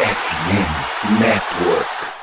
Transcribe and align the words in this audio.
FM 0.00 1.18
Network. 1.18 2.17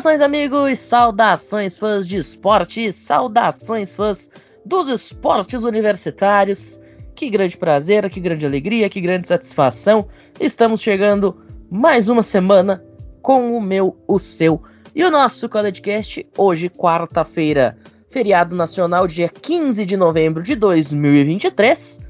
Saudações, 0.00 0.22
amigos! 0.22 0.78
Saudações, 0.78 1.76
fãs 1.76 2.08
de 2.08 2.16
esporte! 2.16 2.90
Saudações, 2.90 3.94
fãs 3.94 4.30
dos 4.64 4.88
esportes 4.88 5.62
universitários! 5.62 6.80
Que 7.14 7.28
grande 7.28 7.58
prazer, 7.58 8.08
que 8.08 8.18
grande 8.18 8.46
alegria, 8.46 8.88
que 8.88 8.98
grande 8.98 9.28
satisfação! 9.28 10.08
Estamos 10.40 10.80
chegando 10.80 11.38
mais 11.70 12.08
uma 12.08 12.22
semana 12.22 12.82
com 13.20 13.54
o 13.54 13.60
meu, 13.60 13.94
o 14.08 14.18
seu 14.18 14.62
e 14.94 15.04
o 15.04 15.10
nosso 15.10 15.50
CollegeCast, 15.50 16.26
hoje, 16.34 16.70
quarta-feira, 16.70 17.76
feriado 18.08 18.56
nacional, 18.56 19.06
dia 19.06 19.28
15 19.28 19.84
de 19.84 19.98
novembro 19.98 20.42
de 20.42 20.54
2023. 20.54 22.00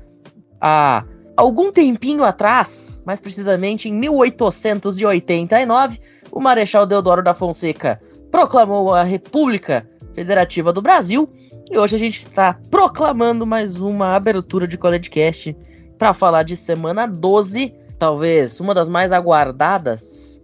Há 0.61 1.05
algum 1.37 1.73
tempinho 1.73 2.23
atrás, 2.23 3.03
mais 3.05 3.21
precisamente 3.21 3.89
em 3.89 3.95
1889, 3.95 5.99
o 6.33 6.41
Marechal 6.41 6.87
Deodoro 6.87 7.23
da 7.23 7.35
Fonseca 7.35 8.01
proclamou 8.31 8.93
a 8.93 9.03
República 9.03 9.89
Federativa 10.15 10.73
do 10.73 10.83
Brasil 10.83 11.29
e 11.71 11.79
hoje 11.79 11.97
a 11.97 11.99
gente 11.99 12.21
está 12.21 12.59
proclamando 12.71 13.47
mais 13.47 13.79
uma 13.79 14.15
abertura 14.15 14.67
de 14.67 14.77
CollegeCast 14.77 15.57
para 15.99 16.15
falar 16.15 16.43
de 16.43 16.57
semana 16.57 17.07
12, 17.07 17.75
talvez 17.99 18.61
uma 18.61 18.75
das 18.75 18.89
mais 18.89 19.13
aguardadas 19.13 20.43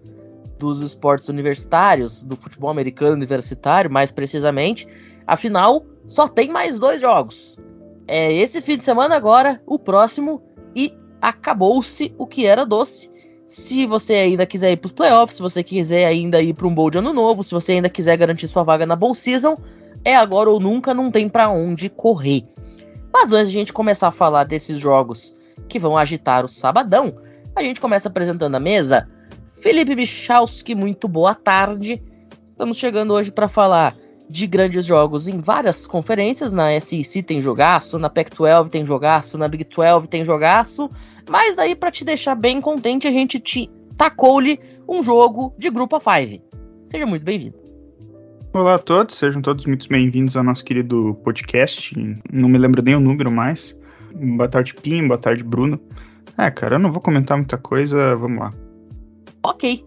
dos 0.59 0.83
esportes 0.83 1.28
universitários, 1.28 2.23
do 2.23 2.37
futebol 2.37 2.71
americano 2.71 3.15
universitário, 3.15 3.91
mais 3.91 4.11
precisamente. 4.11 4.87
Afinal, 5.27 5.84
só 6.06 6.28
tem 6.28 6.48
mais 6.48 6.78
dois 6.78 7.00
jogos. 7.00 7.59
É 8.06 8.33
esse 8.33 8.62
fim 8.62 8.77
de 8.77 8.84
semana 8.84 9.17
agora, 9.17 9.61
o 9.67 9.78
próximo, 9.78 10.43
e 10.75 10.97
acabou-se 11.21 12.15
o 12.17 12.27
que 12.27 12.47
era 12.47 12.65
doce. 12.65 13.11
Se 13.47 13.86
você 13.86 14.14
ainda 14.14 14.44
quiser 14.44 14.72
ir 14.72 14.77
para 14.77 14.86
os 14.86 14.92
playoffs, 14.92 15.36
se 15.36 15.42
você 15.42 15.62
quiser 15.62 16.05
ainda 16.06 16.42
ir 16.42 16.52
para 16.52 16.66
um 16.66 16.75
bowl 16.75 16.91
de 16.91 16.98
ano 16.98 17.12
novo, 17.12 17.44
se 17.44 17.53
você 17.53 17.72
ainda 17.72 17.88
quiser 17.88 18.16
garantir 18.16 18.48
sua 18.48 18.64
vaga 18.64 18.84
na 18.84 18.97
bowl 18.97 19.14
season, 19.14 19.56
é 20.05 20.16
agora 20.16 20.50
ou 20.50 20.58
nunca, 20.58 20.92
não 20.92 21.12
tem 21.12 21.28
para 21.28 21.48
onde 21.48 21.88
correr. 21.88 22.44
Mas 23.12 23.33
antes 23.33 23.53
de 23.53 23.56
a 23.56 23.61
gente 23.61 23.72
começar 23.72 24.08
a 24.08 24.12
falar 24.12 24.44
desses 24.44 24.78
jogos 24.78 25.36
que 25.69 25.78
vão 25.78 25.97
agitar 25.97 26.44
o 26.44 26.48
sabadão, 26.48 27.12
a 27.55 27.62
gente 27.62 27.80
começa 27.80 28.08
apresentando 28.08 28.56
a 28.56 28.61
mesa. 28.61 29.08
Felipe 29.55 29.94
Michalski, 29.94 30.75
muito 30.75 31.06
boa 31.06 31.34
tarde. 31.34 32.03
Estamos 32.44 32.77
chegando 32.77 33.14
hoje 33.14 33.31
para 33.31 33.48
falar 33.48 33.97
de 34.28 34.46
grandes 34.46 34.84
jogos 34.84 35.28
em 35.28 35.41
várias 35.41 35.86
conferências. 35.86 36.52
Na 36.52 36.78
SEC 36.80 37.22
tem 37.22 37.41
jogaço, 37.41 37.98
na 37.98 38.08
Pac-12 38.08 38.69
tem 38.69 38.84
jogaço, 38.84 39.38
na 39.38 39.48
Big 39.48 39.64
12 39.64 40.08
tem 40.08 40.24
jogaço. 40.24 40.91
Mas 41.28 41.56
daí, 41.56 41.74
para 41.74 41.91
te 41.91 42.05
deixar 42.05 42.34
bem 42.34 42.60
contente, 42.60 43.06
a 43.06 43.10
gente 43.10 43.38
te 43.38 43.70
tacou-lhe 43.97 44.58
um 44.88 45.02
jogo 45.02 45.54
de 45.58 45.70
Grupo 45.70 45.98
5. 46.00 46.44
Seja 46.86 47.06
muito 47.06 47.24
bem-vindo. 47.24 47.66
Olá 48.52 48.77
a 48.77 48.78
todos, 48.78 49.16
sejam 49.16 49.42
todos 49.42 49.66
muito 49.66 49.86
bem-vindos 49.88 50.36
ao 50.36 50.42
nosso 50.42 50.64
querido 50.64 51.14
podcast. 51.22 51.94
Não 52.32 52.48
me 52.48 52.56
lembro 52.56 52.82
nem 52.82 52.94
o 52.94 53.00
número 53.00 53.31
mais. 53.31 53.78
Boa 54.15 54.48
tarde, 54.48 54.75
Pim, 54.75 55.06
boa 55.06 55.19
tarde, 55.19 55.44
Bruno. 55.44 55.78
É, 56.38 56.50
cara, 56.50 56.76
eu 56.76 56.78
não 56.78 56.91
vou 56.91 57.03
comentar 57.03 57.36
muita 57.36 57.59
coisa, 57.59 58.16
vamos 58.16 58.38
lá. 58.38 58.54
Ok. 59.42 59.84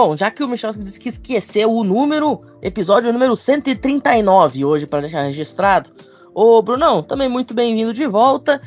Bom, 0.00 0.14
já 0.14 0.30
que 0.30 0.44
o 0.44 0.48
Michel 0.48 0.70
disse 0.70 1.00
que 1.00 1.08
esqueceu 1.08 1.72
o 1.72 1.82
número, 1.82 2.40
episódio 2.62 3.12
número 3.12 3.34
139 3.34 4.64
hoje 4.64 4.86
para 4.86 5.00
deixar 5.00 5.22
registrado. 5.22 5.90
Ô, 6.32 6.62
Brunão, 6.62 7.02
também 7.02 7.28
muito 7.28 7.52
bem-vindo 7.52 7.92
de 7.92 8.06
volta. 8.06 8.62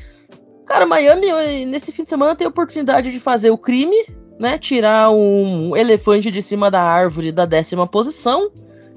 Cara, 0.65 0.85
Miami, 0.85 1.27
nesse 1.67 1.93
fim 1.93 2.03
de 2.03 2.09
semana, 2.09 2.35
tem 2.35 2.45
a 2.45 2.49
oportunidade 2.49 3.13
de 3.13 3.17
fazer 3.17 3.49
o 3.49 3.57
crime, 3.57 3.95
né? 4.37 4.57
Tirar 4.57 5.09
um 5.09 5.73
elefante 5.73 6.29
de 6.29 6.41
cima 6.41 6.69
da 6.69 6.81
árvore 6.81 7.31
da 7.31 7.45
décima 7.45 7.87
posição 7.87 8.51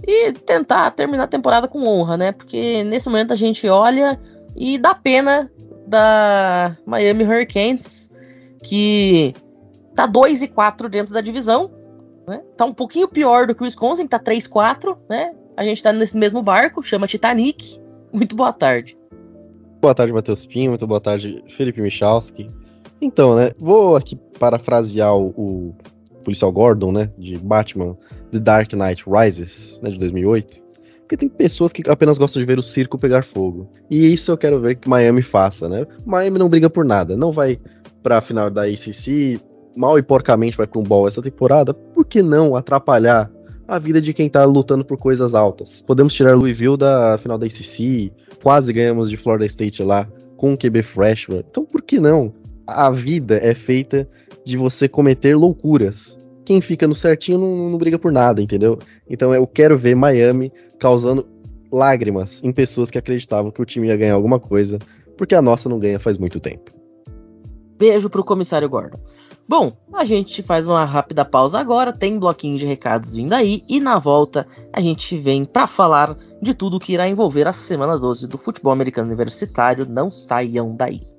e 0.05 0.33
tentar 0.33 0.91
terminar 0.91 1.23
a 1.23 1.29
temporada 1.29 1.69
com 1.69 1.87
honra, 1.87 2.17
né? 2.17 2.33
Porque 2.33 2.83
nesse 2.83 3.09
momento 3.09 3.33
a 3.33 3.37
gente 3.37 3.69
olha 3.69 4.21
e 4.57 4.77
dá 4.77 4.93
pena 4.93 5.49
da 5.87 6.77
Miami 6.85 7.23
Hurricanes, 7.23 8.13
que 8.61 9.37
tá 9.95 10.05
2 10.05 10.43
e 10.43 10.49
4 10.49 10.89
dentro 10.89 11.15
da 11.15 11.21
divisão, 11.21 11.71
né? 12.27 12.43
Tá 12.57 12.65
um 12.65 12.75
pouquinho 12.75 13.09
pior 13.09 13.47
do 13.47 13.55
que 13.55 13.63
o 13.63 13.65
Wisconsin, 13.65 14.07
tá 14.07 14.19
3-4, 14.19 14.97
né? 15.09 15.35
A 15.57 15.65
gente 15.65 15.83
tá 15.83 15.93
nesse 15.93 16.17
mesmo 16.17 16.43
barco, 16.43 16.83
chama 16.83 17.07
Titanic. 17.07 17.81
Muito 18.13 18.35
boa 18.35 18.53
tarde 18.53 18.97
boa 19.85 19.95
tarde, 19.95 20.15
Matheus 20.15 20.47
Pinho. 20.47 20.71
Muito 20.71 20.87
boa 20.87 21.01
tarde, 21.01 21.45
Felipe 21.47 21.83
Michalski. 21.83 22.51
Então, 23.03 23.37
né, 23.37 23.51
vou 23.59 23.97
aqui 23.97 24.17
parafrasear 24.39 25.15
o, 25.15 25.27
o, 25.37 25.75
policial 26.25 26.51
Gordon, 26.51 26.91
né, 26.91 27.11
de 27.19 27.37
Batman 27.37 27.95
The 28.31 28.39
Dark 28.39 28.73
Knight 28.73 29.05
Rises, 29.07 29.79
né, 29.83 29.91
de 29.91 29.99
2008. 29.99 30.65
Porque 31.01 31.19
tem 31.19 31.29
pessoas 31.29 31.71
que 31.71 31.83
apenas 31.91 32.17
gostam 32.17 32.41
de 32.41 32.47
ver 32.47 32.59
o 32.59 32.63
circo 32.63 32.97
pegar 32.97 33.23
fogo. 33.23 33.69
E 33.91 34.11
isso 34.11 34.31
eu 34.31 34.39
quero 34.39 34.59
ver 34.59 34.77
que 34.77 34.89
Miami 34.89 35.21
faça, 35.21 35.69
né? 35.69 35.87
Miami 36.07 36.39
não 36.39 36.49
briga 36.49 36.71
por 36.71 36.83
nada, 36.83 37.15
não 37.15 37.31
vai 37.31 37.61
pra 38.03 38.23
final 38.23 38.49
da 38.49 38.63
ACC, 38.63 39.39
mal 39.77 39.99
e 39.99 40.03
porcamente 40.03 40.57
vai 40.57 40.67
pra 40.67 40.81
um 40.81 40.85
ball 40.85 41.09
essa 41.09 41.23
temporada. 41.23 41.75
Por 41.75 42.05
que 42.05 42.23
não 42.23 42.57
atrapalhar 42.57 43.31
a 43.67 43.79
vida 43.79 44.01
de 44.01 44.13
quem 44.13 44.29
tá 44.29 44.45
lutando 44.45 44.85
por 44.85 44.97
coisas 44.97 45.35
altas? 45.35 45.81
Podemos 45.81 46.15
tirar 46.15 46.37
Louisville 46.37 46.77
da 46.77 47.19
final 47.19 47.39
da 47.39 47.47
ACC, 47.47 48.13
quase 48.43 48.73
ganhamos 48.73 49.11
de 49.11 49.17
Florida 49.17 49.47
State 49.47 49.83
lá 49.83 50.09
com 50.37 50.53
o 50.53 50.57
QB 50.57 50.83
freshman. 50.83 51.45
Então 51.49 51.65
por 51.65 51.83
que 51.83 51.99
não? 51.99 52.33
A 52.67 52.91
vida 52.91 53.39
é 53.43 53.55
feita 53.55 54.09
de 54.45 54.57
você 54.57 54.89
cometer 54.89 55.37
loucuras. 55.37 56.21
Quem 56.45 56.61
fica 56.61 56.87
no 56.87 56.95
certinho 56.95 57.39
não, 57.39 57.71
não 57.71 57.79
briga 57.79 57.99
por 57.99 58.13
nada, 58.13 58.43
entendeu? 58.43 58.79
Então 59.09 59.35
eu 59.35 59.47
quero 59.47 59.77
ver 59.77 59.95
Miami 59.95 60.53
causando 60.79 61.27
lágrimas 61.73 62.43
em 62.45 62.53
pessoas 62.53 62.91
que 62.91 62.99
acreditavam 62.99 63.51
que 63.51 63.61
o 63.61 63.65
time 63.65 63.89
ia 63.89 63.97
ganhar 63.97 64.15
alguma 64.15 64.39
coisa, 64.39 64.79
porque 65.17 65.35
a 65.35 65.43
nossa 65.43 65.69
não 65.69 65.79
ganha 65.79 65.99
faz 65.99 66.19
muito 66.19 66.39
tempo. 66.39 66.71
Beijo 67.79 68.09
pro 68.09 68.23
comissário 68.23 68.69
Gordon. 68.69 68.99
Bom, 69.47 69.77
a 69.93 70.05
gente 70.07 70.43
faz 70.43 70.67
uma 70.67 70.85
rápida 70.87 71.23
pausa 71.23 71.61
agora, 71.61 71.93
tem 71.93 72.19
bloquinho 72.19 72.57
de 72.57 72.65
recados 72.65 73.15
vindo 73.15 73.35
aí, 73.35 73.63
e 73.69 73.79
na 73.79 73.99
volta 73.99 74.47
a 74.73 74.81
gente 74.81 75.19
vem 75.19 75.45
para 75.45 75.67
falar 75.67 76.17
de 76.41 76.55
tudo 76.55 76.81
que 76.81 76.95
irá 76.95 77.07
envolver 77.09 77.47
a 77.47 77.53
semana 77.53 77.99
12 77.99 78.27
do 78.27 78.39
futebol 78.39 78.73
americano 78.73 79.09
universitário. 79.09 79.87
Não 79.87 80.11
saiam 80.11 80.75
daí. 80.75 81.14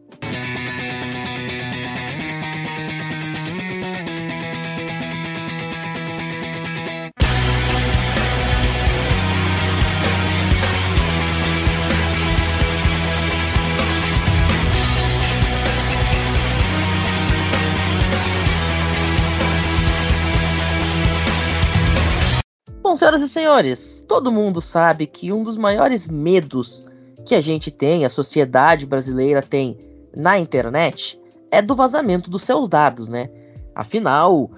Bom, 22.96 23.00
senhoras 23.00 23.22
e 23.22 23.28
senhores, 23.28 24.06
todo 24.08 24.32
mundo 24.32 24.62
sabe 24.62 25.06
que 25.06 25.30
um 25.30 25.44
dos 25.44 25.58
maiores 25.58 26.08
medos 26.08 26.88
que 27.26 27.36
a 27.36 27.42
gente 27.42 27.70
tem, 27.70 28.06
a 28.06 28.10
sociedade 28.10 28.86
brasileira 28.86 29.42
tem 29.42 29.78
na 30.16 30.40
internet, 30.40 31.20
é 31.52 31.62
do 31.62 31.76
vazamento 31.76 32.30
dos 32.30 32.44
seus 32.44 32.70
dados, 32.70 33.10
né? 33.10 33.30
Afinal, 33.76 34.50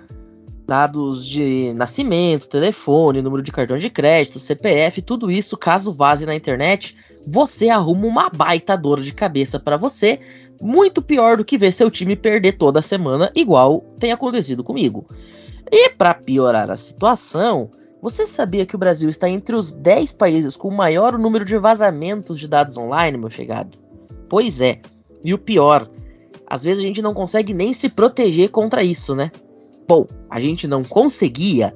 dados 0.67 1.25
de 1.25 1.73
nascimento, 1.73 2.47
telefone, 2.47 3.23
número 3.23 3.41
de 3.41 3.51
cartão 3.51 3.75
de 3.75 3.89
crédito, 3.89 4.39
CPF, 4.39 5.01
tudo 5.01 5.31
isso, 5.31 5.57
caso 5.57 5.91
vaze 5.91 6.23
na 6.23 6.35
internet, 6.35 6.95
você 7.25 7.69
arruma 7.69 8.05
uma 8.05 8.29
baita 8.29 8.77
dor 8.77 9.01
de 9.01 9.13
cabeça 9.13 9.59
para 9.59 9.77
você, 9.77 10.19
muito 10.61 11.01
pior 11.01 11.37
do 11.37 11.45
que 11.45 11.57
ver 11.57 11.71
seu 11.71 11.89
time 11.89 12.15
perder 12.15 12.51
toda 12.51 12.83
semana, 12.83 13.31
igual 13.33 13.83
tem 13.97 14.11
acontecido 14.11 14.63
comigo. 14.63 15.07
E 15.71 15.89
para 15.89 16.13
piorar 16.13 16.69
a 16.69 16.75
situação, 16.75 17.71
você 18.01 18.27
sabia 18.27 18.65
que 18.65 18.75
o 18.75 18.79
Brasil 18.79 19.09
está 19.09 19.29
entre 19.29 19.55
os 19.55 19.73
10 19.73 20.13
países 20.13 20.55
com 20.55 20.67
o 20.67 20.75
maior 20.75 21.17
número 21.17 21.44
de 21.44 21.57
vazamentos 21.57 22.39
de 22.39 22.47
dados 22.47 22.77
online, 22.77 23.17
meu 23.17 23.29
chegado? 23.29 23.77
Pois 24.29 24.61
é. 24.61 24.79
E 25.23 25.33
o 25.33 25.38
pior, 25.38 25.88
às 26.45 26.63
vezes 26.63 26.79
a 26.79 26.83
gente 26.83 27.01
não 27.01 27.13
consegue 27.13 27.53
nem 27.53 27.73
se 27.73 27.89
proteger 27.89 28.49
contra 28.49 28.83
isso, 28.83 29.15
né? 29.15 29.31
Bom, 29.88 30.05
a 30.29 30.39
gente 30.39 30.67
não 30.67 30.83
conseguia, 30.83 31.75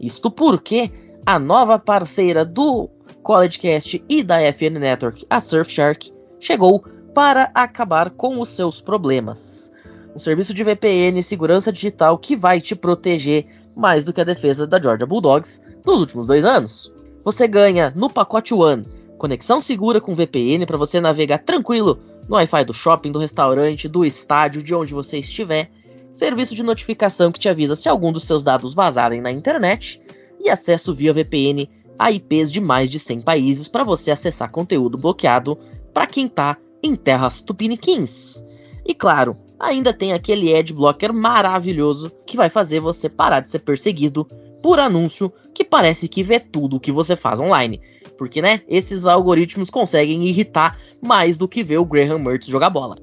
isto 0.00 0.30
porque 0.30 0.90
a 1.24 1.38
nova 1.38 1.78
parceira 1.78 2.44
do 2.44 2.90
CollegeCast 3.22 4.04
e 4.08 4.22
da 4.22 4.40
FN 4.52 4.78
Network, 4.78 5.24
a 5.30 5.40
Surfshark, 5.40 6.12
chegou 6.40 6.84
para 7.14 7.50
acabar 7.54 8.10
com 8.10 8.40
os 8.40 8.48
seus 8.48 8.80
problemas. 8.80 9.72
Um 10.14 10.18
serviço 10.18 10.52
de 10.52 10.64
VPN 10.64 11.18
e 11.18 11.22
segurança 11.22 11.72
digital 11.72 12.18
que 12.18 12.36
vai 12.36 12.60
te 12.60 12.74
proteger 12.74 13.46
mais 13.76 14.04
do 14.04 14.12
que 14.12 14.20
a 14.20 14.24
defesa 14.24 14.66
da 14.66 14.80
Georgia 14.80 15.06
Bulldogs 15.06 15.60
nos 15.84 15.98
últimos 15.98 16.26
dois 16.26 16.44
anos. 16.44 16.92
Você 17.24 17.46
ganha 17.46 17.92
no 17.94 18.10
pacote 18.10 18.52
One 18.52 18.86
conexão 19.22 19.60
segura 19.60 20.00
com 20.00 20.16
VPN 20.16 20.66
para 20.66 20.76
você 20.76 21.00
navegar 21.00 21.38
tranquilo 21.38 21.96
no 22.28 22.34
Wi-Fi 22.34 22.64
do 22.64 22.74
shopping, 22.74 23.12
do 23.12 23.20
restaurante, 23.20 23.86
do 23.86 24.04
estádio, 24.04 24.64
de 24.64 24.74
onde 24.74 24.92
você 24.92 25.18
estiver, 25.18 25.70
serviço 26.10 26.56
de 26.56 26.64
notificação 26.64 27.30
que 27.30 27.38
te 27.38 27.48
avisa 27.48 27.76
se 27.76 27.88
algum 27.88 28.10
dos 28.10 28.24
seus 28.24 28.42
dados 28.42 28.74
vazarem 28.74 29.20
na 29.20 29.30
internet 29.30 30.02
e 30.40 30.50
acesso 30.50 30.92
via 30.92 31.12
VPN 31.12 31.70
a 31.96 32.10
IPs 32.10 32.50
de 32.50 32.60
mais 32.60 32.90
de 32.90 32.98
100 32.98 33.20
países 33.20 33.68
para 33.68 33.84
você 33.84 34.10
acessar 34.10 34.50
conteúdo 34.50 34.98
bloqueado 34.98 35.56
para 35.94 36.08
quem 36.08 36.26
tá 36.26 36.56
em 36.82 36.96
terras 36.96 37.40
tupiniquins. 37.40 38.42
E 38.84 38.92
claro, 38.92 39.36
ainda 39.62 39.92
tem 39.92 40.12
aquele 40.12 40.54
ad 40.54 40.72
blocker 40.74 41.12
maravilhoso 41.12 42.10
que 42.26 42.36
vai 42.36 42.50
fazer 42.50 42.80
você 42.80 43.08
parar 43.08 43.38
de 43.38 43.48
ser 43.48 43.60
perseguido 43.60 44.26
por 44.60 44.80
anúncio 44.80 45.32
que 45.54 45.64
parece 45.64 46.08
que 46.08 46.24
vê 46.24 46.40
tudo 46.40 46.76
o 46.76 46.80
que 46.80 46.90
você 46.90 47.14
faz 47.14 47.38
online. 47.38 47.80
Porque, 48.18 48.42
né, 48.42 48.62
esses 48.68 49.06
algoritmos 49.06 49.70
conseguem 49.70 50.24
irritar 50.26 50.78
mais 51.00 51.38
do 51.38 51.46
que 51.46 51.62
ver 51.62 51.78
o 51.78 51.84
Graham 51.84 52.18
Mertz 52.18 52.48
jogar 52.48 52.70
bola. 52.70 52.96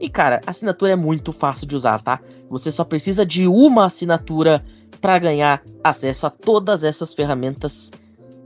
E, 0.00 0.08
cara, 0.08 0.40
a 0.46 0.50
assinatura 0.50 0.92
é 0.92 0.96
muito 0.96 1.32
fácil 1.32 1.66
de 1.66 1.76
usar, 1.76 2.00
tá? 2.00 2.20
Você 2.48 2.72
só 2.72 2.84
precisa 2.84 3.24
de 3.24 3.46
uma 3.46 3.84
assinatura 3.84 4.64
para 5.00 5.18
ganhar 5.18 5.62
acesso 5.84 6.26
a 6.26 6.30
todas 6.30 6.82
essas 6.82 7.12
ferramentas 7.12 7.90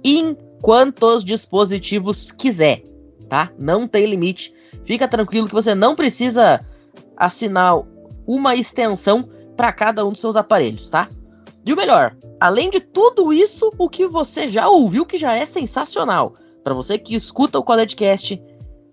em 0.02 0.36
quantos 0.60 1.24
dispositivos 1.24 2.32
quiser, 2.32 2.82
tá? 3.28 3.52
Não 3.58 3.86
tem 3.86 4.06
limite. 4.06 4.52
Fica 4.84 5.06
tranquilo 5.06 5.48
que 5.48 5.54
você 5.54 5.74
não 5.74 5.94
precisa 5.94 6.64
assinar 7.16 7.82
uma 8.26 8.54
extensão 8.54 9.28
para 9.56 9.72
cada 9.72 10.04
um 10.04 10.12
dos 10.12 10.20
seus 10.20 10.36
aparelhos, 10.36 10.88
tá? 10.88 11.08
E 11.64 11.72
o 11.72 11.76
melhor, 11.76 12.16
além 12.40 12.70
de 12.70 12.80
tudo 12.80 13.32
isso, 13.32 13.72
o 13.78 13.88
que 13.88 14.06
você 14.06 14.48
já 14.48 14.68
ouviu 14.68 15.06
que 15.06 15.16
já 15.16 15.34
é 15.34 15.46
sensacional. 15.46 16.34
Para 16.62 16.74
você 16.74 16.98
que 16.98 17.14
escuta 17.14 17.58
o 17.58 17.62
CollegeCast, 17.62 18.42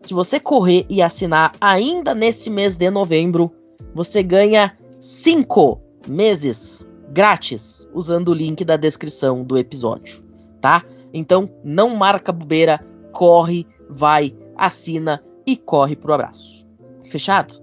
se 0.04 0.14
você 0.14 0.40
correr 0.40 0.86
e 0.90 1.02
assinar 1.02 1.54
ainda 1.62 2.14
nesse 2.14 2.50
mês 2.50 2.76
de 2.76 2.90
novembro, 2.90 3.52
você 3.94 4.24
ganha 4.24 4.78
5 5.00 5.80
meses 6.08 6.90
grátis 7.10 7.90
usando 7.94 8.30
o 8.30 8.34
link 8.34 8.64
da 8.64 8.78
descrição 8.78 9.44
do 9.44 9.58
episódio, 9.58 10.24
tá? 10.60 10.84
Então 11.14 11.50
não 11.64 11.96
marca 11.96 12.32
bobeira, 12.32 12.80
corre, 13.12 13.68
vai, 13.90 14.36
assina 14.56 15.24
e 15.46 15.58
corre 15.58 15.96
pro 15.96 16.14
abraço. 16.14 16.66
Fechado? 17.10 17.61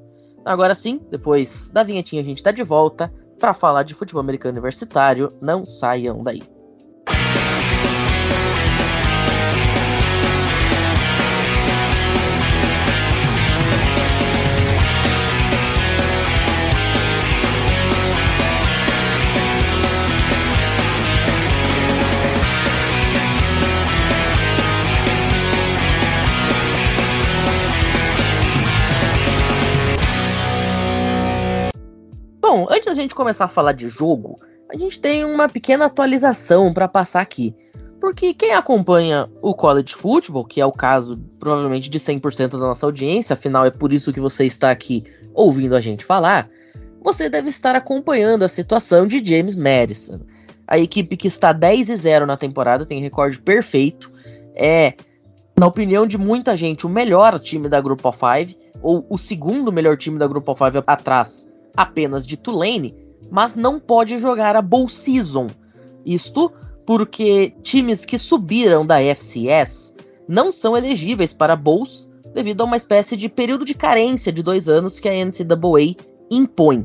Agora 0.48 0.74
sim, 0.74 0.98
depois 1.10 1.68
da 1.68 1.82
vinhetinha 1.82 2.22
a 2.22 2.24
gente 2.24 2.42
tá 2.42 2.50
de 2.50 2.62
volta 2.62 3.12
para 3.38 3.52
falar 3.52 3.82
de 3.82 3.92
futebol 3.92 4.20
americano 4.20 4.52
universitário. 4.52 5.30
Não 5.42 5.66
saiam 5.66 6.24
daí. 6.24 6.40
Da 32.88 32.94
gente 32.94 33.14
começar 33.14 33.44
a 33.44 33.48
falar 33.48 33.72
de 33.72 33.88
jogo, 33.88 34.40
a 34.70 34.76
gente 34.76 34.98
tem 34.98 35.24
uma 35.24 35.48
pequena 35.48 35.86
atualização 35.86 36.72
para 36.72 36.88
passar 36.88 37.20
aqui. 37.20 37.54
Porque 38.00 38.32
quem 38.32 38.54
acompanha 38.54 39.28
o 39.42 39.54
college 39.54 39.94
football, 39.94 40.44
que 40.44 40.60
é 40.60 40.64
o 40.64 40.72
caso 40.72 41.18
provavelmente 41.38 41.90
de 41.90 41.98
100% 41.98 42.52
da 42.52 42.58
nossa 42.58 42.86
audiência, 42.86 43.34
afinal 43.34 43.66
é 43.66 43.70
por 43.70 43.92
isso 43.92 44.12
que 44.12 44.20
você 44.20 44.46
está 44.46 44.70
aqui 44.70 45.04
ouvindo 45.34 45.76
a 45.76 45.80
gente 45.80 46.04
falar, 46.04 46.48
você 47.02 47.28
deve 47.28 47.48
estar 47.48 47.74
acompanhando 47.74 48.44
a 48.44 48.48
situação 48.48 49.06
de 49.06 49.22
James 49.22 49.54
Madison. 49.54 50.20
A 50.66 50.78
equipe 50.78 51.16
que 51.16 51.28
está 51.28 51.52
10 51.52 51.88
e 51.90 51.96
0 51.96 52.26
na 52.26 52.36
temporada, 52.36 52.86
tem 52.86 53.00
recorde 53.00 53.38
perfeito, 53.40 54.10
é, 54.54 54.94
na 55.58 55.66
opinião 55.66 56.06
de 56.06 56.16
muita 56.16 56.56
gente, 56.56 56.86
o 56.86 56.88
melhor 56.88 57.38
time 57.40 57.68
da 57.68 57.80
Group 57.80 58.04
of 58.04 58.18
Five, 58.18 58.56
ou 58.80 59.04
o 59.10 59.18
segundo 59.18 59.72
melhor 59.72 59.96
time 59.96 60.18
da 60.18 60.26
Group 60.26 60.48
of 60.48 60.58
Five 60.58 60.82
atrás 60.86 61.47
apenas 61.78 62.26
de 62.26 62.36
Tulane, 62.36 62.92
mas 63.30 63.54
não 63.54 63.78
pode 63.78 64.18
jogar 64.18 64.56
a 64.56 64.60
Bowl 64.60 64.88
Season. 64.88 65.46
Isto 66.04 66.52
porque 66.84 67.54
times 67.62 68.04
que 68.04 68.18
subiram 68.18 68.84
da 68.84 69.00
FCS 69.00 69.94
não 70.26 70.50
são 70.50 70.76
elegíveis 70.76 71.32
para 71.32 71.54
Bowls 71.54 72.10
devido 72.34 72.62
a 72.62 72.64
uma 72.64 72.76
espécie 72.76 73.16
de 73.16 73.28
período 73.28 73.64
de 73.64 73.74
carência 73.74 74.32
de 74.32 74.42
dois 74.42 74.68
anos 74.68 74.98
que 74.98 75.08
a 75.08 75.24
NCAA 75.24 75.94
impõe. 76.28 76.84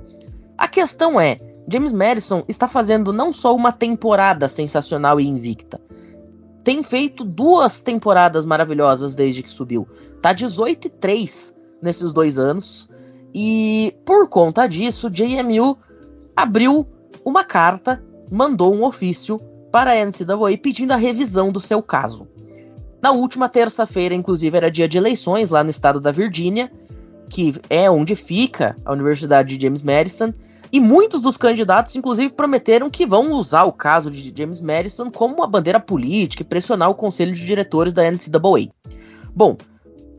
A 0.60 0.68
questão 0.68 1.20
é, 1.20 1.40
James 1.68 1.92
Madison 1.92 2.44
está 2.48 2.68
fazendo 2.68 3.12
não 3.12 3.34
só 3.34 3.56
uma 3.56 3.72
temporada 3.72 4.48
sensacional 4.48 5.20
e 5.20 5.28
invicta, 5.28 5.82
tem 6.64 6.84
feito 6.84 7.24
duas 7.24 7.82
temporadas 7.82 8.46
maravilhosas 8.46 9.16
desde 9.16 9.42
que 9.42 9.50
subiu. 9.50 9.88
Tá 10.22 10.34
18 10.34 10.86
e 10.86 10.90
3 10.90 11.56
nesses 11.82 12.14
dois 12.14 12.38
anos. 12.38 12.93
E 13.34 13.96
por 14.06 14.30
conta 14.30 14.68
disso, 14.68 15.10
JMU 15.10 15.78
abriu 16.36 16.86
uma 17.26 17.44
carta, 17.44 18.04
mandou 18.30 18.74
um 18.74 18.84
ofício 18.84 19.40
para 19.72 19.92
a 19.92 20.06
NCAA 20.06 20.58
pedindo 20.62 20.92
a 20.92 20.98
revisão 20.98 21.52
do 21.52 21.60
seu 21.60 21.82
caso. 21.82 22.28
Na 23.02 23.12
última 23.12 23.50
terça-feira, 23.50 24.14
inclusive, 24.14 24.56
era 24.56 24.72
dia 24.72 24.88
de 24.88 24.98
eleições 24.98 25.50
lá 25.50 25.64
no 25.64 25.70
estado 25.70 26.00
da 26.00 26.12
Virgínia, 26.12 26.72
que 27.30 27.54
é 27.70 27.90
onde 27.90 28.16
fica 28.16 28.78
a 28.86 28.94
Universidade 28.94 29.58
de 29.58 29.62
James 29.62 29.82
Madison, 29.82 30.32
e 30.72 30.80
muitos 30.80 31.22
dos 31.22 31.38
candidatos, 31.38 31.96
inclusive, 31.96 32.32
prometeram 32.32 32.90
que 32.90 33.06
vão 33.06 33.34
usar 33.34 33.64
o 33.64 33.74
caso 33.74 34.10
de 34.10 34.34
James 34.36 34.62
Madison 34.62 35.12
como 35.12 35.36
uma 35.36 35.48
bandeira 35.48 35.80
política 35.80 36.44
e 36.44 36.46
pressionar 36.46 36.90
o 36.90 36.96
conselho 36.96 37.34
de 37.34 37.46
diretores 37.46 37.94
da 37.94 38.10
NCAA. 38.10 38.72
Bom, 39.36 39.58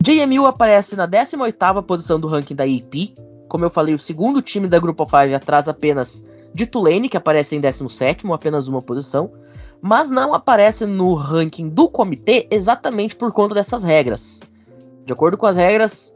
JMU 0.05 0.45
aparece 0.45 0.95
na 0.95 1.07
18ª 1.07 1.81
posição 1.81 2.19
do 2.19 2.27
ranking 2.27 2.53
da 2.53 2.63
AP. 2.63 3.17
Como 3.47 3.65
eu 3.65 3.71
falei, 3.71 3.95
o 3.95 3.97
segundo 3.97 4.39
time 4.39 4.67
da 4.67 4.77
of 4.77 5.09
Five 5.09 5.33
atrás 5.33 5.67
apenas 5.67 6.23
de 6.53 6.67
Tulane, 6.67 7.09
que 7.09 7.17
aparece 7.17 7.55
em 7.55 7.59
17º, 7.59 8.31
apenas 8.31 8.67
uma 8.67 8.83
posição. 8.83 9.31
Mas 9.81 10.11
não 10.11 10.35
aparece 10.35 10.85
no 10.85 11.15
ranking 11.15 11.69
do 11.69 11.89
comitê 11.89 12.47
exatamente 12.51 13.15
por 13.15 13.31
conta 13.31 13.55
dessas 13.55 13.81
regras. 13.81 14.41
De 15.05 15.11
acordo 15.11 15.39
com 15.39 15.47
as 15.47 15.55
regras 15.55 16.15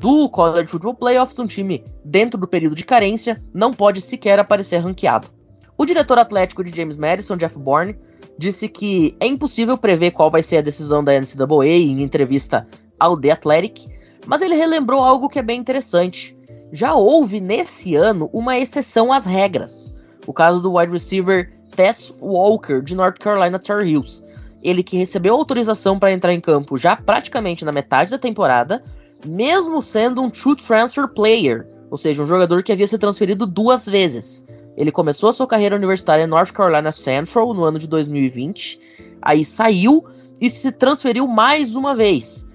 do 0.00 0.30
College 0.30 0.70
Football 0.70 0.94
Playoffs, 0.94 1.38
um 1.38 1.46
time 1.46 1.84
dentro 2.02 2.40
do 2.40 2.48
período 2.48 2.74
de 2.74 2.86
carência 2.86 3.44
não 3.52 3.70
pode 3.70 4.00
sequer 4.00 4.38
aparecer 4.38 4.78
ranqueado. 4.78 5.28
O 5.76 5.84
diretor 5.84 6.18
atlético 6.18 6.64
de 6.64 6.74
James 6.74 6.96
Madison, 6.96 7.36
Jeff 7.36 7.58
Bourne, 7.58 7.98
disse 8.38 8.66
que 8.66 9.14
é 9.20 9.26
impossível 9.26 9.76
prever 9.76 10.12
qual 10.12 10.30
vai 10.30 10.42
ser 10.42 10.56
a 10.56 10.62
decisão 10.62 11.04
da 11.04 11.12
NCAA 11.20 11.66
em 11.66 12.02
entrevista 12.02 12.66
ao 12.98 13.18
The 13.18 13.30
Athletic, 13.32 13.88
mas 14.26 14.40
ele 14.40 14.54
relembrou 14.54 15.00
algo 15.00 15.28
que 15.28 15.38
é 15.38 15.42
bem 15.42 15.58
interessante. 15.58 16.36
Já 16.72 16.94
houve 16.94 17.40
nesse 17.40 17.94
ano 17.94 18.28
uma 18.32 18.58
exceção 18.58 19.12
às 19.12 19.24
regras. 19.24 19.94
O 20.26 20.32
caso 20.32 20.60
do 20.60 20.76
wide 20.76 20.92
receiver 20.92 21.52
Tess 21.76 22.12
Walker 22.20 22.80
de 22.80 22.96
North 22.96 23.18
Carolina 23.18 23.58
Tar 23.58 23.86
Heels. 23.86 24.24
Ele 24.62 24.82
que 24.82 24.96
recebeu 24.96 25.34
autorização 25.34 25.98
para 25.98 26.12
entrar 26.12 26.32
em 26.32 26.40
campo 26.40 26.76
já 26.76 26.96
praticamente 26.96 27.64
na 27.64 27.70
metade 27.70 28.10
da 28.10 28.18
temporada, 28.18 28.82
mesmo 29.24 29.80
sendo 29.80 30.22
um 30.22 30.30
true 30.30 30.56
transfer 30.56 31.06
player, 31.06 31.66
ou 31.90 31.96
seja, 31.96 32.22
um 32.22 32.26
jogador 32.26 32.62
que 32.64 32.72
havia 32.72 32.86
se 32.86 32.98
transferido 32.98 33.46
duas 33.46 33.86
vezes. 33.86 34.44
Ele 34.76 34.90
começou 34.90 35.30
a 35.30 35.32
sua 35.32 35.46
carreira 35.46 35.76
universitária 35.76 36.24
em 36.24 36.26
North 36.26 36.50
Carolina 36.50 36.90
Central 36.90 37.54
no 37.54 37.64
ano 37.64 37.78
de 37.78 37.86
2020, 37.86 38.80
aí 39.22 39.44
saiu 39.44 40.04
e 40.40 40.50
se 40.50 40.72
transferiu 40.72 41.28
mais 41.28 41.76
uma 41.76 41.94
vez 41.94 42.46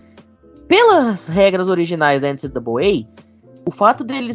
pelas 0.71 1.27
regras 1.27 1.67
originais 1.67 2.21
da 2.21 2.31
NCAA, 2.31 3.05
o 3.67 3.71
fato 3.71 4.05
dele 4.05 4.33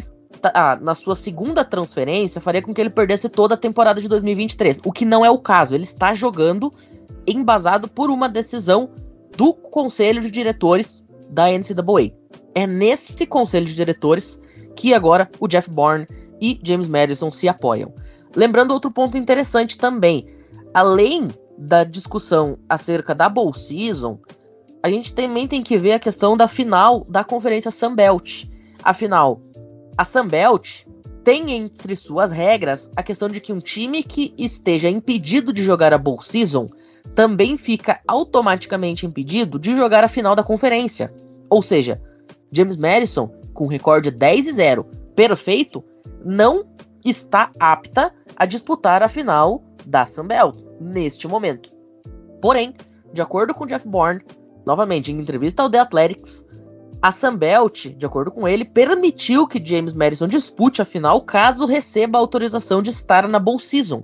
ah, 0.53 0.77
na 0.79 0.93
sua 0.93 1.15
segunda 1.15 1.65
transferência 1.65 2.39
faria 2.39 2.61
com 2.61 2.75
que 2.75 2.79
ele 2.79 2.91
perdesse 2.91 3.27
toda 3.27 3.55
a 3.55 3.57
temporada 3.57 3.99
de 3.99 4.07
2023, 4.07 4.81
o 4.85 4.91
que 4.91 5.03
não 5.03 5.25
é 5.25 5.31
o 5.31 5.39
caso. 5.39 5.73
Ele 5.73 5.83
está 5.83 6.13
jogando 6.13 6.71
embasado 7.25 7.87
por 7.87 8.11
uma 8.11 8.29
decisão 8.29 8.91
do 9.35 9.51
conselho 9.51 10.21
de 10.21 10.29
diretores 10.29 11.03
da 11.31 11.45
NCAA. 11.49 12.13
É 12.53 12.67
nesse 12.67 13.25
conselho 13.25 13.65
de 13.65 13.73
diretores 13.73 14.39
que 14.75 14.93
agora 14.93 15.27
o 15.39 15.47
Jeff 15.47 15.67
Bourne 15.71 16.07
e 16.39 16.59
James 16.61 16.87
Madison 16.87 17.31
se 17.31 17.49
apoiam. 17.49 17.91
Lembrando 18.35 18.75
outro 18.75 18.91
ponto 18.91 19.17
interessante 19.17 19.75
também. 19.75 20.27
Além 20.71 21.29
da 21.57 21.83
discussão 21.83 22.59
acerca 22.69 23.15
da 23.15 23.27
Bowl 23.27 23.51
Season, 23.55 24.19
a 24.81 24.89
gente 24.89 25.13
também 25.13 25.47
tem 25.47 25.61
que 25.61 25.77
ver 25.77 25.93
a 25.93 25.99
questão 25.99 26.37
da 26.37 26.47
final 26.47 27.05
da 27.09 27.23
Conferência 27.23 27.71
Sunbelt. 27.71 28.45
Afinal, 28.83 29.41
a 29.97 30.05
Sunbelt 30.05 30.85
tem 31.23 31.51
entre 31.51 31.95
suas 31.95 32.31
regras 32.31 32.91
a 32.95 33.03
questão 33.03 33.27
de 33.27 33.41
que 33.41 33.51
um 33.51 33.59
time 33.59 34.03
que 34.03 34.33
esteja 34.37 34.89
impedido 34.89 35.51
de 35.51 35.63
jogar 35.63 35.93
a 35.93 35.97
Bowl 35.97 36.21
Season 36.21 36.69
também 37.13 37.57
fica 37.57 37.99
automaticamente 38.07 39.05
impedido 39.05 39.59
de 39.59 39.75
jogar 39.75 40.03
a 40.03 40.07
final 40.07 40.35
da 40.35 40.43
conferência. 40.43 41.13
Ou 41.49 41.61
seja, 41.61 42.01
James 42.51 42.77
Madison, 42.77 43.29
com 43.53 43.67
recorde 43.67 44.11
10 44.11 44.47
e 44.47 44.53
0 44.53 44.85
perfeito, 45.15 45.83
não 46.23 46.65
está 47.03 47.51
apta 47.59 48.13
a 48.35 48.45
disputar 48.45 49.01
a 49.01 49.09
final 49.09 49.63
da 49.85 50.05
Sunbelt 50.05 50.55
neste 50.79 51.27
momento. 51.27 51.73
Porém, 52.41 52.73
de 53.11 53.21
acordo 53.21 53.53
com 53.53 53.65
Jeff 53.65 53.87
Bourne, 53.87 54.21
novamente 54.67 55.13
em 55.13 55.17
entrevista 55.17 55.63
ao 55.63 55.69
The 55.69 55.79
Athletics, 55.79 56.45
a 57.01 57.11
Sunbelt, 57.11 57.95
de 57.95 58.05
acordo 58.05 58.31
com 58.31 58.45
ele, 58.45 58.65
permitiu 58.65 59.47
que 59.47 59.63
James 59.63 59.93
Madison 59.93 60.27
dispute 60.27 60.81
a 60.81 60.85
final 60.85 61.21
caso 61.21 61.65
receba 61.65 62.19
autorização 62.19 62.81
de 62.81 62.89
estar 62.89 63.29
na 63.29 63.39
Bowl 63.39 63.59
Season. 63.59 64.03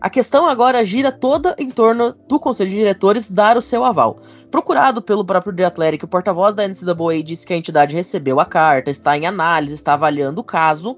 A 0.00 0.08
questão 0.08 0.46
agora 0.46 0.84
gira 0.84 1.12
toda 1.12 1.54
em 1.58 1.70
torno 1.70 2.14
do 2.26 2.40
Conselho 2.40 2.70
de 2.70 2.76
Diretores 2.76 3.30
dar 3.30 3.58
o 3.58 3.62
seu 3.62 3.84
aval. 3.84 4.16
Procurado 4.50 5.02
pelo 5.02 5.24
próprio 5.24 5.54
The 5.54 5.64
Athletic, 5.64 6.04
o 6.04 6.08
porta-voz 6.08 6.54
da 6.54 6.66
NCAA 6.66 7.22
disse 7.22 7.46
que 7.46 7.52
a 7.52 7.56
entidade 7.56 7.94
recebeu 7.94 8.40
a 8.40 8.46
carta, 8.46 8.90
está 8.90 9.18
em 9.18 9.26
análise, 9.26 9.74
está 9.74 9.92
avaliando 9.92 10.40
o 10.40 10.44
caso, 10.44 10.96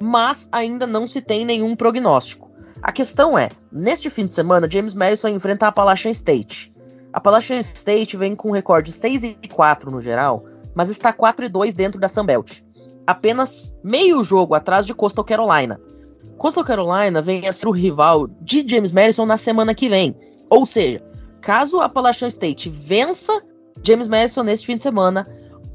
mas 0.00 0.48
ainda 0.52 0.86
não 0.86 1.08
se 1.08 1.20
tem 1.20 1.44
nenhum 1.44 1.74
prognóstico. 1.74 2.48
A 2.82 2.92
questão 2.92 3.36
é, 3.36 3.50
neste 3.72 4.08
fim 4.08 4.26
de 4.26 4.32
semana, 4.32 4.70
James 4.70 4.94
Madison 4.94 5.28
enfrenta 5.28 5.66
a 5.66 5.70
Appalachian 5.70 6.12
State. 6.12 6.72
A 7.12 7.18
Appalachian 7.18 7.58
State 7.60 8.16
vem 8.16 8.36
com 8.36 8.50
um 8.50 8.52
recorde 8.52 8.92
6 8.92 9.24
e 9.24 9.48
4 9.48 9.90
no 9.90 10.00
geral, 10.00 10.44
mas 10.74 10.88
está 10.88 11.12
4 11.12 11.46
e 11.46 11.48
2 11.48 11.74
dentro 11.74 11.98
da 12.00 12.08
Sunbelt. 12.08 12.60
Apenas 13.06 13.74
meio 13.82 14.22
jogo 14.22 14.54
atrás 14.54 14.86
de 14.86 14.92
Coastal 14.92 15.24
Carolina. 15.24 15.80
Coastal 16.36 16.64
Carolina 16.64 17.22
vem 17.22 17.48
a 17.48 17.52
ser 17.52 17.66
o 17.66 17.72
rival 17.72 18.28
de 18.42 18.66
James 18.68 18.92
Madison 18.92 19.24
na 19.24 19.38
semana 19.38 19.74
que 19.74 19.88
vem. 19.88 20.14
Ou 20.50 20.66
seja, 20.66 21.02
caso 21.40 21.80
a 21.80 21.86
Appalachian 21.86 22.28
State 22.28 22.68
vença 22.68 23.42
James 23.82 24.08
Madison 24.08 24.42
neste 24.42 24.66
fim 24.66 24.76
de 24.76 24.82
semana, 24.82 25.26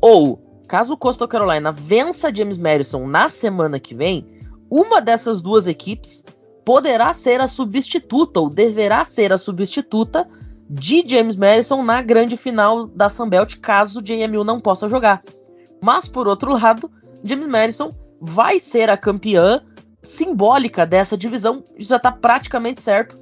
ou 0.01 0.39
caso 0.67 0.95
Coastal 0.95 1.27
Carolina 1.27 1.71
vença 1.71 2.33
James 2.33 2.57
Madison 2.57 3.07
na 3.07 3.27
semana 3.29 3.79
que 3.79 3.95
vem, 3.95 4.25
uma 4.69 5.01
dessas 5.01 5.41
duas 5.41 5.67
equipes 5.67 6.23
poderá 6.63 7.13
ser 7.13 7.41
a 7.41 7.47
substituta, 7.47 8.39
ou 8.39 8.49
deverá 8.49 9.03
ser 9.03 9.33
a 9.33 9.37
substituta 9.37 10.27
de 10.69 11.03
James 11.07 11.35
Madison 11.35 11.83
na 11.83 12.01
grande 12.01 12.37
final 12.37 12.87
da 12.87 13.09
Sunbelt, 13.09 13.57
caso 13.59 14.01
JMU 14.01 14.43
não 14.43 14.59
possa 14.59 14.87
jogar. 14.89 15.23
Mas, 15.81 16.07
por 16.07 16.27
outro 16.27 16.53
lado, 16.53 16.89
James 17.23 17.47
Madison 17.47 17.93
vai 18.19 18.59
ser 18.59 18.89
a 18.89 18.97
campeã 18.97 19.61
simbólica 20.01 20.85
dessa 20.85 21.17
divisão, 21.17 21.63
já 21.77 21.97
está 21.97 22.11
praticamente 22.11 22.81
certo 22.81 23.17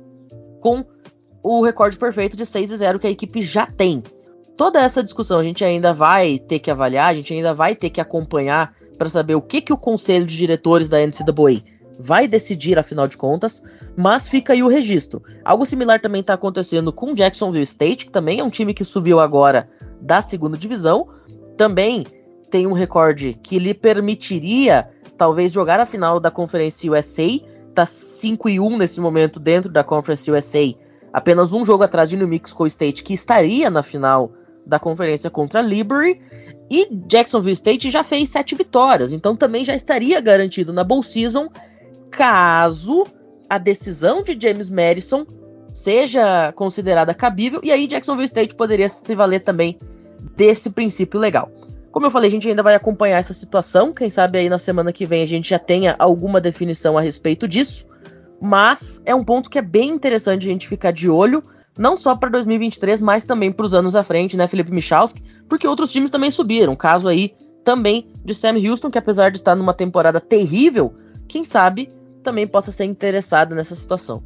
com 0.59 0.83
o 1.43 1.63
recorde 1.63 1.97
perfeito 1.97 2.37
de 2.37 2.45
6 2.45 2.71
e 2.71 2.77
0 2.77 2.99
que 2.99 3.07
a 3.07 3.11
equipe 3.11 3.41
já 3.41 3.65
tem. 3.65 4.03
Toda 4.57 4.79
essa 4.79 5.03
discussão 5.03 5.39
a 5.39 5.43
gente 5.43 5.63
ainda 5.63 5.93
vai 5.93 6.37
ter 6.37 6.59
que 6.59 6.69
avaliar, 6.69 7.09
a 7.09 7.13
gente 7.15 7.33
ainda 7.33 7.53
vai 7.53 7.75
ter 7.75 7.89
que 7.89 8.01
acompanhar 8.01 8.73
para 8.97 9.09
saber 9.09 9.35
o 9.35 9.41
que, 9.41 9.61
que 9.61 9.73
o 9.73 9.77
conselho 9.77 10.25
de 10.25 10.37
diretores 10.37 10.87
da 10.87 10.99
NCAA 10.99 11.63
vai 12.01 12.27
decidir, 12.27 12.77
afinal 12.79 13.07
de 13.07 13.17
contas, 13.17 13.63
mas 13.95 14.27
fica 14.27 14.53
aí 14.53 14.63
o 14.63 14.67
registro. 14.67 15.21
Algo 15.45 15.65
similar 15.65 16.01
também 16.01 16.21
está 16.21 16.33
acontecendo 16.33 16.91
com 16.91 17.13
Jacksonville 17.13 17.63
State, 17.63 18.05
que 18.07 18.11
também 18.11 18.39
é 18.39 18.43
um 18.43 18.49
time 18.49 18.73
que 18.73 18.83
subiu 18.83 19.19
agora 19.19 19.69
da 20.01 20.21
segunda 20.21 20.57
divisão, 20.57 21.07
também 21.55 22.05
tem 22.49 22.65
um 22.67 22.73
recorde 22.73 23.33
que 23.41 23.59
lhe 23.59 23.73
permitiria 23.73 24.89
talvez 25.17 25.51
jogar 25.51 25.79
a 25.79 25.85
final 25.85 26.19
da 26.19 26.31
Conferência 26.31 26.91
USA, 26.91 27.27
tá 27.73 27.85
5 27.85 28.49
e 28.49 28.59
1 28.59 28.77
nesse 28.77 28.99
momento 28.99 29.39
dentro 29.39 29.71
da 29.71 29.83
Conference 29.83 30.29
USA, 30.29 30.73
apenas 31.13 31.53
um 31.53 31.63
jogo 31.63 31.83
atrás 31.83 32.09
de 32.09 32.17
New 32.17 32.27
Mexico 32.27 32.65
State, 32.65 33.03
que 33.03 33.13
estaria 33.13 33.69
na 33.69 33.83
final 33.83 34.31
da 34.65 34.79
conferência 34.79 35.29
contra 35.29 35.59
a 35.59 35.63
Liberty, 35.63 36.19
e 36.69 36.87
Jacksonville 37.07 37.53
State 37.53 37.89
já 37.89 38.03
fez 38.03 38.29
sete 38.29 38.55
vitórias, 38.55 39.11
então 39.11 39.35
também 39.35 39.63
já 39.63 39.75
estaria 39.75 40.19
garantido 40.21 40.71
na 40.71 40.83
Bowl 40.83 41.03
Season, 41.03 41.49
caso 42.11 43.07
a 43.49 43.57
decisão 43.57 44.21
de 44.23 44.37
James 44.39 44.69
Madison 44.69 45.25
seja 45.73 46.51
considerada 46.51 47.13
cabível, 47.13 47.61
e 47.63 47.71
aí 47.71 47.87
Jacksonville 47.87 48.25
State 48.25 48.55
poderia 48.55 48.87
se 48.89 49.15
valer 49.15 49.39
também 49.39 49.79
desse 50.35 50.69
princípio 50.69 51.19
legal. 51.19 51.49
Como 51.91 52.05
eu 52.05 52.11
falei, 52.11 52.29
a 52.29 52.31
gente 52.31 52.47
ainda 52.47 52.63
vai 52.63 52.75
acompanhar 52.75 53.17
essa 53.17 53.33
situação. 53.33 53.93
Quem 53.93 54.09
sabe 54.09 54.37
aí 54.37 54.49
na 54.49 54.57
semana 54.57 54.93
que 54.93 55.05
vem 55.05 55.21
a 55.21 55.25
gente 55.25 55.49
já 55.49 55.59
tenha 55.59 55.95
alguma 55.99 56.39
definição 56.39 56.97
a 56.97 57.01
respeito 57.01 57.47
disso. 57.47 57.85
Mas 58.41 59.01
é 59.05 59.13
um 59.13 59.23
ponto 59.23 59.49
que 59.49 59.59
é 59.59 59.61
bem 59.61 59.89
interessante 59.89 60.47
a 60.47 60.51
gente 60.51 60.67
ficar 60.67 60.91
de 60.91 61.09
olho, 61.09 61.43
não 61.77 61.97
só 61.97 62.15
para 62.15 62.29
2023, 62.29 63.01
mas 63.01 63.25
também 63.25 63.51
para 63.51 63.65
os 63.65 63.73
anos 63.73 63.95
à 63.95 64.03
frente, 64.03 64.37
né, 64.37 64.47
Felipe 64.47 64.71
Michalski? 64.71 65.21
Porque 65.47 65.67
outros 65.67 65.91
times 65.91 66.09
também 66.09 66.31
subiram. 66.31 66.75
Caso 66.75 67.07
aí 67.07 67.35
também 67.63 68.07
de 68.23 68.33
Sam 68.33 68.57
Houston, 68.57 68.89
que 68.89 68.97
apesar 68.97 69.29
de 69.29 69.37
estar 69.37 69.55
numa 69.55 69.73
temporada 69.73 70.19
terrível, 70.19 70.93
quem 71.27 71.45
sabe 71.45 71.89
também 72.21 72.47
possa 72.47 72.71
ser 72.71 72.85
interessado 72.85 73.53
nessa 73.55 73.75
situação. 73.75 74.23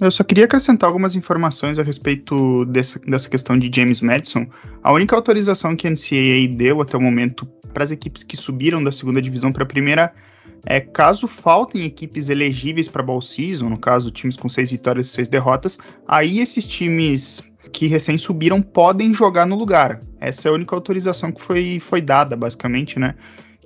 Eu 0.00 0.12
só 0.12 0.22
queria 0.22 0.44
acrescentar 0.44 0.86
algumas 0.86 1.16
informações 1.16 1.78
a 1.78 1.82
respeito 1.82 2.64
dessa, 2.66 3.00
dessa 3.00 3.28
questão 3.28 3.58
de 3.58 3.68
James 3.74 4.00
Madison. 4.00 4.46
A 4.82 4.92
única 4.92 5.16
autorização 5.16 5.74
que 5.74 5.88
a 5.88 5.90
NCAA 5.90 6.56
deu 6.56 6.80
até 6.80 6.96
o 6.96 7.00
momento 7.00 7.44
para 7.74 7.82
as 7.82 7.90
equipes 7.90 8.22
que 8.22 8.36
subiram 8.36 8.82
da 8.82 8.92
segunda 8.92 9.20
divisão 9.20 9.52
para 9.52 9.64
a 9.64 9.66
primeira 9.66 10.12
é 10.66 10.80
caso 10.80 11.26
faltem 11.26 11.84
equipes 11.84 12.28
elegíveis 12.28 12.88
para 12.88 13.02
Ball 13.02 13.20
Season, 13.20 13.68
no 13.68 13.78
caso 13.78 14.10
times 14.10 14.36
com 14.36 14.48
seis 14.48 14.70
vitórias 14.70 15.08
e 15.08 15.10
seis 15.10 15.28
derrotas, 15.28 15.78
aí 16.06 16.40
esses 16.40 16.66
times 16.66 17.42
que 17.72 17.86
recém 17.86 18.16
subiram 18.16 18.62
podem 18.62 19.12
jogar 19.12 19.46
no 19.46 19.56
lugar. 19.56 20.00
Essa 20.20 20.48
é 20.48 20.50
a 20.50 20.54
única 20.54 20.74
autorização 20.74 21.32
que 21.32 21.40
foi, 21.40 21.78
foi 21.80 22.00
dada, 22.00 22.36
basicamente, 22.36 22.98
né? 22.98 23.14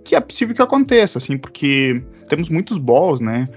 Que 0.05 0.17
é 0.17 0.21
possível 0.21 0.55
que 0.55 0.63
aconteça, 0.63 1.19
assim, 1.19 1.39
porque 1.39 2.03
temos 2.29 2.49
muitos 2.49 2.79
balls, 2.79 3.21
né? 3.21 3.49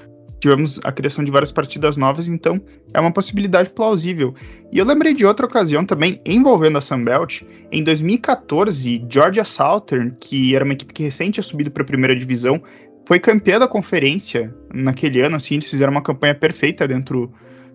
tivemos 0.45 0.79
a 0.83 0.91
criação 0.91 1.23
de 1.23 1.31
várias 1.31 1.51
partidas 1.51 1.97
novas, 1.97 2.27
então 2.27 2.61
é 2.93 2.99
uma 2.99 3.11
possibilidade 3.11 3.69
plausível. 3.71 4.35
E 4.71 4.77
eu 4.77 4.85
lembrei 4.85 5.13
de 5.13 5.25
outra 5.25 5.45
ocasião 5.45 5.83
também 5.83 6.21
envolvendo 6.23 6.77
a 6.77 6.81
Sunbelt. 6.81 7.41
Em 7.71 7.83
2014, 7.83 9.05
Georgia 9.09 9.43
Southern, 9.43 10.13
que 10.19 10.55
era 10.55 10.63
uma 10.63 10.73
equipe 10.73 10.93
que 10.93 11.03
recente 11.03 11.33
tinha 11.33 11.43
subido 11.43 11.71
para 11.71 11.81
a 11.81 11.85
primeira 11.85 12.15
divisão, 12.15 12.61
foi 13.07 13.19
campeã 13.19 13.59
da 13.59 13.67
conferência 13.67 14.53
naquele 14.73 15.21
ano, 15.21 15.35
assim, 15.35 15.55
eles 15.55 15.69
fizeram 15.69 15.91
uma 15.91 16.01
campanha 16.01 16.35
perfeita 16.35 16.87
dentro, 16.87 17.31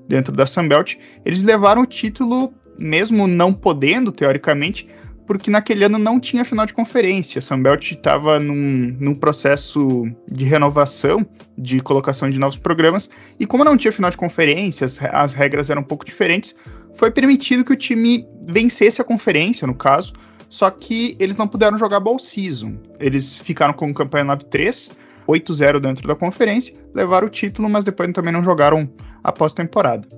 dentro 0.08 0.32
da 0.32 0.46
Sunbelt. 0.46 0.96
Eles 1.24 1.42
levaram 1.42 1.82
o 1.82 1.86
título, 1.86 2.52
mesmo 2.78 3.26
não 3.26 3.52
podendo, 3.52 4.12
teoricamente, 4.12 4.88
porque 5.30 5.48
naquele 5.48 5.84
ano 5.84 5.96
não 5.96 6.18
tinha 6.18 6.44
final 6.44 6.66
de 6.66 6.74
conferência. 6.74 7.40
Sunbelt 7.40 7.92
estava 7.92 8.40
num, 8.40 8.96
num 8.98 9.14
processo 9.14 10.04
de 10.28 10.44
renovação, 10.44 11.24
de 11.56 11.78
colocação 11.78 12.28
de 12.28 12.36
novos 12.36 12.56
programas, 12.56 13.08
e 13.38 13.46
como 13.46 13.62
não 13.62 13.76
tinha 13.76 13.92
final 13.92 14.10
de 14.10 14.16
conferência, 14.16 14.86
as, 14.86 15.00
as 15.00 15.32
regras 15.32 15.70
eram 15.70 15.82
um 15.82 15.84
pouco 15.84 16.04
diferentes, 16.04 16.56
foi 16.96 17.12
permitido 17.12 17.64
que 17.64 17.72
o 17.72 17.76
time 17.76 18.26
vencesse 18.42 19.00
a 19.00 19.04
conferência, 19.04 19.68
no 19.68 19.74
caso, 19.76 20.14
só 20.48 20.68
que 20.68 21.16
eles 21.20 21.36
não 21.36 21.46
puderam 21.46 21.78
jogar 21.78 22.00
Ball 22.00 22.18
Season. 22.18 22.76
Eles 22.98 23.36
ficaram 23.36 23.72
com 23.72 23.94
campanha 23.94 24.24
9-3, 24.24 24.90
8-0 25.28 25.78
dentro 25.78 26.08
da 26.08 26.16
conferência, 26.16 26.74
levaram 26.92 27.28
o 27.28 27.30
título, 27.30 27.70
mas 27.70 27.84
depois 27.84 28.12
também 28.12 28.32
não 28.32 28.42
jogaram 28.42 28.90
a 29.22 29.30
pós-temporada. 29.30 30.08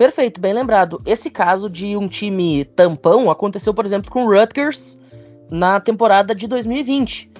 Perfeito, 0.00 0.40
bem 0.40 0.54
lembrado. 0.54 1.02
Esse 1.04 1.28
caso 1.28 1.68
de 1.68 1.94
um 1.94 2.08
time 2.08 2.64
tampão 2.64 3.30
aconteceu, 3.30 3.74
por 3.74 3.84
exemplo, 3.84 4.10
com 4.10 4.24
o 4.24 4.34
Rutgers 4.34 4.98
na 5.50 5.78
temporada 5.78 6.34
de 6.34 6.46
2020, 6.46 7.30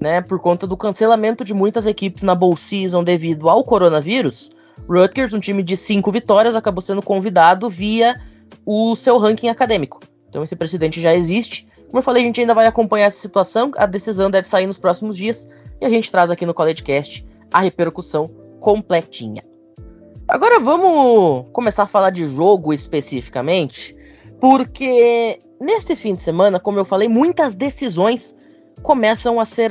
né? 0.00 0.22
Por 0.22 0.40
conta 0.40 0.66
do 0.66 0.78
cancelamento 0.78 1.44
de 1.44 1.52
muitas 1.52 1.84
equipes 1.84 2.22
na 2.22 2.34
Bowl 2.34 2.56
Season 2.56 3.04
devido 3.04 3.50
ao 3.50 3.62
coronavírus. 3.62 4.50
Rutgers, 4.88 5.34
um 5.34 5.40
time 5.40 5.62
de 5.62 5.76
cinco 5.76 6.10
vitórias, 6.10 6.56
acabou 6.56 6.80
sendo 6.80 7.02
convidado 7.02 7.68
via 7.68 8.18
o 8.64 8.96
seu 8.96 9.18
ranking 9.18 9.48
acadêmico. 9.48 10.00
Então 10.30 10.42
esse 10.42 10.56
precedente 10.56 11.02
já 11.02 11.14
existe. 11.14 11.68
Como 11.88 11.98
eu 11.98 12.02
falei, 12.02 12.22
a 12.22 12.26
gente 12.26 12.40
ainda 12.40 12.54
vai 12.54 12.66
acompanhar 12.66 13.08
essa 13.08 13.20
situação. 13.20 13.72
A 13.76 13.84
decisão 13.84 14.30
deve 14.30 14.48
sair 14.48 14.66
nos 14.66 14.78
próximos 14.78 15.18
dias 15.18 15.50
e 15.78 15.84
a 15.84 15.90
gente 15.90 16.10
traz 16.10 16.30
aqui 16.30 16.46
no 16.46 16.54
CollegeCast 16.54 17.26
a 17.52 17.60
repercussão 17.60 18.30
completinha. 18.58 19.44
Agora 20.28 20.58
vamos 20.58 21.46
começar 21.52 21.84
a 21.84 21.86
falar 21.86 22.10
de 22.10 22.26
jogo 22.26 22.72
especificamente, 22.72 23.96
porque 24.40 25.38
nesse 25.60 25.94
fim 25.94 26.16
de 26.16 26.20
semana, 26.20 26.58
como 26.58 26.80
eu 26.80 26.84
falei, 26.84 27.06
muitas 27.06 27.54
decisões 27.54 28.36
começam 28.82 29.38
a 29.38 29.44
ser 29.44 29.70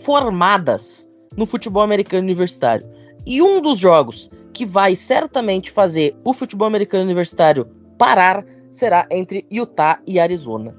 formadas 0.00 1.10
no 1.34 1.46
futebol 1.46 1.82
americano 1.82 2.24
universitário. 2.24 2.86
E 3.24 3.40
um 3.40 3.58
dos 3.62 3.78
jogos 3.78 4.30
que 4.52 4.66
vai 4.66 4.94
certamente 4.94 5.70
fazer 5.70 6.14
o 6.24 6.34
futebol 6.34 6.66
americano 6.66 7.04
universitário 7.04 7.66
parar 7.96 8.44
será 8.70 9.06
entre 9.10 9.46
Utah 9.50 9.98
e 10.06 10.20
Arizona. 10.20 10.76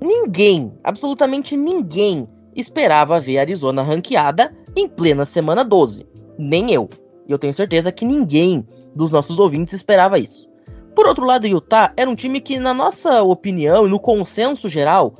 Ninguém, 0.00 0.72
absolutamente 0.82 1.54
ninguém, 1.54 2.26
esperava 2.54 3.20
ver 3.20 3.38
Arizona 3.38 3.82
ranqueada 3.82 4.56
em 4.74 4.88
plena 4.88 5.26
semana 5.26 5.62
12. 5.62 6.06
Nem 6.38 6.72
eu. 6.72 6.88
E 7.28 7.32
eu 7.32 7.38
tenho 7.38 7.52
certeza 7.52 7.92
que 7.92 8.04
ninguém 8.04 8.66
dos 8.94 9.10
nossos 9.10 9.38
ouvintes 9.38 9.74
esperava 9.74 10.18
isso. 10.18 10.48
Por 10.94 11.06
outro 11.06 11.26
lado, 11.26 11.46
Utah 11.46 11.92
era 11.96 12.08
um 12.08 12.14
time 12.14 12.40
que, 12.40 12.58
na 12.58 12.72
nossa 12.72 13.22
opinião 13.22 13.86
e 13.86 13.90
no 13.90 14.00
consenso 14.00 14.68
geral, 14.68 15.14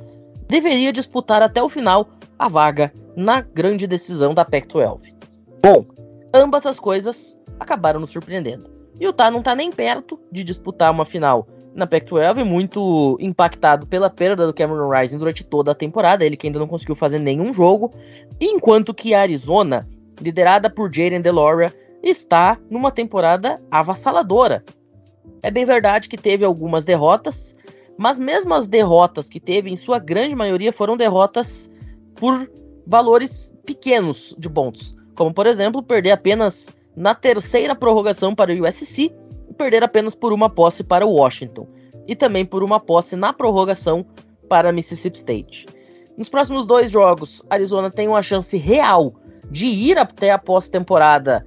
deveria 0.49 0.93
disputar 0.93 1.43
até 1.43 1.63
o 1.63 1.69
final 1.69 2.09
a 2.39 2.49
vaga 2.49 2.93
na 3.15 3.41
grande 3.41 3.87
decisão 3.87 4.33
da 4.33 4.45
Pac-12. 4.45 5.15
Bom, 5.63 5.85
ambas 6.33 6.65
as 6.65 6.79
coisas 6.79 7.39
acabaram 7.61 8.01
nos 8.01 8.11
surpreendendo. 8.11 8.71
Utah 8.99 9.31
não 9.31 9.41
está 9.41 9.55
nem 9.55 9.71
perto 9.71 10.19
de 10.33 10.43
disputar 10.43 10.91
uma 10.91 11.05
final 11.05 11.47
na 11.75 11.87
Pac-12, 11.87 12.43
muito 12.43 13.19
impactado 13.21 13.87
pela 13.87 14.09
perda 14.09 14.47
do 14.47 14.55
Cameron 14.55 14.89
Rising 14.89 15.19
durante 15.19 15.45
toda 15.45 15.73
a 15.73 15.75
temporada, 15.75 16.25
ele 16.25 16.37
que 16.37 16.47
ainda 16.47 16.59
não 16.59 16.67
conseguiu 16.67 16.95
fazer 16.95 17.19
nenhum 17.19 17.53
jogo, 17.53 17.93
enquanto 18.41 18.95
que 18.95 19.13
a 19.13 19.21
Arizona, 19.21 19.87
liderada 20.19 20.71
por 20.71 20.91
Jaden 20.91 21.21
DeLoria, 21.21 21.75
está 22.09 22.59
numa 22.71 22.91
temporada 22.91 23.61
avassaladora. 23.71 24.65
É 25.43 25.51
bem 25.51 25.65
verdade 25.65 26.09
que 26.09 26.17
teve 26.17 26.45
algumas 26.45 26.85
derrotas, 26.85 27.57
mas 27.97 28.19
mesmo 28.19 28.55
as 28.55 28.67
derrotas 28.67 29.29
que 29.29 29.41
teve, 29.41 29.71
em 29.71 29.77
sua 29.77 29.99
grande 29.99 30.35
maioria, 30.35 30.73
foram 30.73 30.97
derrotas 30.97 31.71
por 32.15 32.51
valores 32.87 33.55
pequenos 33.65 34.35
de 34.39 34.49
pontos, 34.49 34.97
como 35.15 35.33
por 35.33 35.47
exemplo, 35.47 35.83
perder 35.83 36.13
apenas 36.13 36.71
na 36.97 37.15
terceira 37.15 37.75
prorrogação 37.75 38.35
para 38.35 38.53
o 38.53 38.67
USC 38.67 39.13
perder 39.57 39.83
apenas 39.83 40.15
por 40.15 40.33
uma 40.33 40.49
posse 40.49 40.85
para 40.85 41.07
o 41.07 41.13
Washington 41.13 41.67
e 42.07 42.15
também 42.15 42.45
por 42.45 42.63
uma 42.63 42.79
posse 42.79 43.17
na 43.17 43.33
prorrogação 43.33 44.07
para 44.49 44.73
Mississippi 44.73 45.19
State. 45.19 45.67
Nos 46.17 46.29
próximos 46.29 46.67
dois 46.67 46.91
jogos, 46.91 47.43
Arizona 47.51 47.91
tem 47.91 48.07
uma 48.09 48.23
chance 48.23 48.57
real 48.57 49.15
de 49.51 49.67
ir 49.67 49.99
até 49.99 50.31
a 50.31 50.39
pós-temporada 50.39 51.47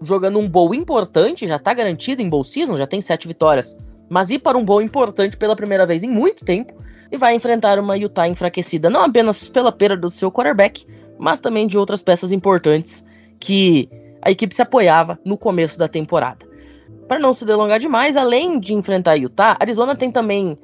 jogando 0.00 0.38
um 0.38 0.48
bowl 0.48 0.74
importante, 0.74 1.46
já 1.46 1.56
está 1.56 1.72
garantido 1.72 2.22
em 2.22 2.28
bowl 2.28 2.44
season, 2.44 2.76
já 2.76 2.86
tem 2.86 3.00
sete 3.00 3.26
vitórias, 3.28 3.76
mas 4.08 4.30
ir 4.30 4.38
para 4.38 4.58
um 4.58 4.64
bowl 4.64 4.82
importante 4.82 5.36
pela 5.36 5.56
primeira 5.56 5.86
vez 5.86 6.02
em 6.02 6.10
muito 6.10 6.44
tempo 6.44 6.74
e 7.10 7.16
vai 7.16 7.34
enfrentar 7.34 7.78
uma 7.78 7.96
Utah 7.96 8.28
enfraquecida 8.28 8.90
não 8.90 9.02
apenas 9.02 9.48
pela 9.48 9.72
perda 9.72 9.96
do 9.96 10.10
seu 10.10 10.30
quarterback, 10.30 10.86
mas 11.18 11.40
também 11.40 11.66
de 11.66 11.78
outras 11.78 12.02
peças 12.02 12.32
importantes 12.32 13.04
que 13.38 13.88
a 14.22 14.30
equipe 14.30 14.54
se 14.54 14.62
apoiava 14.62 15.18
no 15.24 15.36
começo 15.36 15.78
da 15.78 15.88
temporada. 15.88 16.46
Para 17.06 17.18
não 17.18 17.32
se 17.32 17.44
delongar 17.44 17.78
demais, 17.78 18.16
além 18.16 18.58
de 18.58 18.72
enfrentar 18.72 19.14
Utah, 19.16 19.56
Arizona 19.60 19.94
tem 19.94 20.10
também 20.10 20.58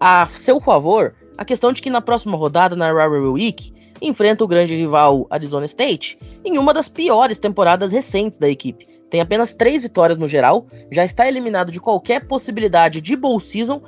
a 0.00 0.26
seu 0.26 0.60
favor 0.60 1.14
a 1.36 1.44
questão 1.44 1.72
de 1.72 1.82
que 1.82 1.90
na 1.90 2.00
próxima 2.00 2.36
rodada, 2.36 2.74
na 2.74 2.88
Rivalry 2.88 3.28
Week, 3.28 3.73
enfrenta 4.06 4.44
o 4.44 4.48
grande 4.48 4.76
rival 4.76 5.26
Arizona 5.30 5.64
State 5.64 6.18
em 6.44 6.58
uma 6.58 6.74
das 6.74 6.88
piores 6.88 7.38
temporadas 7.38 7.92
recentes 7.92 8.38
da 8.38 8.48
equipe. 8.48 8.86
Tem 9.10 9.20
apenas 9.20 9.54
três 9.54 9.82
vitórias 9.82 10.18
no 10.18 10.26
geral, 10.26 10.66
já 10.90 11.04
está 11.04 11.28
eliminado 11.28 11.70
de 11.70 11.80
qualquer 11.80 12.26
possibilidade 12.26 13.00
de 13.00 13.16
bowl 13.16 13.38
season. 13.40 13.82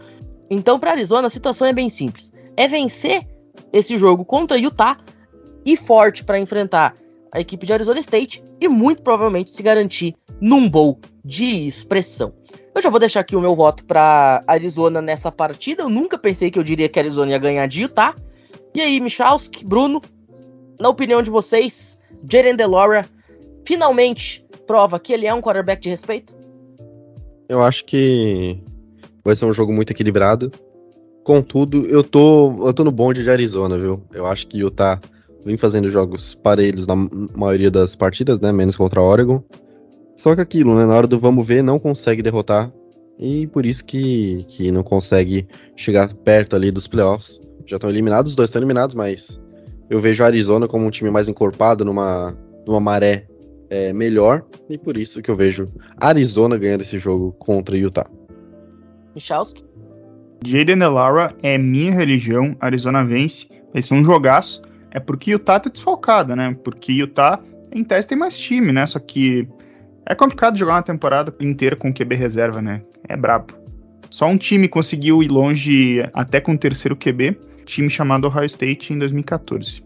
Então, 0.49 0.79
para 0.79 0.93
Arizona, 0.93 1.27
a 1.27 1.31
situação 1.31 1.67
é 1.67 1.73
bem 1.73 1.89
simples: 1.89 2.33
é 2.57 2.69
vencer 2.69 3.27
esse 3.73 3.99
jogo 3.99 4.25
contra 4.25 4.59
Utah 4.59 4.99
e 5.65 5.77
forte 5.77 6.23
para 6.23 6.39
enfrentar 6.39 6.95
a 7.33 7.41
equipe 7.41 7.67
de 7.67 7.73
Arizona 7.73 7.99
State 7.99 8.43
e 8.61 8.69
muito 8.69 9.03
provavelmente 9.03 9.51
se 9.51 9.63
garantir 9.63 10.15
num 10.41 10.69
bowl 10.69 10.99
de 11.25 11.67
expressão. 11.67 12.33
Eu 12.75 12.83
já 12.83 12.91
vou 12.91 13.01
deixar 13.01 13.21
aqui 13.21 13.35
o 13.35 13.41
meu 13.41 13.57
voto 13.57 13.85
para 13.85 14.45
Arizona 14.47 15.01
nessa 15.01 15.33
partida. 15.33 15.83
Eu 15.83 15.89
nunca 15.89 16.19
pensei 16.19 16.51
que 16.51 16.59
eu 16.59 16.63
diria 16.63 16.89
que 16.89 16.99
a 16.99 17.03
Arizona 17.03 17.33
ia 17.33 17.39
ganhar 17.39 17.67
de 17.67 17.83
Utah. 17.83 18.15
E 18.77 18.81
aí, 18.83 19.01
Michalski, 19.01 19.65
Bruno, 19.65 20.03
na 20.79 20.91
opinião 20.91 21.23
de 21.23 21.31
vocês, 21.31 21.99
Jaren 22.31 22.55
DeLora 22.55 23.09
finalmente 23.65 24.47
prova 24.67 25.01
que 25.01 25.15
ele 25.15 25.27
é 25.27 25.33
um 25.33 25.41
quarterback 25.41 25.81
de 25.81 25.89
respeito? 25.89 26.37
Eu 27.49 27.63
acho 27.63 27.87
que 27.87 28.61
vai 29.25 29.35
ser 29.35 29.47
um 29.47 29.53
jogo 29.53 29.73
muito 29.73 29.93
equilibrado. 29.93 30.53
Contudo, 31.25 31.87
eu 31.87 32.05
tô, 32.05 32.67
eu 32.67 32.75
tô 32.75 32.85
no 32.85 32.91
bonde 32.91 33.23
de 33.23 33.31
Arizona, 33.31 33.79
viu? 33.79 34.03
Eu 34.13 34.27
acho 34.27 34.47
que 34.47 34.59
Utah 34.59 35.01
vem 35.43 35.57
fazendo 35.57 35.89
jogos 35.89 36.35
parelhos 36.35 36.87
na 36.87 36.97
maioria 37.35 37.71
das 37.71 37.97
partidas, 37.97 38.41
né? 38.41 38.53
Menos 38.53 38.77
contra 38.77 39.01
Oregon. 39.01 39.43
Só 40.19 40.35
que 40.35 40.43
aquilo, 40.43 40.75
né? 40.75 40.85
Na 40.85 40.95
hora 40.95 41.07
do 41.07 41.19
vamos 41.19 41.47
ver, 41.47 41.63
não 41.63 41.79
consegue 41.79 42.21
derrotar. 42.21 42.71
E 43.19 43.47
por 43.47 43.65
isso 43.65 43.83
que, 43.87 44.45
que 44.49 44.71
não 44.71 44.83
consegue 44.83 45.49
chegar 45.75 46.13
perto 46.13 46.55
ali 46.55 46.71
dos 46.71 46.87
playoffs. 46.87 47.41
Já 47.67 47.77
estão 47.77 47.91
eliminados, 47.91 48.31
os 48.31 48.37
dois 48.37 48.51
estão 48.51 48.61
eliminados, 48.61 48.95
mas 48.95 49.41
eu 49.91 50.01
vejo 50.01 50.23
a 50.23 50.27
Arizona 50.27 50.69
como 50.69 50.87
um 50.87 50.91
time 50.91 51.11
mais 51.11 51.29
encorpado 51.29 51.85
numa, 51.85 52.37
numa 52.67 52.81
maré 52.81 53.27
é, 53.71 53.93
melhor. 53.93 54.45
E 54.71 54.79
por 54.79 54.97
isso 54.97 55.21
que 55.23 55.31
eu 55.31 55.35
vejo 55.35 55.69
Arizona 56.01 56.57
ganhando 56.57 56.83
esse 56.83 56.99
jogo 56.99 57.33
contra 57.39 57.77
Utah. 57.77 58.07
Michalski? 59.15 59.65
Jaden 60.45 60.79
Lara 60.79 61.35
é 61.43 61.57
minha 61.59 61.93
religião, 61.93 62.55
Arizona 62.61 63.05
vence, 63.05 63.49
vai 63.73 63.83
ser 63.83 63.95
um 63.95 64.05
jogaço. 64.05 64.63
É 64.91 65.01
porque 65.01 65.33
Utah 65.33 65.61
tá 65.61 65.71
desfalcada, 65.71 66.37
né? 66.37 66.57
Porque 66.63 66.93
Utah, 66.93 67.41
em 67.73 67.83
teste, 67.83 68.11
tem 68.11 68.19
mais 68.19 68.39
time, 68.39 68.73
né? 68.73 68.87
Só 68.87 68.99
que 68.99 69.49
é 70.07 70.15
complicado 70.15 70.57
jogar 70.57 70.75
uma 70.75 70.83
temporada 70.83 71.35
inteira 71.41 71.75
com 71.75 71.93
QB 71.93 72.15
reserva, 72.15 72.63
né? 72.63 72.83
É 73.09 73.17
brabo. 73.17 73.55
Só 74.09 74.27
um 74.27 74.37
time 74.37 74.69
conseguiu 74.69 75.23
ir 75.23 75.29
longe 75.29 76.09
até 76.15 76.41
com 76.41 76.53
o 76.53 76.59
terceiro 76.59 76.97
QB, 76.97 77.37
time 77.67 77.91
chamado 77.91 78.27
Ohio 78.29 78.47
State 78.47 78.93
em 78.93 78.99
2014. 78.99 79.85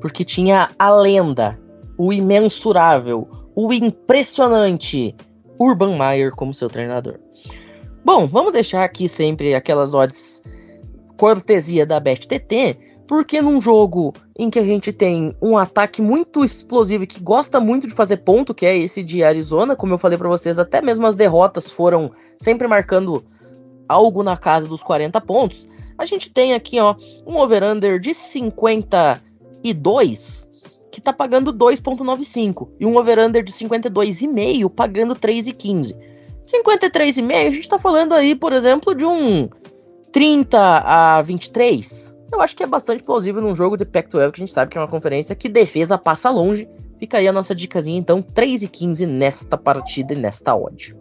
Porque 0.00 0.24
tinha 0.24 0.70
a 0.78 0.90
lenda, 0.90 1.58
o 1.96 2.12
imensurável, 2.12 3.28
o 3.54 3.72
impressionante 3.72 5.14
Urban 5.58 5.96
Meyer 5.96 6.32
como 6.32 6.52
seu 6.52 6.68
treinador. 6.68 7.18
Bom, 8.04 8.26
vamos 8.26 8.52
deixar 8.52 8.82
aqui 8.82 9.08
sempre 9.08 9.54
aquelas 9.54 9.94
odds 9.94 10.42
cortesia 11.16 11.86
da 11.86 12.00
BetTT, 12.00 12.76
porque 13.06 13.40
num 13.40 13.60
jogo 13.60 14.12
em 14.36 14.50
que 14.50 14.58
a 14.58 14.64
gente 14.64 14.92
tem 14.92 15.36
um 15.40 15.56
ataque 15.56 16.02
muito 16.02 16.44
explosivo 16.44 17.04
e 17.04 17.06
que 17.06 17.20
gosta 17.20 17.60
muito 17.60 17.86
de 17.86 17.94
fazer 17.94 18.18
ponto, 18.18 18.52
que 18.52 18.66
é 18.66 18.76
esse 18.76 19.04
de 19.04 19.22
Arizona, 19.22 19.76
como 19.76 19.94
eu 19.94 19.98
falei 19.98 20.18
para 20.18 20.28
vocês, 20.28 20.58
até 20.58 20.80
mesmo 20.80 21.06
as 21.06 21.14
derrotas 21.14 21.70
foram 21.70 22.10
sempre 22.40 22.66
marcando 22.66 23.24
algo 23.88 24.22
na 24.24 24.36
casa 24.36 24.66
dos 24.66 24.82
40 24.82 25.20
pontos. 25.20 25.68
A 25.96 26.04
gente 26.06 26.30
tem 26.30 26.54
aqui, 26.54 26.80
ó, 26.80 26.94
um 27.26 27.36
over-under 27.36 27.98
de 27.98 28.14
52 28.14 30.48
que 30.90 31.00
tá 31.00 31.12
pagando 31.12 31.52
2.95 31.52 32.68
e 32.78 32.86
um 32.86 32.96
over-under 32.96 33.42
de 33.42 33.52
52,5 33.52 34.70
pagando 34.70 35.16
3,15. 35.16 35.96
53,5 36.44 37.34
a 37.34 37.50
gente 37.50 37.68
tá 37.68 37.78
falando 37.78 38.12
aí, 38.12 38.34
por 38.34 38.52
exemplo, 38.52 38.94
de 38.94 39.04
um 39.04 39.48
30 40.12 40.58
a 40.58 41.22
23 41.22 42.12
eu 42.32 42.40
acho 42.40 42.56
que 42.56 42.62
é 42.62 42.66
bastante 42.66 43.02
plausível 43.02 43.42
num 43.42 43.54
jogo 43.54 43.76
de 43.76 43.84
Pac-12, 43.84 44.32
que 44.32 44.40
a 44.40 44.46
gente 44.46 44.52
sabe 44.52 44.70
que 44.70 44.78
é 44.78 44.80
uma 44.80 44.88
conferência 44.88 45.36
que 45.36 45.50
defesa 45.50 45.98
passa 45.98 46.30
longe. 46.30 46.66
Fica 46.98 47.18
aí 47.18 47.28
a 47.28 47.32
nossa 47.32 47.54
dicasinha, 47.54 47.98
então, 47.98 48.22
3 48.22 48.62
e 48.62 48.68
15 48.68 49.06
nesta 49.06 49.58
partida 49.58 50.14
e 50.14 50.16
nesta 50.16 50.56
odd. 50.56 50.96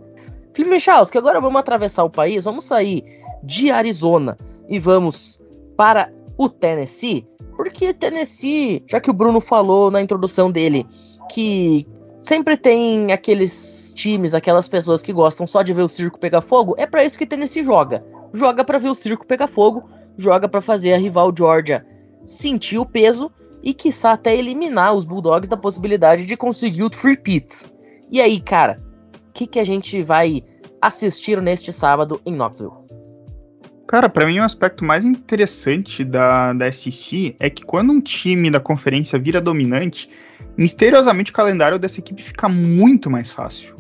Felipe 0.53 0.75
Michalski, 0.75 1.17
agora 1.17 1.39
vamos 1.39 1.59
atravessar 1.59 2.03
o 2.03 2.09
país, 2.09 2.43
vamos 2.43 2.65
sair 2.65 3.05
de 3.43 3.71
Arizona 3.71 4.37
e 4.71 4.79
vamos 4.79 5.39
para 5.77 6.11
o 6.37 6.49
Tennessee, 6.49 7.27
porque 7.55 7.93
Tennessee, 7.93 8.83
já 8.87 8.99
que 8.99 9.11
o 9.11 9.13
Bruno 9.13 9.39
falou 9.39 9.91
na 9.91 10.01
introdução 10.01 10.49
dele, 10.49 10.87
que 11.29 11.85
sempre 12.21 12.57
tem 12.57 13.11
aqueles 13.11 13.93
times, 13.93 14.33
aquelas 14.33 14.67
pessoas 14.67 15.01
que 15.01 15.13
gostam 15.13 15.45
só 15.45 15.61
de 15.61 15.73
ver 15.73 15.83
o 15.83 15.89
circo 15.89 16.17
pegar 16.17 16.41
fogo, 16.41 16.73
é 16.77 16.87
para 16.87 17.03
isso 17.03 17.17
que 17.17 17.27
Tennessee 17.27 17.61
joga. 17.61 18.03
Joga 18.33 18.63
para 18.63 18.79
ver 18.79 18.89
o 18.89 18.95
circo 18.95 19.27
pegar 19.27 19.47
fogo 19.47 19.83
joga 20.17 20.47
para 20.47 20.61
fazer 20.61 20.93
a 20.93 20.97
rival 20.97 21.33
Georgia 21.35 21.85
sentir 22.25 22.77
o 22.77 22.85
peso 22.85 23.31
e 23.63 23.73
quiçá 23.73 24.13
até 24.13 24.35
eliminar 24.35 24.93
os 24.93 25.05
Bulldogs 25.05 25.49
da 25.49 25.57
possibilidade 25.57 26.25
de 26.25 26.37
conseguir 26.37 26.83
o 26.83 26.89
three-peat. 26.89 27.65
E 28.09 28.21
aí, 28.21 28.39
cara, 28.39 28.81
o 29.29 29.33
que, 29.33 29.47
que 29.47 29.59
a 29.59 29.63
gente 29.63 30.01
vai 30.03 30.43
assistir 30.81 31.41
neste 31.41 31.71
sábado 31.71 32.21
em 32.25 32.35
Knoxville? 32.35 32.80
Cara, 33.91 34.07
para 34.07 34.25
mim 34.25 34.39
o 34.39 34.43
aspecto 34.43 34.85
mais 34.85 35.03
interessante 35.03 36.03
da, 36.03 36.53
da 36.53 36.71
SEC 36.71 37.35
é 37.37 37.49
que 37.49 37.63
quando 37.63 37.91
um 37.91 37.99
time 37.99 38.49
da 38.49 38.59
conferência 38.59 39.19
vira 39.19 39.41
dominante, 39.41 40.09
misteriosamente 40.57 41.31
o 41.31 41.35
calendário 41.35 41.77
dessa 41.77 41.99
equipe 41.99 42.23
fica 42.23 42.47
muito 42.47 43.09
mais 43.09 43.29
fácil. 43.29 43.75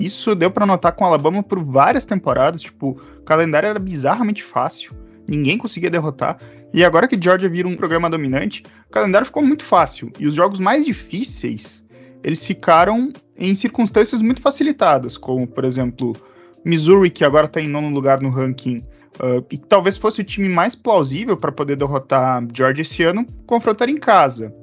Isso 0.00 0.34
deu 0.34 0.50
para 0.50 0.66
notar 0.66 0.92
com 0.92 1.04
o 1.04 1.06
Alabama 1.06 1.44
por 1.44 1.62
várias 1.64 2.04
temporadas, 2.04 2.60
tipo, 2.62 3.00
o 3.18 3.22
calendário 3.22 3.68
era 3.68 3.78
bizarramente 3.78 4.42
fácil 4.42 4.92
ninguém 5.28 5.58
conseguia 5.58 5.90
derrotar. 5.90 6.38
E 6.72 6.84
agora 6.84 7.08
que 7.08 7.20
Georgia 7.20 7.48
vira 7.48 7.68
um 7.68 7.76
programa 7.76 8.10
dominante, 8.10 8.62
o 8.88 8.90
calendário 8.90 9.26
ficou 9.26 9.44
muito 9.44 9.64
fácil. 9.64 10.10
E 10.18 10.26
os 10.26 10.34
jogos 10.34 10.60
mais 10.60 10.84
difíceis, 10.84 11.84
eles 12.22 12.44
ficaram 12.44 13.12
em 13.36 13.54
circunstâncias 13.54 14.20
muito 14.20 14.40
facilitadas, 14.40 15.16
como, 15.16 15.46
por 15.46 15.64
exemplo, 15.64 16.16
Missouri, 16.64 17.10
que 17.10 17.24
agora 17.24 17.46
está 17.46 17.60
em 17.60 17.68
nono 17.68 17.90
lugar 17.90 18.20
no 18.20 18.30
ranking, 18.30 18.82
uh, 19.20 19.44
e 19.50 19.58
talvez 19.58 19.96
fosse 19.96 20.20
o 20.20 20.24
time 20.24 20.48
mais 20.48 20.74
plausível 20.74 21.36
para 21.36 21.52
poder 21.52 21.76
derrotar 21.76 22.46
Georgia 22.52 22.82
esse 22.82 23.02
ano, 23.02 23.26
confrontar 23.46 23.88
em 23.88 23.98
casa. 23.98 24.54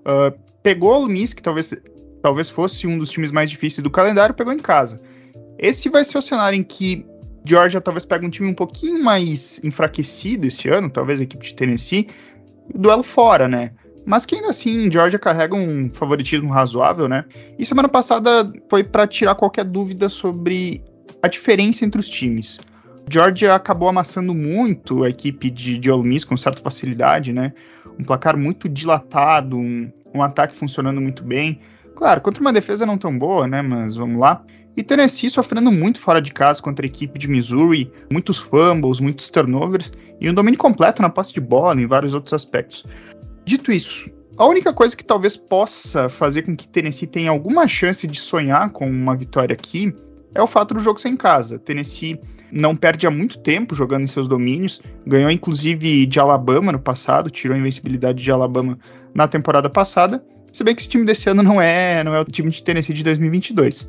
Uh, 0.00 0.36
pegou 0.62 1.04
o 1.04 1.08
Miss, 1.08 1.32
que 1.32 1.42
talvez, 1.42 1.74
talvez 2.22 2.48
fosse 2.48 2.86
um 2.86 2.98
dos 2.98 3.10
times 3.10 3.32
mais 3.32 3.50
difíceis 3.50 3.82
do 3.82 3.90
calendário, 3.90 4.34
pegou 4.34 4.52
em 4.52 4.58
casa. 4.58 5.00
Esse 5.58 5.88
vai 5.88 6.04
ser 6.04 6.18
o 6.18 6.22
cenário 6.22 6.56
em 6.56 6.62
que 6.62 7.04
Georgia 7.44 7.80
talvez 7.80 8.04
pegue 8.04 8.26
um 8.26 8.30
time 8.30 8.48
um 8.48 8.54
pouquinho 8.54 9.02
mais 9.02 9.60
enfraquecido 9.64 10.46
esse 10.46 10.68
ano, 10.68 10.90
talvez 10.90 11.20
a 11.20 11.24
equipe 11.24 11.44
de 11.44 11.54
Tennessee, 11.54 12.08
duelo 12.74 13.02
fora, 13.02 13.48
né? 13.48 13.72
Mas 14.06 14.24
que 14.24 14.34
ainda 14.34 14.48
assim, 14.48 14.90
Georgia 14.90 15.18
carrega 15.18 15.54
um 15.54 15.90
favoritismo 15.92 16.50
razoável, 16.50 17.08
né? 17.08 17.24
E 17.58 17.66
semana 17.66 17.88
passada 17.88 18.50
foi 18.68 18.82
para 18.82 19.06
tirar 19.06 19.34
qualquer 19.34 19.64
dúvida 19.64 20.08
sobre 20.08 20.82
a 21.22 21.28
diferença 21.28 21.84
entre 21.84 22.00
os 22.00 22.08
times. 22.08 22.58
Georgia 23.12 23.54
acabou 23.54 23.88
amassando 23.88 24.32
muito 24.32 25.02
a 25.02 25.08
equipe 25.08 25.50
de, 25.50 25.78
de 25.78 25.90
Ole 25.90 26.08
Miss 26.08 26.24
com 26.24 26.36
certa 26.36 26.62
facilidade, 26.62 27.32
né? 27.32 27.52
Um 27.98 28.04
placar 28.04 28.36
muito 28.36 28.68
dilatado, 28.68 29.56
um, 29.56 29.90
um 30.14 30.22
ataque 30.22 30.54
funcionando 30.54 31.00
muito 31.00 31.24
bem. 31.24 31.60
Claro, 31.96 32.20
contra 32.20 32.40
uma 32.40 32.52
defesa 32.52 32.86
não 32.86 32.96
tão 32.96 33.18
boa, 33.18 33.48
né? 33.48 33.62
Mas 33.62 33.96
vamos 33.96 34.20
lá. 34.20 34.42
E 34.76 34.82
Tennessee 34.84 35.28
sofrendo 35.28 35.72
muito 35.72 35.98
fora 35.98 36.22
de 36.22 36.32
casa 36.32 36.62
contra 36.62 36.86
a 36.86 36.88
equipe 36.88 37.18
de 37.18 37.26
Missouri, 37.26 37.92
muitos 38.12 38.38
fumbles, 38.38 39.00
muitos 39.00 39.28
turnovers 39.28 39.92
e 40.20 40.30
um 40.30 40.34
domínio 40.34 40.58
completo 40.58 41.02
na 41.02 41.10
posse 41.10 41.34
de 41.34 41.40
bola 41.40 41.80
em 41.80 41.86
vários 41.86 42.14
outros 42.14 42.32
aspectos. 42.32 42.86
Dito 43.44 43.72
isso, 43.72 44.08
a 44.36 44.46
única 44.46 44.72
coisa 44.72 44.96
que 44.96 45.04
talvez 45.04 45.36
possa 45.36 46.08
fazer 46.08 46.42
com 46.42 46.56
que 46.56 46.68
Tennessee 46.68 47.08
tenha 47.08 47.30
alguma 47.30 47.66
chance 47.66 48.06
de 48.06 48.18
sonhar 48.20 48.70
com 48.70 48.88
uma 48.88 49.16
vitória 49.16 49.52
aqui 49.52 49.92
é 50.32 50.40
o 50.40 50.46
fato 50.46 50.74
do 50.74 50.80
jogo 50.80 51.00
ser 51.00 51.08
em 51.08 51.16
casa. 51.16 51.58
Tennessee 51.58 52.20
não 52.52 52.74
perde 52.76 53.06
há 53.06 53.10
muito 53.10 53.38
tempo 53.38 53.74
jogando 53.74 54.02
em 54.02 54.06
seus 54.06 54.26
domínios, 54.28 54.80
ganhou 55.06 55.30
inclusive 55.30 56.06
de 56.06 56.20
Alabama 56.20 56.72
no 56.72 56.78
passado, 56.78 57.30
tirou 57.30 57.54
a 57.54 57.58
invencibilidade 57.58 58.22
de 58.22 58.30
Alabama 58.30 58.78
na 59.14 59.28
temporada 59.28 59.68
passada. 59.68 60.22
Se 60.52 60.64
bem 60.64 60.74
que 60.74 60.80
esse 60.80 60.88
time 60.88 61.04
desse 61.04 61.28
ano 61.28 61.42
não 61.42 61.60
é, 61.60 62.02
não 62.02 62.14
é 62.14 62.20
o 62.20 62.24
time 62.24 62.50
de 62.50 62.62
Tennessee 62.62 62.94
de 62.94 63.04
2022. 63.04 63.88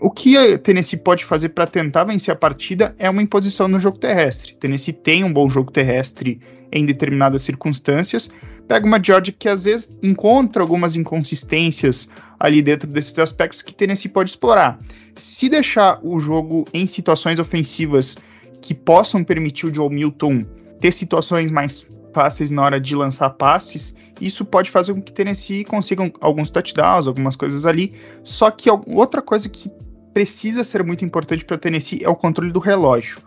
O 0.00 0.10
que 0.10 0.36
a 0.36 0.58
Tennessee 0.58 0.98
pode 0.98 1.24
fazer 1.24 1.50
para 1.50 1.66
tentar 1.66 2.04
vencer 2.04 2.32
a 2.32 2.36
partida 2.36 2.94
é 2.98 3.08
uma 3.08 3.22
imposição 3.22 3.68
no 3.68 3.78
jogo 3.78 3.98
terrestre. 3.98 4.54
Tennessee 4.58 4.92
tem 4.92 5.22
um 5.22 5.32
bom 5.32 5.48
jogo 5.48 5.70
terrestre 5.70 6.40
em 6.72 6.84
determinadas 6.84 7.42
circunstâncias. 7.42 8.28
Pega 8.72 8.86
uma 8.86 9.04
Georgia 9.04 9.34
que 9.38 9.50
às 9.50 9.64
vezes 9.64 9.94
encontra 10.02 10.62
algumas 10.62 10.96
inconsistências 10.96 12.08
ali 12.40 12.62
dentro 12.62 12.88
desses 12.88 13.18
aspectos 13.18 13.60
que 13.60 13.74
Tennessee 13.74 14.08
pode 14.08 14.30
explorar. 14.30 14.78
Se 15.14 15.46
deixar 15.46 16.00
o 16.02 16.18
jogo 16.18 16.64
em 16.72 16.86
situações 16.86 17.38
ofensivas 17.38 18.16
que 18.62 18.72
possam 18.72 19.22
permitir 19.22 19.66
o 19.66 19.74
Joe 19.74 19.90
Milton 19.90 20.46
ter 20.80 20.90
situações 20.90 21.50
mais 21.50 21.86
fáceis 22.14 22.50
na 22.50 22.62
hora 22.62 22.80
de 22.80 22.96
lançar 22.96 23.28
passes, 23.28 23.94
isso 24.18 24.42
pode 24.42 24.70
fazer 24.70 24.94
com 24.94 25.02
que 25.02 25.12
Tennessee 25.12 25.66
consiga 25.66 26.10
alguns 26.22 26.48
touchdowns, 26.48 27.06
algumas 27.06 27.36
coisas 27.36 27.66
ali. 27.66 27.92
Só 28.24 28.50
que 28.50 28.70
outra 28.86 29.20
coisa 29.20 29.50
que 29.50 29.70
precisa 30.14 30.64
ser 30.64 30.82
muito 30.82 31.04
importante 31.04 31.44
para 31.44 31.58
Tennessee 31.58 32.02
é 32.02 32.08
o 32.08 32.16
controle 32.16 32.50
do 32.50 32.58
relógio. 32.58 33.20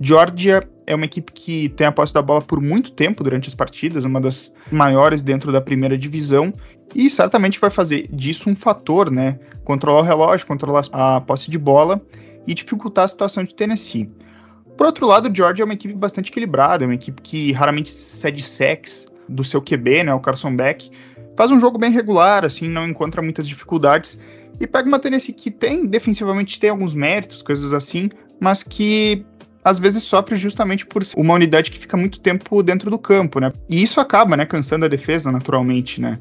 Georgia 0.00 0.66
é 0.86 0.94
uma 0.94 1.04
equipe 1.04 1.32
que 1.32 1.68
tem 1.70 1.86
a 1.86 1.92
posse 1.92 2.14
da 2.14 2.22
bola 2.22 2.40
por 2.40 2.60
muito 2.60 2.92
tempo 2.92 3.24
durante 3.24 3.48
as 3.48 3.54
partidas, 3.54 4.04
uma 4.04 4.20
das 4.20 4.54
maiores 4.70 5.22
dentro 5.22 5.50
da 5.50 5.60
primeira 5.60 5.98
divisão, 5.98 6.52
e 6.94 7.10
certamente 7.10 7.58
vai 7.58 7.70
fazer 7.70 8.08
disso 8.10 8.48
um 8.48 8.54
fator, 8.54 9.10
né? 9.10 9.38
Controlar 9.64 10.00
o 10.00 10.04
relógio, 10.04 10.46
controlar 10.46 10.84
a 10.92 11.20
posse 11.20 11.50
de 11.50 11.58
bola 11.58 12.00
e 12.46 12.54
dificultar 12.54 13.04
a 13.04 13.08
situação 13.08 13.42
de 13.42 13.54
Tennessee. 13.54 14.08
Por 14.76 14.86
outro 14.86 15.06
lado, 15.06 15.34
Georgia 15.34 15.62
é 15.62 15.66
uma 15.66 15.74
equipe 15.74 15.94
bastante 15.94 16.30
equilibrada, 16.30 16.84
é 16.84 16.86
uma 16.86 16.94
equipe 16.94 17.20
que 17.20 17.52
raramente 17.52 17.90
cede 17.90 18.42
sacks 18.42 19.06
do 19.28 19.42
seu 19.42 19.60
QB, 19.60 20.04
né, 20.04 20.14
o 20.14 20.20
Carson 20.20 20.54
Beck. 20.54 20.90
Faz 21.36 21.50
um 21.50 21.58
jogo 21.58 21.78
bem 21.78 21.90
regular, 21.90 22.44
assim, 22.44 22.68
não 22.68 22.86
encontra 22.86 23.20
muitas 23.20 23.48
dificuldades 23.48 24.18
e 24.60 24.66
pega 24.66 24.88
uma 24.88 24.98
Tennessee 24.98 25.34
que 25.34 25.50
tem, 25.50 25.86
defensivamente, 25.86 26.60
tem 26.60 26.70
alguns 26.70 26.94
méritos, 26.94 27.42
coisas 27.42 27.72
assim, 27.72 28.08
mas 28.40 28.62
que 28.62 29.24
às 29.66 29.80
vezes 29.80 30.04
sofre 30.04 30.36
justamente 30.36 30.86
por 30.86 31.02
uma 31.16 31.34
unidade 31.34 31.72
que 31.72 31.78
fica 31.80 31.96
muito 31.96 32.20
tempo 32.20 32.62
dentro 32.62 32.88
do 32.88 32.96
campo, 32.96 33.40
né? 33.40 33.52
E 33.68 33.82
isso 33.82 34.00
acaba, 34.00 34.36
né, 34.36 34.46
cansando 34.46 34.84
a 34.84 34.88
defesa, 34.88 35.32
naturalmente, 35.32 36.00
né? 36.00 36.20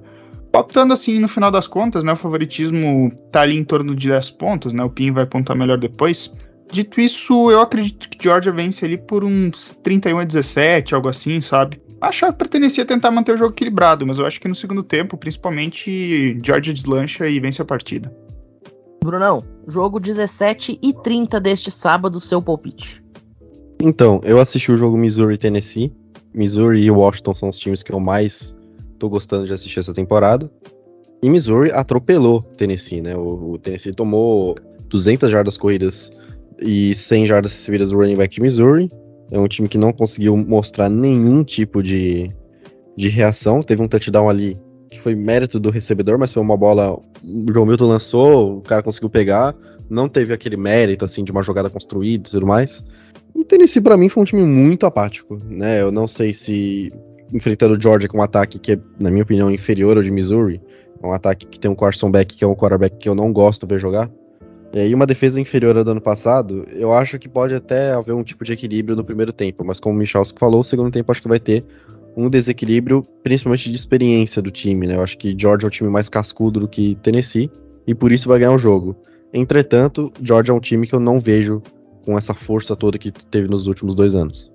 Optando 0.51 0.93
assim, 0.93 1.19
no 1.19 1.27
final 1.27 1.51
das 1.51 1.67
contas, 1.67 2.03
né, 2.03 2.13
o 2.13 2.15
favoritismo 2.15 3.12
tá 3.31 3.41
ali 3.41 3.55
em 3.55 3.63
torno 3.63 3.93
de 3.93 4.08
10 4.08 4.31
pontos, 4.31 4.73
né? 4.73 4.84
O 4.84 4.89
Pin 4.89 5.12
vai 5.12 5.27
pontuar 5.27 5.55
melhor 5.55 5.77
depois. 5.77 6.34
Dito 6.71 6.99
isso, 6.99 7.51
eu 7.51 7.62
acredito 7.62 8.10
que 8.10 8.17
Georgia 8.19 8.51
vence 8.51 8.84
ali 8.84 8.97
por 8.97 9.23
uns 9.23 9.77
31 9.84 10.17
a 10.17 10.23
17, 10.23 10.95
algo 10.95 11.08
assim, 11.08 11.39
sabe? 11.39 11.79
Acho 12.01 12.25
que 12.25 12.31
pertencia 12.34 12.84
a 12.84 12.88
tentar 12.88 13.12
manter 13.12 13.36
o 13.36 13.38
jogo 13.38 13.53
equilibrado, 13.53 14.08
mas 14.08 14.17
eu 14.17 14.25
acho 14.25 14.41
que 14.41 14.47
no 14.47 14.55
segundo 14.55 14.81
tempo, 14.81 15.17
principalmente, 15.17 16.41
Georgia 16.43 16.73
deslancha 16.73 17.27
e 17.27 17.39
vence 17.39 17.62
a 17.62 17.65
partida. 17.65 18.12
Brunão, 19.03 19.45
jogo 19.67 19.99
17 19.99 20.79
e 20.81 20.93
30 20.93 21.39
deste 21.39 21.69
sábado, 21.69 22.19
seu 22.19 22.41
palpite. 22.41 23.05
Então, 23.81 24.21
eu 24.23 24.39
assisti 24.39 24.71
o 24.71 24.77
jogo 24.77 24.97
Missouri 24.97 25.38
Tennessee. 25.38 25.93
Missouri 26.33 26.83
e 26.83 26.91
Washington 26.91 27.35
são 27.35 27.49
os 27.49 27.57
times 27.57 27.83
que 27.83 27.91
eu 27.91 27.99
mais 27.99 28.55
tô 28.99 29.09
gostando 29.09 29.45
de 29.45 29.53
assistir 29.53 29.79
essa 29.79 29.93
temporada. 29.93 30.49
E 31.21 31.29
Missouri 31.29 31.71
atropelou 31.71 32.41
Tennessee, 32.41 33.01
né? 33.01 33.15
O, 33.15 33.51
o 33.53 33.57
Tennessee 33.57 33.91
tomou 33.91 34.55
200 34.89 35.29
jardas 35.29 35.57
corridas 35.57 36.11
e 36.61 36.93
100 36.93 37.27
jardas 37.27 37.51
recebidas 37.51 37.91
do 37.91 37.97
running 37.97 38.15
back 38.15 38.35
de 38.35 38.41
Missouri. 38.41 38.91
É 39.31 39.39
um 39.39 39.47
time 39.47 39.67
que 39.67 39.77
não 39.77 39.91
conseguiu 39.91 40.38
mostrar 40.38 40.89
nenhum 40.89 41.43
tipo 41.43 41.81
de, 41.81 42.31
de 42.95 43.09
reação. 43.09 43.61
Teve 43.61 43.81
um 43.81 43.88
touchdown 43.88 44.29
ali 44.29 44.59
que 44.89 44.99
foi 44.99 45.15
mérito 45.15 45.59
do 45.59 45.69
recebedor, 45.69 46.17
mas 46.19 46.31
foi 46.31 46.41
uma 46.41 46.55
bola. 46.55 46.93
O 46.93 47.53
João 47.53 47.65
Milton 47.65 47.88
lançou, 47.88 48.57
o 48.57 48.61
cara 48.61 48.83
conseguiu 48.83 49.09
pegar. 49.09 49.55
Não 49.89 50.07
teve 50.07 50.33
aquele 50.33 50.57
mérito, 50.57 51.05
assim, 51.05 51.23
de 51.23 51.31
uma 51.31 51.43
jogada 51.43 51.69
construída 51.69 52.27
e 52.27 52.31
tudo 52.31 52.45
mais. 52.45 52.83
E 53.36 53.43
Tennessee, 53.43 53.82
para 53.82 53.98
mim, 53.98 54.08
foi 54.08 54.24
um 54.24 54.26
time 54.26 54.43
muito 54.43 54.86
apático, 54.86 55.39
né? 55.50 55.82
Eu 55.82 55.91
não 55.91 56.08
sei 56.08 56.34
se 56.34 56.91
enfrentando 57.34 57.76
o 57.76 57.82
Georgia 57.82 58.08
com 58.08 58.19
um 58.19 58.21
ataque 58.21 58.58
que 58.58 58.71
é, 58.74 58.80
na 59.00 59.12
minha 59.12 59.24
opinião, 59.24 59.52
inferior 59.52 59.98
ao 59.98 60.04
de 60.04 60.12
Missouri, 60.12 60.62
um 61.04 61.12
ataque 61.12 61.45
que 61.45 61.60
tem 61.60 61.69
um 61.69 61.76
Carson 61.76 62.10
Beck, 62.10 62.36
que 62.36 62.43
é 62.43 62.48
um 62.48 62.56
quarterback 62.56 62.98
que 62.98 63.10
eu 63.10 63.15
não 63.15 63.34
gosto 63.34 63.65
de 63.65 63.74
ver 63.74 63.80
jogar. 63.80 64.10
E 64.74 64.93
uma 64.93 65.06
defesa 65.06 65.39
inferior 65.39 65.78
ao 65.78 65.84
do 65.84 65.91
ano 65.91 66.02
passado, 66.02 66.65
eu 66.74 66.91
acho 66.91 67.17
que 67.17 67.30
pode 67.30 67.54
até 67.54 67.93
haver 67.93 68.13
um 68.13 68.24
tipo 68.24 68.43
de 68.43 68.54
equilíbrio 68.54 68.95
no 68.95 69.06
primeiro 69.06 69.32
tempo, 69.32 69.63
mas 69.63 69.80
como 69.80 69.95
o 69.95 69.98
Michalski 69.98 70.38
falou, 70.38 70.62
o 70.62 70.63
segundo 70.63 70.91
tempo 70.91 71.12
acho 71.12 71.21
que 71.21 71.30
vai 71.30 71.39
ter 71.39 71.63
um 72.17 72.30
desequilíbrio, 72.30 73.06
principalmente 73.24 73.69
de 73.69 73.76
experiência 73.76 74.41
do 74.41 74.52
time, 74.52 74.88
né? 74.88 74.95
Eu 74.95 75.02
acho 75.02 75.17
que 75.17 75.36
Georgia 75.38 75.65
é 75.65 75.67
um 75.67 75.71
time 75.71 75.89
mais 75.89 76.10
cascudo 76.10 76.62
do 76.62 76.67
que 76.67 76.95
Tennessee, 76.95 77.50
e 77.88 77.95
por 77.95 78.12
isso 78.12 78.28
vai 78.28 78.39
ganhar 78.39 78.52
o 78.52 78.58
jogo. 78.58 78.95
Entretanto, 79.34 80.12
Georgia 80.21 80.52
é 80.52 80.56
um 80.56 80.60
time 80.60 80.88
que 80.88 80.95
eu 80.95 81.00
não 81.00 81.19
vejo 81.19 81.62
com 82.06 82.18
essa 82.18 82.34
força 82.34 82.76
toda 82.76 82.98
que 82.98 83.12
teve 83.12 83.48
nos 83.48 83.68
últimos 83.68 83.96
dois 83.96 84.15
anos. 84.15 84.52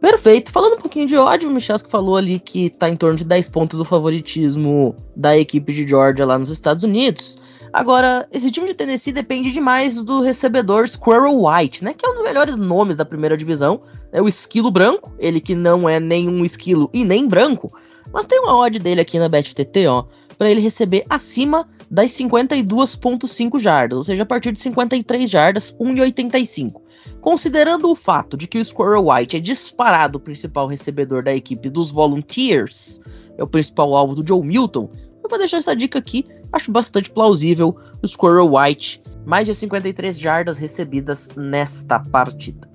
Perfeito. 0.00 0.52
Falando 0.52 0.74
um 0.74 0.80
pouquinho 0.80 1.06
de 1.06 1.16
ódio, 1.16 1.48
o 1.48 1.52
Michalski 1.52 1.90
falou 1.90 2.16
ali 2.16 2.38
que 2.38 2.68
tá 2.68 2.90
em 2.90 2.96
torno 2.96 3.16
de 3.16 3.24
10 3.24 3.48
pontos 3.48 3.80
o 3.80 3.84
favoritismo 3.84 4.94
da 5.16 5.36
equipe 5.36 5.72
de 5.72 5.88
Georgia 5.88 6.26
lá 6.26 6.38
nos 6.38 6.50
Estados 6.50 6.84
Unidos. 6.84 7.40
Agora, 7.72 8.28
esse 8.30 8.50
time 8.50 8.68
de 8.68 8.74
Tennessee 8.74 9.12
depende 9.12 9.50
demais 9.50 9.96
do 9.96 10.20
recebedor 10.20 10.86
Squirrel 10.86 11.42
White, 11.42 11.82
né? 11.82 11.92
Que 11.92 12.06
é 12.06 12.08
um 12.08 12.12
dos 12.14 12.22
melhores 12.22 12.56
nomes 12.56 12.96
da 12.96 13.04
primeira 13.04 13.36
divisão. 13.36 13.80
É 14.12 14.20
o 14.20 14.28
esquilo 14.28 14.70
branco, 14.70 15.10
ele 15.18 15.40
que 15.40 15.54
não 15.54 15.88
é 15.88 15.98
nenhum 15.98 16.44
esquilo 16.44 16.88
e 16.92 17.04
nem 17.04 17.26
branco, 17.26 17.72
mas 18.12 18.26
tem 18.26 18.38
uma 18.38 18.56
odd 18.56 18.78
dele 18.78 19.00
aqui 19.00 19.18
na 19.18 19.28
BetTT, 19.28 19.88
ó, 19.88 20.04
para 20.38 20.50
ele 20.50 20.60
receber 20.60 21.04
acima 21.10 21.68
das 21.94 22.10
52.5 22.10 23.60
jardas, 23.60 23.96
ou 23.96 24.02
seja, 24.02 24.24
a 24.24 24.26
partir 24.26 24.50
de 24.50 24.58
53 24.58 25.30
jardas, 25.30 25.76
1,85. 25.80 26.82
Considerando 27.20 27.88
o 27.88 27.94
fato 27.94 28.36
de 28.36 28.48
que 28.48 28.58
o 28.58 28.64
Squirrel 28.64 29.08
White 29.08 29.36
é 29.36 29.40
disparado 29.40 30.18
o 30.18 30.20
principal 30.20 30.66
recebedor 30.66 31.22
da 31.22 31.32
equipe 31.32 31.70
dos 31.70 31.92
Volunteers, 31.92 33.00
é 33.38 33.44
o 33.44 33.46
principal 33.46 33.94
alvo 33.94 34.16
do 34.16 34.26
Joe 34.26 34.44
Milton, 34.44 34.90
eu 35.22 35.30
vou 35.30 35.38
deixar 35.38 35.58
essa 35.58 35.76
dica 35.76 36.00
aqui 36.00 36.26
acho 36.52 36.72
bastante 36.72 37.10
plausível 37.10 37.76
o 38.02 38.08
Squirrel 38.08 38.56
White, 38.56 39.00
mais 39.24 39.46
de 39.46 39.54
53 39.54 40.18
jardas 40.18 40.58
recebidas 40.58 41.30
nesta 41.36 42.00
partida. 42.00 42.68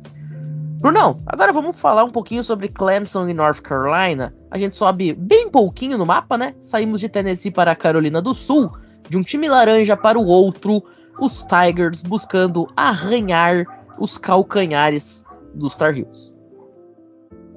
Brunão, 0.79 1.21
agora 1.25 1.51
vamos 1.51 1.77
falar 1.77 2.05
um 2.05 2.11
pouquinho 2.11 2.41
sobre 2.41 2.69
Clemson 2.69 3.27
e 3.27 3.33
North 3.33 3.59
Carolina. 3.59 4.33
A 4.49 4.57
gente 4.57 4.77
sobe 4.77 5.13
bem 5.13 5.49
pouquinho 5.49 5.97
no 5.97 6.05
mapa, 6.05 6.37
né? 6.37 6.55
Saímos 6.61 7.01
de 7.01 7.09
Tennessee 7.09 7.51
para 7.51 7.71
a 7.71 7.75
Carolina 7.75 8.21
do 8.21 8.33
Sul, 8.33 8.71
de 9.09 9.17
um 9.17 9.23
time 9.23 9.47
laranja 9.49 9.97
para 9.97 10.19
o 10.19 10.25
outro, 10.25 10.83
os 11.19 11.43
Tigers 11.43 12.01
buscando 12.03 12.67
arranhar 12.75 13.65
os 13.99 14.17
calcanhares 14.17 15.25
dos 15.53 15.75
Tar 15.75 15.97
Heels. 15.97 16.33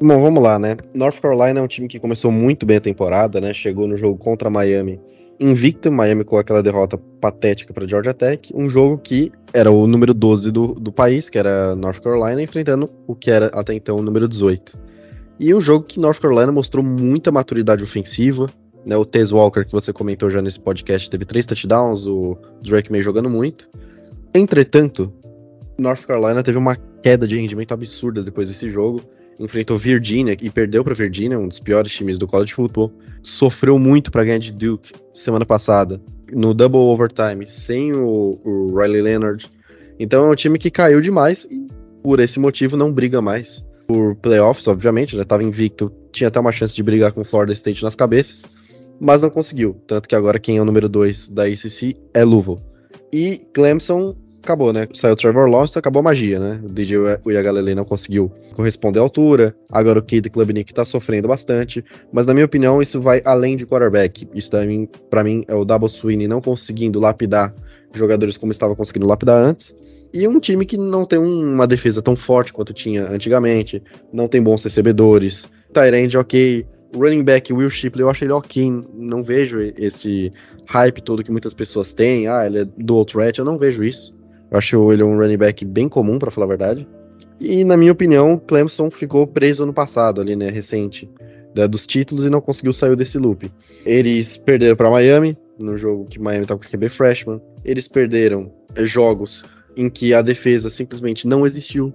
Bom, 0.01 0.21
vamos 0.21 0.43
lá, 0.43 0.59
né? 0.59 0.77
North 0.95 1.21
Carolina 1.21 1.61
é 1.61 1.63
um 1.63 1.69
time 1.69 1.87
que 1.87 2.01
começou 2.01 2.33
muito 2.33 2.67
bem 2.67 2.79
a 2.79 2.81
temporada, 2.81 3.41
né? 3.41 3.55
Chegou 3.55 3.87
no 3.87 3.97
jogo 3.97 4.17
contra 4.17 4.51
Miami 4.51 5.01
invicta, 5.43 5.91
Miami 5.91 6.25
com 6.25 6.37
aquela 6.37 6.63
derrota 6.63 6.97
patética 7.21 7.73
para 7.73 7.87
Georgia 7.87 8.15
Tech, 8.15 8.53
um 8.55 8.69
jogo 8.69 8.99
que 8.99 9.33
era 9.53 9.71
o 9.71 9.87
número 9.87 10.15
12 10.15 10.51
do, 10.51 10.75
do 10.75 10.93
país, 10.93 11.29
que 11.29 11.39
era 11.39 11.75
North 11.75 12.01
Carolina, 12.01 12.43
enfrentando 12.43 12.89
o 13.07 13.15
que 13.15 13.31
era 13.31 13.47
até 13.47 13.75
então 13.75 13.97
o 13.97 14.03
número 14.03 14.29
18. 14.29 14.79
E 15.41 15.55
um 15.55 15.61
jogo 15.61 15.85
que 15.85 15.99
North 15.99 16.21
Carolina 16.21 16.53
mostrou 16.53 16.85
muita 16.85 17.33
maturidade 17.33 17.83
ofensiva, 17.83 18.51
né, 18.85 18.97
o 18.97 19.05
Tez 19.05 19.33
Walker, 19.33 19.65
que 19.65 19.73
você 19.73 19.93
comentou 19.93 20.31
já 20.31 20.43
nesse 20.43 20.61
podcast, 20.61 21.09
teve 21.09 21.25
três 21.25 21.47
touchdowns, 21.47 22.07
o 22.07 22.37
Drake 22.63 22.91
May 22.91 23.03
jogando 23.03 23.31
muito. 23.31 23.69
Entretanto, 24.35 25.13
North 25.79 26.05
Carolina 26.05 26.43
teve 26.43 26.59
uma 26.59 26.77
queda 27.03 27.27
de 27.27 27.37
rendimento 27.37 27.73
absurda 27.73 28.23
depois 28.23 28.49
desse 28.49 28.71
jogo. 28.71 29.03
Enfrentou 29.39 29.77
Virginia 29.77 30.37
e 30.41 30.51
perdeu 30.51 30.85
para 30.85 30.95
Virginia, 30.95 31.39
um 31.39 31.49
dos 31.49 31.59
piores 31.59 31.93
times 31.93 32.19
do 32.19 32.27
college 32.27 32.55
football. 32.55 32.93
Sofreu 33.23 33.79
muito 33.79 34.11
para 34.11 34.25
ganhar 34.25 34.39
de 34.39 34.53
Duke 34.53 34.93
semana 35.13 35.45
passada, 35.45 36.01
no 36.33 36.55
double 36.55 36.81
overtime, 36.81 37.47
sem 37.47 37.93
o, 37.93 38.39
o 38.45 38.79
Riley 38.79 39.03
Leonard. 39.03 39.51
Então 39.99 40.27
é 40.27 40.31
um 40.31 40.35
time 40.35 40.59
que 40.59 40.71
caiu 40.71 41.01
demais 41.01 41.47
e 41.51 41.67
por 42.03 42.21
esse 42.21 42.39
motivo 42.39 42.77
não 42.77 42.93
briga 42.93 43.21
mais 43.21 43.65
por 43.87 44.17
playoffs, 44.17 44.67
obviamente, 44.69 45.17
já 45.17 45.23
estava 45.23 45.43
invicto, 45.43 45.93
tinha 46.11 46.29
até 46.29 46.41
uma 46.41 46.51
chance 46.51 46.75
de 46.75 46.83
brigar 46.83 47.13
com 47.13 47.23
Florida 47.23 47.53
State 47.53 47.83
nas 47.83 47.95
cabeças, 47.95 48.47
mas 49.03 49.21
não 49.21 49.31
conseguiu. 49.31 49.77
Tanto 49.85 50.09
que 50.09 50.15
agora 50.15 50.39
quem 50.39 50.59
é 50.59 50.63
o 50.63 50.65
número 50.65 50.89
2 50.89 51.31
da 51.31 51.43
ACC 51.43 51.97
é 52.15 52.23
Louisville. 52.23 52.61
E 53.13 53.41
Clemson 53.53 54.15
acabou, 54.41 54.73
né? 54.73 54.87
Saiu 54.95 55.17
Trevor 55.17 55.51
Lawrence, 55.51 55.77
acabou 55.77 55.99
a 55.99 56.05
magia, 56.05 56.39
né? 56.39 56.61
O 56.63 56.69
DJ 56.69 56.99
Uyagalele 57.27 57.75
não 57.75 57.85
conseguiu 57.85 58.31
corresponder 58.55 59.01
à 59.01 59.03
altura. 59.03 59.57
Agora 59.73 59.99
o 59.99 60.03
Kid 60.03 60.31
Klubnik 60.31 60.73
tá 60.73 60.85
sofrendo 60.85 61.27
bastante. 61.27 61.85
Mas 62.13 62.29
na 62.29 62.33
minha 62.33 62.47
opinião, 62.47 62.81
isso 62.81 63.01
vai 63.01 63.21
além 63.25 63.57
de 63.57 63.67
quarterback. 63.67 64.29
Isso 64.33 64.53
também, 64.53 64.89
para 65.11 65.25
mim, 65.25 65.43
é 65.49 65.55
o 65.55 65.65
Double 65.65 65.89
Sweeney 65.89 66.29
não 66.29 66.41
conseguindo 66.41 67.01
lapidar 67.01 67.53
jogadores 67.93 68.37
como 68.37 68.53
estava 68.53 68.77
conseguindo 68.77 69.07
lapidar 69.07 69.37
antes. 69.37 69.75
E 70.15 70.29
um 70.29 70.39
time 70.39 70.65
que 70.65 70.79
não 70.79 71.05
tem 71.05 71.19
uma 71.19 71.67
defesa 71.67 72.01
tão 72.01 72.15
forte 72.15 72.53
quanto 72.53 72.73
tinha 72.73 73.09
antigamente. 73.11 73.83
Não 74.13 74.29
tem 74.29 74.41
bons 74.41 74.63
recebedores. 74.63 75.49
Tyrande, 75.73 76.17
ok. 76.17 76.65
Running 76.95 77.25
back 77.25 77.53
Will 77.53 77.71
Shipley, 77.71 78.03
eu 78.03 78.11
acho 78.11 78.25
ele 78.25 78.33
ok. 78.33 78.71
Não 78.95 79.23
vejo 79.23 79.59
esse 79.79 80.33
hype 80.67 81.03
todo 81.03 81.25
que 81.25 81.31
muitas 81.31 81.55
pessoas 81.55 81.93
têm. 81.93 82.29
Ah, 82.29 82.47
ele 82.47 82.61
é 82.61 82.65
dual 82.79 83.05
threat. 83.05 83.39
Eu 83.39 83.45
não 83.45 83.57
vejo 83.57 83.83
isso. 83.83 84.19
Eu 84.51 84.59
acho 84.59 84.93
ele 84.93 85.03
um 85.03 85.17
running 85.17 85.39
back 85.39 85.65
bem 85.65 85.89
comum, 85.89 86.19
para 86.19 86.31
falar 86.31 86.45
a 86.45 86.49
verdade. 86.49 86.87
E, 87.41 87.65
na 87.65 87.77
minha 87.77 87.91
opinião, 87.91 88.41
Clemson 88.47 88.91
ficou 88.91 89.27
preso 89.27 89.65
no 89.65 89.73
passado, 89.73 90.21
ali, 90.21 90.37
né, 90.37 90.49
recente, 90.49 91.11
dos 91.69 91.87
títulos 91.87 92.25
e 92.25 92.31
não 92.31 92.41
conseguiu 92.41 92.73
sair 92.73 92.95
desse 92.95 93.19
loop. 93.19 93.51
Eles 93.85 94.37
perderam 94.37 94.77
para 94.77 94.91
Miami, 94.91 95.37
no 95.59 95.77
jogo 95.77 96.05
que 96.05 96.21
Miami 96.21 96.47
tava 96.47 96.61
com 96.61 96.69
QB 96.69 96.89
freshman. 96.89 97.41
Eles 97.65 97.89
perderam 97.89 98.53
jogos 98.77 99.45
em 99.77 99.89
que 99.89 100.13
a 100.13 100.23
defesa 100.23 100.71
simplesmente 100.71 101.27
não 101.27 101.47
existiu. 101.47 101.93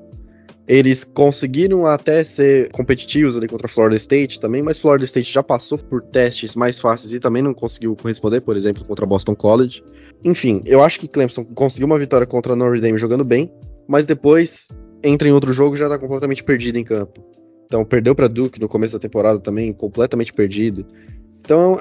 Eles 0.67 1.05
conseguiram 1.05 1.85
até 1.85 2.23
ser 2.25 2.69
competitivos 2.73 3.37
ali 3.37 3.47
contra 3.47 3.67
a 3.67 3.69
Florida 3.69 3.95
State 3.95 4.37
também, 4.37 4.61
mas 4.61 4.77
Florida 4.77 5.05
State 5.05 5.31
já 5.31 5.41
passou 5.41 5.77
por 5.77 6.01
testes 6.01 6.55
mais 6.55 6.77
fáceis 6.77 7.13
e 7.13 7.19
também 7.19 7.41
não 7.41 7.53
conseguiu 7.53 7.95
corresponder, 7.95 8.41
por 8.41 8.57
exemplo, 8.57 8.83
contra 8.83 9.05
Boston 9.05 9.33
College. 9.33 9.81
Enfim, 10.25 10.61
eu 10.65 10.83
acho 10.83 10.99
que 10.99 11.07
Clemson 11.07 11.45
conseguiu 11.45 11.87
uma 11.87 11.97
vitória 11.97 12.27
contra 12.27 12.53
Notre 12.53 12.81
Dame 12.81 12.97
jogando 12.97 13.23
bem, 13.23 13.49
mas 13.87 14.05
depois 14.05 14.67
entra 15.01 15.29
em 15.29 15.31
outro 15.31 15.53
jogo 15.53 15.75
e 15.75 15.79
já 15.79 15.87
tá 15.87 15.97
completamente 15.97 16.43
perdido 16.43 16.77
em 16.77 16.83
campo. 16.83 17.23
Então, 17.65 17.85
perdeu 17.85 18.13
para 18.13 18.27
Duke 18.27 18.59
no 18.59 18.67
começo 18.67 18.93
da 18.93 18.99
temporada 18.99 19.39
também, 19.39 19.71
completamente 19.71 20.33
perdido. 20.33 20.85
Então, 21.41 21.77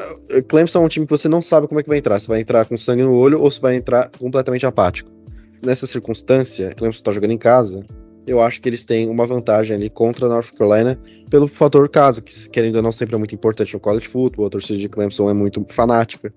Clemson 0.46 0.82
é 0.82 0.84
um 0.84 0.88
time 0.88 1.06
que 1.06 1.10
você 1.10 1.28
não 1.28 1.42
sabe 1.42 1.66
como 1.66 1.80
é 1.80 1.82
que 1.82 1.88
vai 1.88 1.98
entrar. 1.98 2.20
Se 2.20 2.28
vai 2.28 2.40
entrar 2.40 2.64
com 2.66 2.76
sangue 2.76 3.02
no 3.02 3.14
olho 3.14 3.40
ou 3.40 3.50
se 3.50 3.60
vai 3.60 3.74
entrar 3.74 4.10
completamente 4.10 4.64
apático. 4.64 5.10
Nessa 5.62 5.86
circunstância, 5.86 6.72
Clemson 6.76 6.98
está 6.98 7.12
jogando 7.12 7.32
em 7.32 7.38
casa 7.38 7.84
eu 8.26 8.42
acho 8.42 8.60
que 8.60 8.68
eles 8.68 8.84
têm 8.84 9.08
uma 9.08 9.26
vantagem 9.26 9.76
ali 9.76 9.88
contra 9.88 10.26
a 10.26 10.28
North 10.28 10.52
Carolina 10.52 10.98
pelo 11.30 11.46
fator 11.46 11.88
casa, 11.88 12.20
que 12.20 12.48
querendo 12.48 12.76
ou 12.76 12.82
não 12.82 12.92
sempre 12.92 13.14
é 13.14 13.18
muito 13.18 13.34
importante 13.34 13.72
no 13.72 13.80
college 13.80 14.08
football, 14.08 14.46
a 14.46 14.50
torcida 14.50 14.78
de 14.78 14.88
Clemson 14.88 15.30
é 15.30 15.34
muito 15.34 15.64
fanática. 15.68 16.32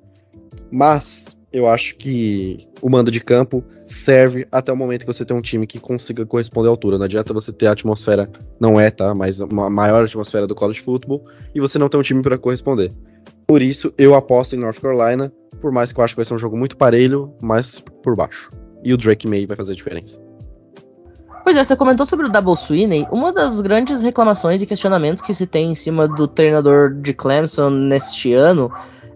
Mas 0.72 1.38
eu 1.52 1.68
acho 1.68 1.96
que 1.96 2.68
o 2.82 2.90
mando 2.90 3.10
de 3.10 3.20
campo 3.20 3.64
serve 3.88 4.48
até 4.52 4.72
o 4.72 4.78
momento 4.78 5.02
que 5.02 5.08
você 5.08 5.26
tem 5.26 5.36
um 5.36 5.42
time 5.42 5.66
que 5.66 5.80
consiga 5.80 6.26
corresponder 6.26 6.68
à 6.68 6.72
altura. 6.72 6.98
Não 6.98 7.06
adianta 7.06 7.34
você 7.34 7.52
ter 7.52 7.68
a 7.68 7.72
atmosfera, 7.72 8.30
não 8.60 8.80
é, 8.80 8.92
tá? 8.92 9.16
Mas 9.16 9.40
uma 9.42 9.70
maior 9.70 10.04
atmosfera 10.04 10.46
do 10.46 10.54
college 10.54 10.82
football 10.82 11.26
e 11.56 11.60
você 11.60 11.80
não 11.80 11.90
ter 11.90 11.98
um 11.98 12.04
time 12.04 12.22
para 12.22 12.38
corresponder. 12.38 12.94
Por 13.48 13.64
isso, 13.64 13.92
eu 13.98 14.14
aposto 14.14 14.56
em 14.56 14.60
North 14.60 14.80
Carolina, 14.80 15.34
por 15.60 15.72
mais 15.72 15.92
que 15.92 16.00
eu 16.00 16.04
acho 16.04 16.14
que 16.14 16.20
vai 16.20 16.26
ser 16.26 16.36
um 16.36 16.38
jogo 16.38 16.56
muito 16.56 16.78
parelho, 16.78 17.34
mas 17.42 17.84
por 18.04 18.16
baixo. 18.16 18.52
E 18.84 18.94
o 18.94 18.98
Drake 18.98 19.28
May 19.28 19.48
vai 19.48 19.58
fazer 19.58 19.72
a 19.72 19.76
diferença. 19.76 20.29
Pois 21.50 21.58
é, 21.58 21.64
você 21.64 21.76
comentou 21.76 22.06
sobre 22.06 22.28
o 22.28 22.30
Double 22.30 22.56
Sweeney. 22.56 23.08
Uma 23.10 23.34
das 23.34 23.60
grandes 23.60 24.04
reclamações 24.04 24.62
e 24.62 24.68
questionamentos 24.68 25.24
que 25.24 25.34
se 25.34 25.48
tem 25.48 25.72
em 25.72 25.74
cima 25.74 26.08
do 26.08 26.28
treinador 26.28 26.94
de 26.94 27.12
Clemson 27.12 27.72
neste 27.72 28.32
ano 28.34 28.72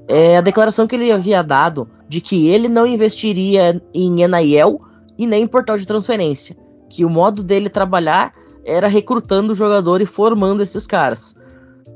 é 0.08 0.38
a 0.38 0.42
declaração 0.42 0.88
que 0.88 0.96
ele 0.96 1.12
havia 1.12 1.44
dado 1.44 1.88
de 2.10 2.20
que 2.20 2.48
ele 2.48 2.68
não 2.68 2.88
investiria 2.88 3.80
em 3.94 4.10
NIL 4.10 4.82
e 5.16 5.28
nem 5.28 5.44
em 5.44 5.48
portal 5.48 5.78
de 5.78 5.86
transferência. 5.86 6.58
Que 6.90 7.06
o 7.06 7.10
modo 7.10 7.44
dele 7.44 7.70
trabalhar 7.70 8.34
era 8.66 8.88
recrutando 8.88 9.54
o 9.54 9.56
jogador 9.56 10.02
e 10.02 10.06
formando 10.08 10.64
esses 10.64 10.88
caras. 10.88 11.36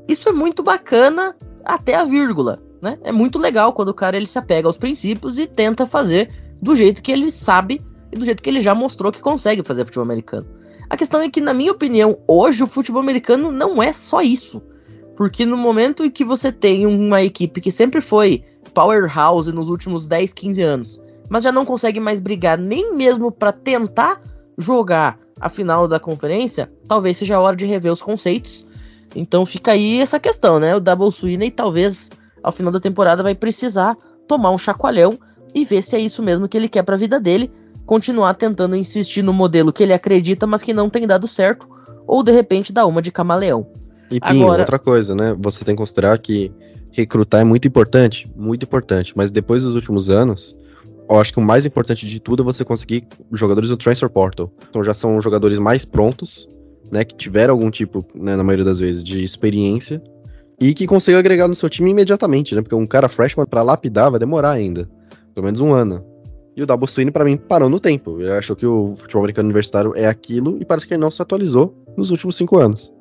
Isso 0.06 0.28
é 0.28 0.32
muito 0.32 0.62
bacana 0.62 1.34
até 1.64 1.96
a 1.96 2.04
vírgula, 2.04 2.62
né? 2.80 2.96
É 3.02 3.10
muito 3.10 3.40
legal 3.40 3.72
quando 3.72 3.88
o 3.88 3.94
cara 3.94 4.16
ele 4.16 4.28
se 4.28 4.38
apega 4.38 4.68
aos 4.68 4.78
princípios 4.78 5.36
e 5.36 5.48
tenta 5.48 5.84
fazer 5.84 6.30
do 6.62 6.76
jeito 6.76 7.02
que 7.02 7.10
ele 7.10 7.28
sabe 7.28 7.84
e 8.12 8.16
do 8.16 8.24
jeito 8.24 8.42
que 8.42 8.50
ele 8.50 8.60
já 8.60 8.74
mostrou 8.74 9.12
que 9.12 9.20
consegue 9.20 9.62
fazer 9.62 9.84
futebol 9.84 10.04
americano. 10.04 10.46
A 10.90 10.96
questão 10.96 11.20
é 11.20 11.28
que, 11.28 11.40
na 11.40 11.52
minha 11.52 11.72
opinião, 11.72 12.18
hoje 12.26 12.62
o 12.62 12.66
futebol 12.66 13.02
americano 13.02 13.52
não 13.52 13.82
é 13.82 13.92
só 13.92 14.22
isso. 14.22 14.62
Porque 15.16 15.44
no 15.44 15.56
momento 15.56 16.04
em 16.04 16.10
que 16.10 16.24
você 16.24 16.50
tem 16.50 16.86
uma 16.86 17.22
equipe 17.22 17.60
que 17.60 17.70
sempre 17.70 18.00
foi 18.00 18.44
powerhouse 18.72 19.52
nos 19.52 19.68
últimos 19.68 20.06
10, 20.06 20.32
15 20.32 20.62
anos, 20.62 21.02
mas 21.28 21.42
já 21.42 21.52
não 21.52 21.64
consegue 21.64 22.00
mais 22.00 22.20
brigar 22.20 22.56
nem 22.56 22.94
mesmo 22.94 23.30
para 23.30 23.52
tentar 23.52 24.22
jogar 24.56 25.18
a 25.40 25.48
final 25.48 25.86
da 25.86 26.00
conferência, 26.00 26.70
talvez 26.86 27.16
seja 27.16 27.36
a 27.36 27.40
hora 27.40 27.56
de 27.56 27.66
rever 27.66 27.92
os 27.92 28.02
conceitos. 28.02 28.66
Então 29.14 29.44
fica 29.44 29.72
aí 29.72 30.00
essa 30.00 30.18
questão, 30.18 30.58
né? 30.58 30.74
O 30.74 30.80
Double 30.80 31.10
Sweeney 31.10 31.50
talvez 31.50 32.10
ao 32.42 32.52
final 32.52 32.72
da 32.72 32.80
temporada 32.80 33.22
vai 33.22 33.34
precisar 33.34 33.96
tomar 34.26 34.50
um 34.50 34.58
chacoalhão 34.58 35.18
e 35.54 35.64
ver 35.64 35.82
se 35.82 35.96
é 35.96 35.98
isso 35.98 36.22
mesmo 36.22 36.48
que 36.48 36.56
ele 36.56 36.68
quer 36.68 36.82
para 36.82 36.94
a 36.94 36.98
vida 36.98 37.18
dele, 37.18 37.50
continuar 37.88 38.34
tentando 38.34 38.76
insistir 38.76 39.22
no 39.22 39.32
modelo 39.32 39.72
que 39.72 39.82
ele 39.82 39.94
acredita, 39.94 40.46
mas 40.46 40.62
que 40.62 40.74
não 40.74 40.90
tem 40.90 41.06
dado 41.06 41.26
certo, 41.26 41.66
ou 42.06 42.22
de 42.22 42.30
repente 42.30 42.70
dar 42.70 42.84
uma 42.84 43.00
de 43.00 43.10
camaleão. 43.10 43.66
E 44.10 44.20
Pinho, 44.20 44.44
Agora... 44.44 44.60
outra 44.60 44.78
coisa, 44.78 45.14
né? 45.14 45.34
Você 45.40 45.64
tem 45.64 45.74
que 45.74 45.80
considerar 45.80 46.18
que 46.18 46.52
recrutar 46.92 47.40
é 47.40 47.44
muito 47.44 47.66
importante, 47.66 48.30
muito 48.36 48.64
importante, 48.64 49.14
mas 49.16 49.30
depois 49.30 49.62
dos 49.62 49.74
últimos 49.74 50.10
anos, 50.10 50.54
eu 51.08 51.18
acho 51.18 51.32
que 51.32 51.38
o 51.38 51.42
mais 51.42 51.64
importante 51.64 52.06
de 52.06 52.20
tudo 52.20 52.42
é 52.42 52.44
você 52.44 52.62
conseguir 52.62 53.08
jogadores 53.32 53.70
do 53.70 53.76
transfer 53.78 54.10
portal. 54.10 54.52
Então 54.68 54.84
já 54.84 54.92
são 54.92 55.18
jogadores 55.22 55.58
mais 55.58 55.86
prontos, 55.86 56.46
né, 56.92 57.04
que 57.04 57.16
tiveram 57.16 57.54
algum 57.54 57.70
tipo, 57.70 58.04
né, 58.14 58.36
na 58.36 58.44
maioria 58.44 58.66
das 58.66 58.80
vezes, 58.80 59.02
de 59.02 59.24
experiência 59.24 60.02
e 60.60 60.74
que 60.74 60.86
consigam 60.86 61.18
agregar 61.18 61.48
no 61.48 61.54
seu 61.54 61.70
time 61.70 61.90
imediatamente, 61.90 62.54
né? 62.54 62.60
Porque 62.60 62.74
um 62.74 62.86
cara 62.86 63.08
freshman 63.08 63.46
para 63.46 63.62
lapidar 63.62 64.10
vai 64.10 64.20
demorar 64.20 64.50
ainda, 64.50 64.86
pelo 65.34 65.46
menos 65.46 65.60
um 65.60 65.72
ano. 65.72 66.04
E 66.58 66.62
o 66.62 66.66
Double 66.66 66.88
Swing, 66.88 67.12
para 67.12 67.24
mim, 67.24 67.36
parou 67.36 67.70
no 67.70 67.78
tempo. 67.78 68.20
Ele 68.20 68.32
achou 68.32 68.56
que 68.56 68.66
o 68.66 68.96
futebol 68.96 69.22
americano 69.22 69.46
universitário 69.46 69.92
é 69.94 70.06
aquilo 70.08 70.58
e 70.60 70.64
parece 70.64 70.88
que 70.88 70.94
ele 70.94 71.00
não 71.00 71.08
se 71.08 71.22
atualizou 71.22 71.72
nos 71.96 72.10
últimos 72.10 72.34
cinco 72.34 72.58
anos. 72.58 72.92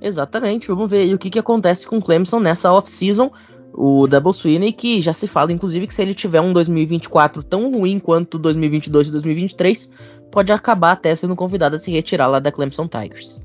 Exatamente, 0.00 0.68
vamos 0.68 0.88
ver 0.88 0.98
aí 0.98 1.12
o 1.12 1.18
que, 1.18 1.30
que 1.30 1.38
acontece 1.40 1.84
com 1.84 1.98
o 1.98 2.02
Clemson 2.02 2.38
nessa 2.38 2.72
off-season. 2.72 3.32
O 3.74 4.06
Double 4.06 4.32
Sweeney, 4.32 4.72
que 4.72 5.02
já 5.02 5.12
se 5.12 5.26
fala, 5.26 5.52
inclusive, 5.52 5.88
que 5.88 5.92
se 5.92 6.00
ele 6.00 6.14
tiver 6.14 6.40
um 6.40 6.52
2024 6.52 7.42
tão 7.42 7.72
ruim 7.72 7.98
quanto 7.98 8.38
2022 8.38 9.08
e 9.08 9.10
2023, 9.10 9.90
pode 10.30 10.52
acabar 10.52 10.92
até 10.92 11.12
sendo 11.12 11.34
convidado 11.34 11.74
a 11.74 11.78
se 11.78 11.90
retirar 11.90 12.28
lá 12.28 12.38
da 12.38 12.52
Clemson 12.52 12.86
Tigers. 12.86 13.42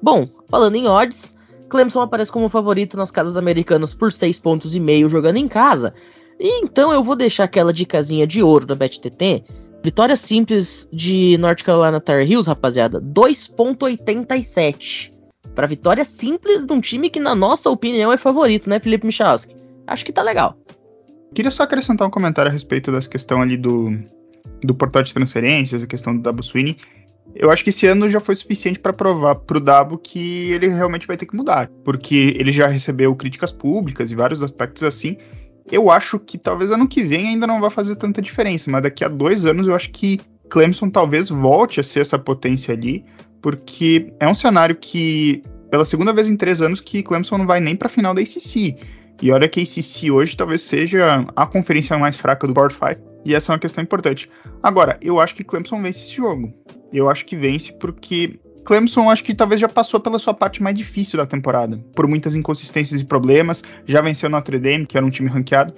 Bom, 0.00 0.28
falando 0.48 0.76
em 0.76 0.86
odds, 0.86 1.36
Clemson 1.68 2.02
aparece 2.02 2.30
como 2.30 2.48
favorito 2.48 2.96
nas 2.96 3.10
casas 3.10 3.36
americanas 3.36 3.92
por 3.92 4.12
6 4.12 4.38
pontos 4.38 4.76
e 4.76 4.80
meio 4.80 5.08
jogando 5.08 5.38
em 5.38 5.48
casa, 5.48 5.92
e 6.29 6.29
então 6.40 6.92
eu 6.92 7.04
vou 7.04 7.14
deixar 7.14 7.44
aquela 7.44 7.72
dicasinha 7.72 8.26
de 8.26 8.42
ouro 8.42 8.66
da 8.66 8.74
BetTT. 8.74 9.44
Vitória 9.82 10.16
simples 10.16 10.88
de 10.92 11.38
North 11.38 11.62
Carolina 11.62 12.00
Tar 12.00 12.20
Heels, 12.20 12.46
rapaziada, 12.46 13.00
2.87. 13.00 15.12
Para 15.54 15.66
vitória 15.66 16.04
simples 16.04 16.64
de 16.64 16.72
um 16.72 16.80
time 16.80 17.10
que 17.10 17.20
na 17.20 17.34
nossa 17.34 17.68
opinião 17.70 18.12
é 18.12 18.16
favorito, 18.16 18.68
né, 18.68 18.80
Felipe 18.80 19.06
Michalski? 19.06 19.56
Acho 19.86 20.04
que 20.04 20.12
tá 20.12 20.22
legal. 20.22 20.56
Queria 21.34 21.50
só 21.50 21.62
acrescentar 21.62 22.06
um 22.06 22.10
comentário 22.10 22.50
a 22.50 22.52
respeito 22.52 22.92
dessa 22.92 23.08
questão 23.08 23.40
ali 23.40 23.56
do, 23.56 23.98
do 24.62 24.74
portal 24.74 25.02
de 25.02 25.14
transferências, 25.14 25.82
a 25.82 25.86
questão 25.86 26.14
do 26.14 26.22
Dabo 26.22 26.42
Sweeney. 26.42 26.76
Eu 27.34 27.50
acho 27.50 27.62
que 27.62 27.70
esse 27.70 27.86
ano 27.86 28.10
já 28.10 28.18
foi 28.18 28.34
suficiente 28.34 28.78
para 28.78 28.92
provar 28.92 29.36
pro 29.36 29.60
Dabo 29.60 29.96
que 29.96 30.50
ele 30.50 30.68
realmente 30.68 31.06
vai 31.06 31.16
ter 31.16 31.26
que 31.26 31.36
mudar, 31.36 31.70
porque 31.84 32.34
ele 32.36 32.50
já 32.50 32.66
recebeu 32.66 33.14
críticas 33.14 33.52
públicas 33.52 34.10
e 34.10 34.16
vários 34.16 34.42
aspectos 34.42 34.82
assim, 34.82 35.16
Eu 35.70 35.90
acho 35.90 36.18
que 36.18 36.36
talvez 36.36 36.72
ano 36.72 36.88
que 36.88 37.04
vem 37.04 37.28
ainda 37.28 37.46
não 37.46 37.60
vai 37.60 37.70
fazer 37.70 37.96
tanta 37.96 38.20
diferença, 38.20 38.70
mas 38.70 38.82
daqui 38.82 39.04
a 39.04 39.08
dois 39.08 39.46
anos 39.46 39.68
eu 39.68 39.74
acho 39.74 39.90
que 39.90 40.20
Clemson 40.48 40.90
talvez 40.90 41.28
volte 41.28 41.78
a 41.78 41.82
ser 41.82 42.00
essa 42.00 42.18
potência 42.18 42.74
ali, 42.74 43.04
porque 43.40 44.12
é 44.18 44.28
um 44.28 44.34
cenário 44.34 44.74
que, 44.74 45.42
pela 45.70 45.84
segunda 45.84 46.12
vez 46.12 46.28
em 46.28 46.36
três 46.36 46.60
anos, 46.60 46.80
que 46.80 47.02
Clemson 47.02 47.38
não 47.38 47.46
vai 47.46 47.60
nem 47.60 47.76
para 47.76 47.86
a 47.86 47.90
final 47.90 48.12
da 48.12 48.20
ACC. 48.20 48.76
E 49.22 49.30
olha 49.30 49.48
que 49.48 49.60
a 49.60 49.62
ACC 49.62 50.10
hoje 50.10 50.36
talvez 50.36 50.62
seja 50.62 51.24
a 51.36 51.46
conferência 51.46 51.96
mais 51.96 52.16
fraca 52.16 52.46
do 52.46 52.54
Power 52.54 52.72
5, 52.72 53.00
e 53.24 53.34
essa 53.34 53.52
é 53.52 53.54
uma 53.54 53.58
questão 53.60 53.84
importante. 53.84 54.28
Agora, 54.62 54.98
eu 55.00 55.20
acho 55.20 55.34
que 55.34 55.44
Clemson 55.44 55.80
vence 55.80 56.00
esse 56.00 56.16
jogo. 56.16 56.52
Eu 56.92 57.08
acho 57.08 57.24
que 57.24 57.36
vence 57.36 57.72
porque 57.74 58.40
Clemson 58.64 59.10
acho 59.10 59.24
que 59.24 59.34
talvez 59.34 59.60
já 59.60 59.68
passou 59.68 60.00
pela 60.00 60.18
sua 60.18 60.34
parte 60.34 60.62
mais 60.62 60.76
difícil 60.76 61.16
da 61.16 61.26
temporada, 61.26 61.78
por 61.94 62.06
muitas 62.06 62.34
inconsistências 62.34 63.00
e 63.00 63.04
problemas, 63.04 63.62
já 63.86 64.00
venceu 64.00 64.28
Notre 64.28 64.58
Dame, 64.58 64.86
que 64.86 64.96
era 64.96 65.04
um 65.04 65.10
time 65.10 65.28
ranqueado, 65.28 65.74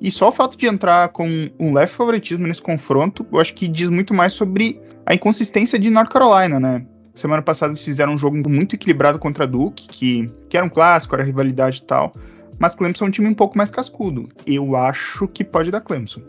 e 0.00 0.10
só 0.10 0.28
o 0.28 0.32
fato 0.32 0.56
de 0.56 0.66
entrar 0.66 1.10
com 1.10 1.28
um 1.58 1.74
leve 1.74 1.92
favoritismo 1.92 2.46
nesse 2.46 2.62
confronto, 2.62 3.26
eu 3.30 3.38
acho 3.38 3.52
que 3.52 3.68
diz 3.68 3.88
muito 3.88 4.14
mais 4.14 4.32
sobre 4.32 4.80
a 5.04 5.14
inconsistência 5.14 5.78
de 5.78 5.90
North 5.90 6.08
Carolina, 6.08 6.58
né? 6.58 6.86
Semana 7.14 7.42
passada 7.42 7.72
eles 7.72 7.84
fizeram 7.84 8.14
um 8.14 8.18
jogo 8.18 8.48
muito 8.48 8.74
equilibrado 8.74 9.18
contra 9.18 9.46
Duke, 9.46 9.88
que, 9.88 10.30
que 10.48 10.56
era 10.56 10.64
um 10.64 10.70
clássico, 10.70 11.14
era 11.14 11.24
rivalidade 11.24 11.80
e 11.80 11.84
tal, 11.84 12.14
mas 12.58 12.74
Clemson 12.74 13.06
é 13.06 13.08
um 13.08 13.10
time 13.10 13.28
um 13.28 13.34
pouco 13.34 13.58
mais 13.58 13.70
cascudo. 13.70 14.28
Eu 14.46 14.76
acho 14.76 15.28
que 15.28 15.44
pode 15.44 15.70
dar 15.70 15.80
Clemson. 15.80 16.22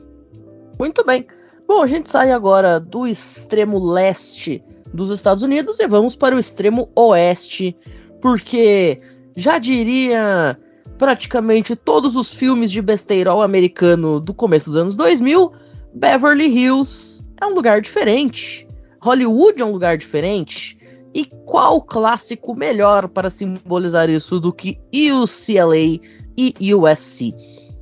Muito 0.77 1.05
bem. 1.05 1.25
Bom, 1.67 1.83
a 1.83 1.87
gente 1.87 2.09
sai 2.09 2.31
agora 2.31 2.79
do 2.79 3.07
extremo 3.07 3.79
leste 3.79 4.61
dos 4.93 5.09
Estados 5.09 5.43
Unidos 5.43 5.79
e 5.79 5.87
vamos 5.87 6.15
para 6.15 6.35
o 6.35 6.39
extremo 6.39 6.89
oeste, 6.95 7.75
porque 8.21 8.99
já 9.35 9.57
diria 9.57 10.57
praticamente 10.97 11.75
todos 11.75 12.15
os 12.15 12.33
filmes 12.33 12.71
de 12.71 12.81
besteirol 12.81 13.41
americano 13.41 14.19
do 14.19 14.33
começo 14.33 14.69
dos 14.69 14.77
anos 14.77 14.95
2000, 14.95 15.51
Beverly 15.95 16.47
Hills 16.47 17.25
é 17.41 17.45
um 17.45 17.53
lugar 17.53 17.81
diferente. 17.81 18.67
Hollywood 19.01 19.61
é 19.61 19.65
um 19.65 19.71
lugar 19.71 19.97
diferente. 19.97 20.77
E 21.13 21.25
qual 21.45 21.81
clássico 21.81 22.55
melhor 22.55 23.07
para 23.07 23.29
simbolizar 23.29 24.09
isso 24.09 24.39
do 24.39 24.53
que 24.53 24.79
UCLA 24.93 25.99
e 26.37 26.73
USC? 26.73 27.33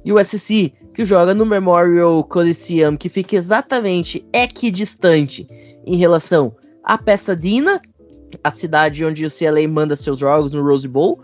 USC, 0.06 0.74
que 0.94 1.06
joga 1.06 1.34
no 1.34 1.46
Memorial 1.46 2.24
Coliseum, 2.24 2.96
que 2.96 3.10
fica 3.10 3.36
exatamente 3.36 4.26
equidistante 4.34 5.46
em 5.86 5.98
relação 5.98 6.56
a 6.90 6.98
Pasadena, 6.98 7.80
a 8.44 8.50
cidade 8.50 9.06
onde 9.06 9.24
o 9.24 9.30
CLA 9.30 9.68
manda 9.68 9.96
seus 9.96 10.18
jogos 10.18 10.52
no 10.52 10.64
Rose 10.64 10.88
Bowl, 10.88 11.20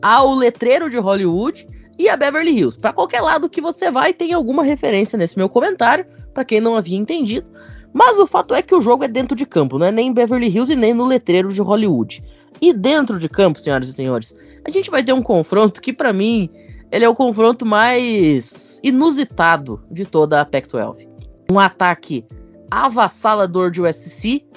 ao 0.00 0.34
letreiro 0.34 0.88
de 0.88 0.96
Hollywood 0.96 1.68
e 1.98 2.08
a 2.08 2.16
Beverly 2.16 2.52
Hills. 2.52 2.78
Para 2.78 2.94
qualquer 2.94 3.20
lado 3.20 3.50
que 3.50 3.60
você 3.60 3.90
vai, 3.90 4.14
tem 4.14 4.32
alguma 4.32 4.62
referência 4.62 5.18
nesse 5.18 5.36
meu 5.36 5.46
comentário, 5.46 6.06
para 6.32 6.42
quem 6.42 6.58
não 6.58 6.74
havia 6.74 6.96
entendido. 6.96 7.46
Mas 7.92 8.18
o 8.18 8.26
fato 8.26 8.54
é 8.54 8.62
que 8.62 8.74
o 8.74 8.80
jogo 8.80 9.04
é 9.04 9.08
dentro 9.08 9.36
de 9.36 9.44
campo, 9.44 9.78
não 9.78 9.84
é 9.84 9.92
nem 9.92 10.08
em 10.08 10.14
Beverly 10.14 10.48
Hills 10.48 10.72
e 10.72 10.76
nem 10.76 10.94
no 10.94 11.04
letreiro 11.04 11.52
de 11.52 11.60
Hollywood. 11.60 12.24
E 12.58 12.72
dentro 12.72 13.18
de 13.18 13.28
campo, 13.28 13.60
senhoras 13.60 13.88
e 13.88 13.92
senhores, 13.92 14.34
a 14.64 14.70
gente 14.70 14.90
vai 14.90 15.04
ter 15.04 15.12
um 15.12 15.20
confronto 15.20 15.82
que 15.82 15.92
para 15.92 16.14
mim 16.14 16.48
ele 16.90 17.04
é 17.04 17.08
o 17.10 17.14
confronto 17.14 17.66
mais 17.66 18.80
inusitado 18.82 19.82
de 19.90 20.06
toda 20.06 20.40
a 20.40 20.46
Pac-12. 20.46 21.06
Um 21.50 21.58
ataque 21.58 22.24
avassalador 22.70 23.70
de 23.70 23.82
USC 23.82 24.48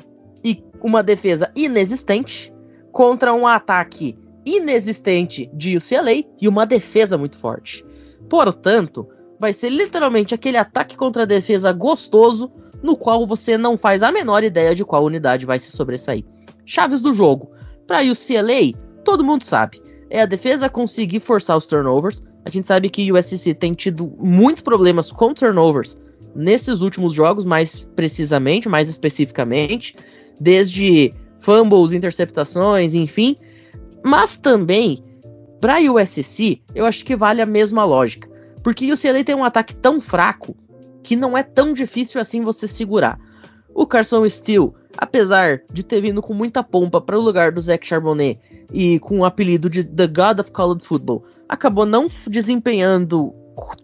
uma 0.83 1.01
defesa 1.01 1.49
inexistente 1.55 2.53
contra 2.91 3.33
um 3.33 3.47
ataque 3.47 4.15
inexistente 4.45 5.49
de 5.53 5.77
UCLA 5.77 6.25
e 6.39 6.47
uma 6.47 6.65
defesa 6.65 7.17
muito 7.17 7.37
forte. 7.37 7.83
Portanto, 8.29 9.07
vai 9.39 9.53
ser 9.53 9.69
literalmente 9.69 10.35
aquele 10.35 10.57
ataque 10.57 10.97
contra 10.97 11.23
a 11.23 11.25
defesa 11.25 11.71
gostoso 11.71 12.51
no 12.83 12.97
qual 12.97 13.25
você 13.25 13.57
não 13.57 13.77
faz 13.77 14.03
a 14.03 14.11
menor 14.11 14.43
ideia 14.43 14.75
de 14.75 14.83
qual 14.83 15.05
unidade 15.05 15.45
vai 15.45 15.57
se 15.57 15.71
sobressair. 15.71 16.25
Chaves 16.65 16.99
do 16.99 17.13
jogo. 17.13 17.49
Para 17.87 18.03
UCLA, 18.03 18.77
todo 19.05 19.23
mundo 19.23 19.43
sabe. 19.43 19.81
É 20.09 20.21
a 20.21 20.25
defesa 20.25 20.69
conseguir 20.69 21.21
forçar 21.21 21.57
os 21.57 21.65
turnovers. 21.65 22.25
A 22.45 22.49
gente 22.49 22.67
sabe 22.67 22.89
que 22.89 23.09
o 23.09 23.17
USC 23.17 23.53
tem 23.53 23.73
tido 23.73 24.13
muitos 24.19 24.61
problemas 24.61 25.11
com 25.11 25.33
turnovers 25.33 25.97
nesses 26.35 26.81
últimos 26.81 27.13
jogos, 27.13 27.45
mais 27.45 27.87
precisamente, 27.95 28.67
mais 28.67 28.89
especificamente 28.89 29.95
desde 30.39 31.13
fumbles, 31.39 31.91
interceptações, 31.91 32.93
enfim. 32.93 33.35
Mas 34.03 34.37
também, 34.37 35.03
para 35.59 35.79
USC, 35.79 36.61
eu 36.73 36.85
acho 36.85 37.05
que 37.05 37.15
vale 37.15 37.41
a 37.41 37.45
mesma 37.45 37.85
lógica. 37.85 38.29
Porque 38.63 38.89
o 38.89 38.95
UCLA 38.95 39.23
tem 39.23 39.35
um 39.35 39.43
ataque 39.43 39.75
tão 39.75 39.99
fraco 39.99 40.55
que 41.03 41.15
não 41.15 41.37
é 41.37 41.43
tão 41.43 41.73
difícil 41.73 42.19
assim 42.19 42.41
você 42.41 42.67
segurar. 42.67 43.19
O 43.75 43.85
Carson 43.85 44.27
Steele, 44.29 44.71
apesar 44.97 45.61
de 45.71 45.83
ter 45.83 45.99
vindo 46.01 46.21
com 46.21 46.33
muita 46.33 46.63
pompa 46.63 47.01
para 47.01 47.17
o 47.17 47.21
lugar 47.21 47.51
do 47.51 47.59
Zach 47.59 47.85
Charbonnet 47.85 48.39
e 48.71 48.99
com 48.99 49.19
o 49.19 49.25
apelido 49.25 49.69
de 49.69 49.83
The 49.83 50.07
God 50.07 50.39
of 50.39 50.51
College 50.51 50.85
Football, 50.85 51.25
acabou 51.49 51.85
não 51.85 52.07
desempenhando 52.27 53.33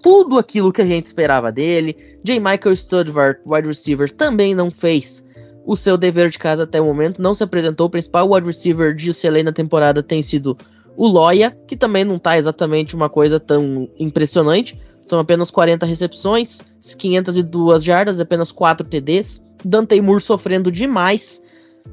tudo 0.01 0.37
aquilo 0.37 0.71
que 0.71 0.81
a 0.81 0.85
gente 0.85 1.05
esperava 1.05 1.51
dele. 1.51 1.95
J. 2.23 2.39
Michael 2.39 2.75
Studvart, 2.75 3.39
wide 3.45 3.67
receiver, 3.67 4.09
também 4.09 4.55
não 4.55 4.71
fez 4.71 5.27
o 5.69 5.75
seu 5.75 5.99
dever 5.99 6.31
de 6.31 6.39
casa 6.39 6.63
até 6.63 6.81
o 6.81 6.85
momento. 6.85 7.21
Não 7.21 7.35
se 7.35 7.43
apresentou. 7.43 7.85
O 7.85 7.89
principal 7.91 8.27
wide 8.27 8.47
receiver 8.47 8.91
de 8.95 9.11
UCLA 9.11 9.43
na 9.43 9.51
temporada 9.51 10.01
tem 10.01 10.19
sido 10.19 10.57
o 10.97 11.07
Loya, 11.07 11.55
que 11.67 11.77
também 11.77 12.03
não 12.03 12.17
tá 12.17 12.39
exatamente 12.39 12.95
uma 12.95 13.07
coisa 13.07 13.39
tão 13.39 13.87
impressionante. 13.99 14.81
São 15.05 15.19
apenas 15.19 15.51
40 15.51 15.85
recepções, 15.85 16.59
502 16.97 17.83
jardas, 17.83 18.19
apenas 18.19 18.51
4 18.51 18.87
TDs. 18.87 19.45
Dante 19.63 20.01
Moore 20.01 20.19
sofrendo 20.19 20.71
demais 20.71 21.43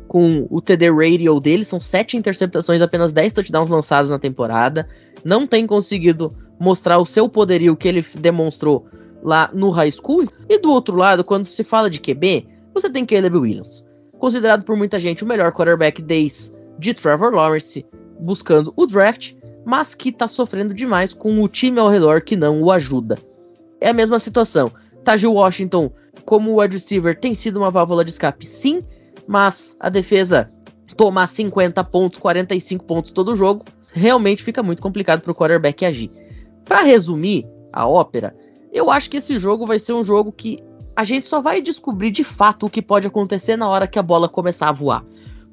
com 0.08 0.46
o 0.48 0.62
TD 0.62 0.90
radio 0.90 1.38
dele. 1.38 1.62
São 1.62 1.78
7 1.78 2.16
interceptações, 2.16 2.80
apenas 2.80 3.12
10 3.12 3.34
touchdowns 3.34 3.68
lançados 3.68 4.10
na 4.10 4.18
temporada. 4.18 4.88
Não 5.22 5.46
tem 5.46 5.66
conseguido 5.66 6.34
mostrar 6.58 6.96
o 6.98 7.04
seu 7.04 7.28
poderio 7.28 7.76
que 7.76 7.88
ele 7.88 8.02
demonstrou 8.14 8.86
lá 9.22 9.50
no 9.52 9.68
high 9.68 9.90
school. 9.90 10.26
E 10.48 10.58
do 10.58 10.72
outro 10.72 10.96
lado, 10.96 11.22
quando 11.22 11.44
se 11.44 11.62
fala 11.62 11.90
de 11.90 12.00
QB, 12.00 12.55
você 12.80 12.90
tem 12.90 13.06
Caleb 13.06 13.38
Williams, 13.38 13.86
considerado 14.18 14.62
por 14.62 14.76
muita 14.76 15.00
gente 15.00 15.24
o 15.24 15.26
melhor 15.26 15.50
quarterback 15.50 16.02
desde 16.02 16.94
Trevor 16.94 17.34
Lawrence, 17.34 17.86
buscando 18.20 18.70
o 18.76 18.86
draft, 18.86 19.32
mas 19.64 19.94
que 19.94 20.10
está 20.10 20.28
sofrendo 20.28 20.74
demais 20.74 21.14
com 21.14 21.40
o 21.42 21.48
time 21.48 21.80
ao 21.80 21.88
redor 21.88 22.20
que 22.20 22.36
não 22.36 22.62
o 22.62 22.70
ajuda. 22.70 23.18
É 23.80 23.88
a 23.88 23.94
mesma 23.94 24.18
situação. 24.18 24.70
Tajil 25.04 25.32
Washington, 25.32 25.90
como 26.26 26.60
wide 26.60 26.74
receiver, 26.74 27.18
tem 27.18 27.34
sido 27.34 27.56
uma 27.56 27.70
válvula 27.70 28.04
de 28.04 28.10
escape, 28.10 28.44
sim, 28.44 28.82
mas 29.26 29.74
a 29.80 29.88
defesa 29.88 30.50
tomar 30.98 31.26
50 31.26 31.82
pontos, 31.84 32.18
45 32.18 32.84
pontos 32.84 33.10
todo 33.10 33.34
jogo, 33.34 33.64
realmente 33.94 34.42
fica 34.42 34.62
muito 34.62 34.82
complicado 34.82 35.22
para 35.22 35.32
o 35.32 35.34
quarterback 35.34 35.84
agir. 35.84 36.10
Para 36.64 36.82
resumir 36.82 37.46
a 37.72 37.88
ópera, 37.88 38.36
eu 38.70 38.90
acho 38.90 39.08
que 39.08 39.16
esse 39.16 39.38
jogo 39.38 39.66
vai 39.66 39.78
ser 39.78 39.94
um 39.94 40.04
jogo 40.04 40.30
que 40.30 40.58
a 40.96 41.04
gente 41.04 41.26
só 41.26 41.42
vai 41.42 41.60
descobrir 41.60 42.10
de 42.10 42.24
fato 42.24 42.66
o 42.66 42.70
que 42.70 42.80
pode 42.80 43.06
acontecer 43.06 43.56
na 43.56 43.68
hora 43.68 43.86
que 43.86 43.98
a 43.98 44.02
bola 44.02 44.28
começar 44.28 44.70
a 44.70 44.72
voar. 44.72 45.04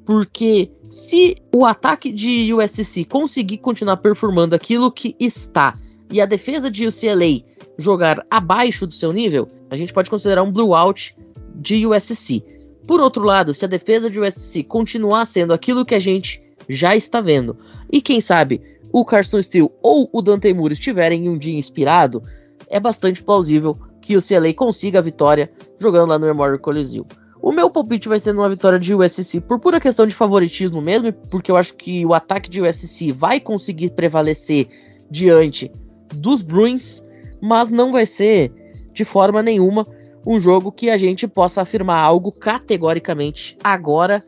Porque 0.06 0.70
se 0.88 1.36
o 1.54 1.66
ataque 1.66 2.10
de 2.10 2.52
USC 2.52 3.04
conseguir 3.04 3.58
continuar 3.58 3.98
performando 3.98 4.54
aquilo 4.54 4.90
que 4.90 5.14
está 5.20 5.78
e 6.10 6.20
a 6.20 6.26
defesa 6.26 6.70
de 6.70 6.86
UCLA 6.86 7.42
jogar 7.76 8.24
abaixo 8.30 8.86
do 8.86 8.94
seu 8.94 9.12
nível, 9.12 9.48
a 9.70 9.76
gente 9.76 9.92
pode 9.92 10.08
considerar 10.08 10.42
um 10.42 10.52
blowout 10.52 11.14
de 11.56 11.86
USC. 11.86 12.42
Por 12.86 13.00
outro 13.00 13.22
lado, 13.22 13.52
se 13.52 13.64
a 13.64 13.68
defesa 13.68 14.08
de 14.08 14.20
USC 14.20 14.62
continuar 14.64 15.26
sendo 15.26 15.52
aquilo 15.52 15.84
que 15.84 15.94
a 15.94 16.00
gente 16.00 16.42
já 16.68 16.96
está 16.96 17.20
vendo, 17.20 17.56
e 17.90 18.00
quem 18.00 18.20
sabe 18.20 18.60
o 18.92 19.04
Carson 19.04 19.42
Steele 19.42 19.70
ou 19.82 20.08
o 20.12 20.22
Dante 20.22 20.52
Moore 20.54 20.72
estiverem 20.72 21.24
em 21.24 21.28
um 21.28 21.38
dia 21.38 21.56
inspirado, 21.56 22.22
é 22.68 22.78
bastante 22.78 23.22
plausível 23.22 23.78
que 24.04 24.18
o 24.18 24.22
CLA 24.22 24.52
consiga 24.52 24.98
a 24.98 25.02
vitória 25.02 25.50
jogando 25.80 26.10
lá 26.10 26.18
no 26.18 26.26
Memorial 26.26 26.58
Coliseum. 26.58 27.06
O 27.40 27.50
meu 27.50 27.70
palpite 27.70 28.06
vai 28.06 28.20
ser 28.20 28.34
numa 28.34 28.50
vitória 28.50 28.78
de 28.78 28.94
USC 28.94 29.40
por 29.40 29.58
pura 29.58 29.80
questão 29.80 30.06
de 30.06 30.14
favoritismo 30.14 30.80
mesmo, 30.82 31.10
porque 31.30 31.50
eu 31.50 31.56
acho 31.56 31.74
que 31.74 32.04
o 32.04 32.12
ataque 32.12 32.50
de 32.50 32.60
USC 32.60 33.12
vai 33.12 33.40
conseguir 33.40 33.92
prevalecer 33.92 34.68
diante 35.10 35.72
dos 36.14 36.42
Bruins, 36.42 37.02
mas 37.40 37.70
não 37.70 37.92
vai 37.92 38.04
ser 38.04 38.52
de 38.92 39.06
forma 39.06 39.42
nenhuma 39.42 39.86
um 40.26 40.38
jogo 40.38 40.70
que 40.70 40.90
a 40.90 40.98
gente 40.98 41.26
possa 41.26 41.62
afirmar 41.62 41.98
algo 41.98 42.30
categoricamente 42.30 43.56
agora. 43.64 44.22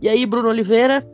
E 0.00 0.10
aí, 0.10 0.26
Bruno 0.26 0.50
Oliveira, 0.50 1.06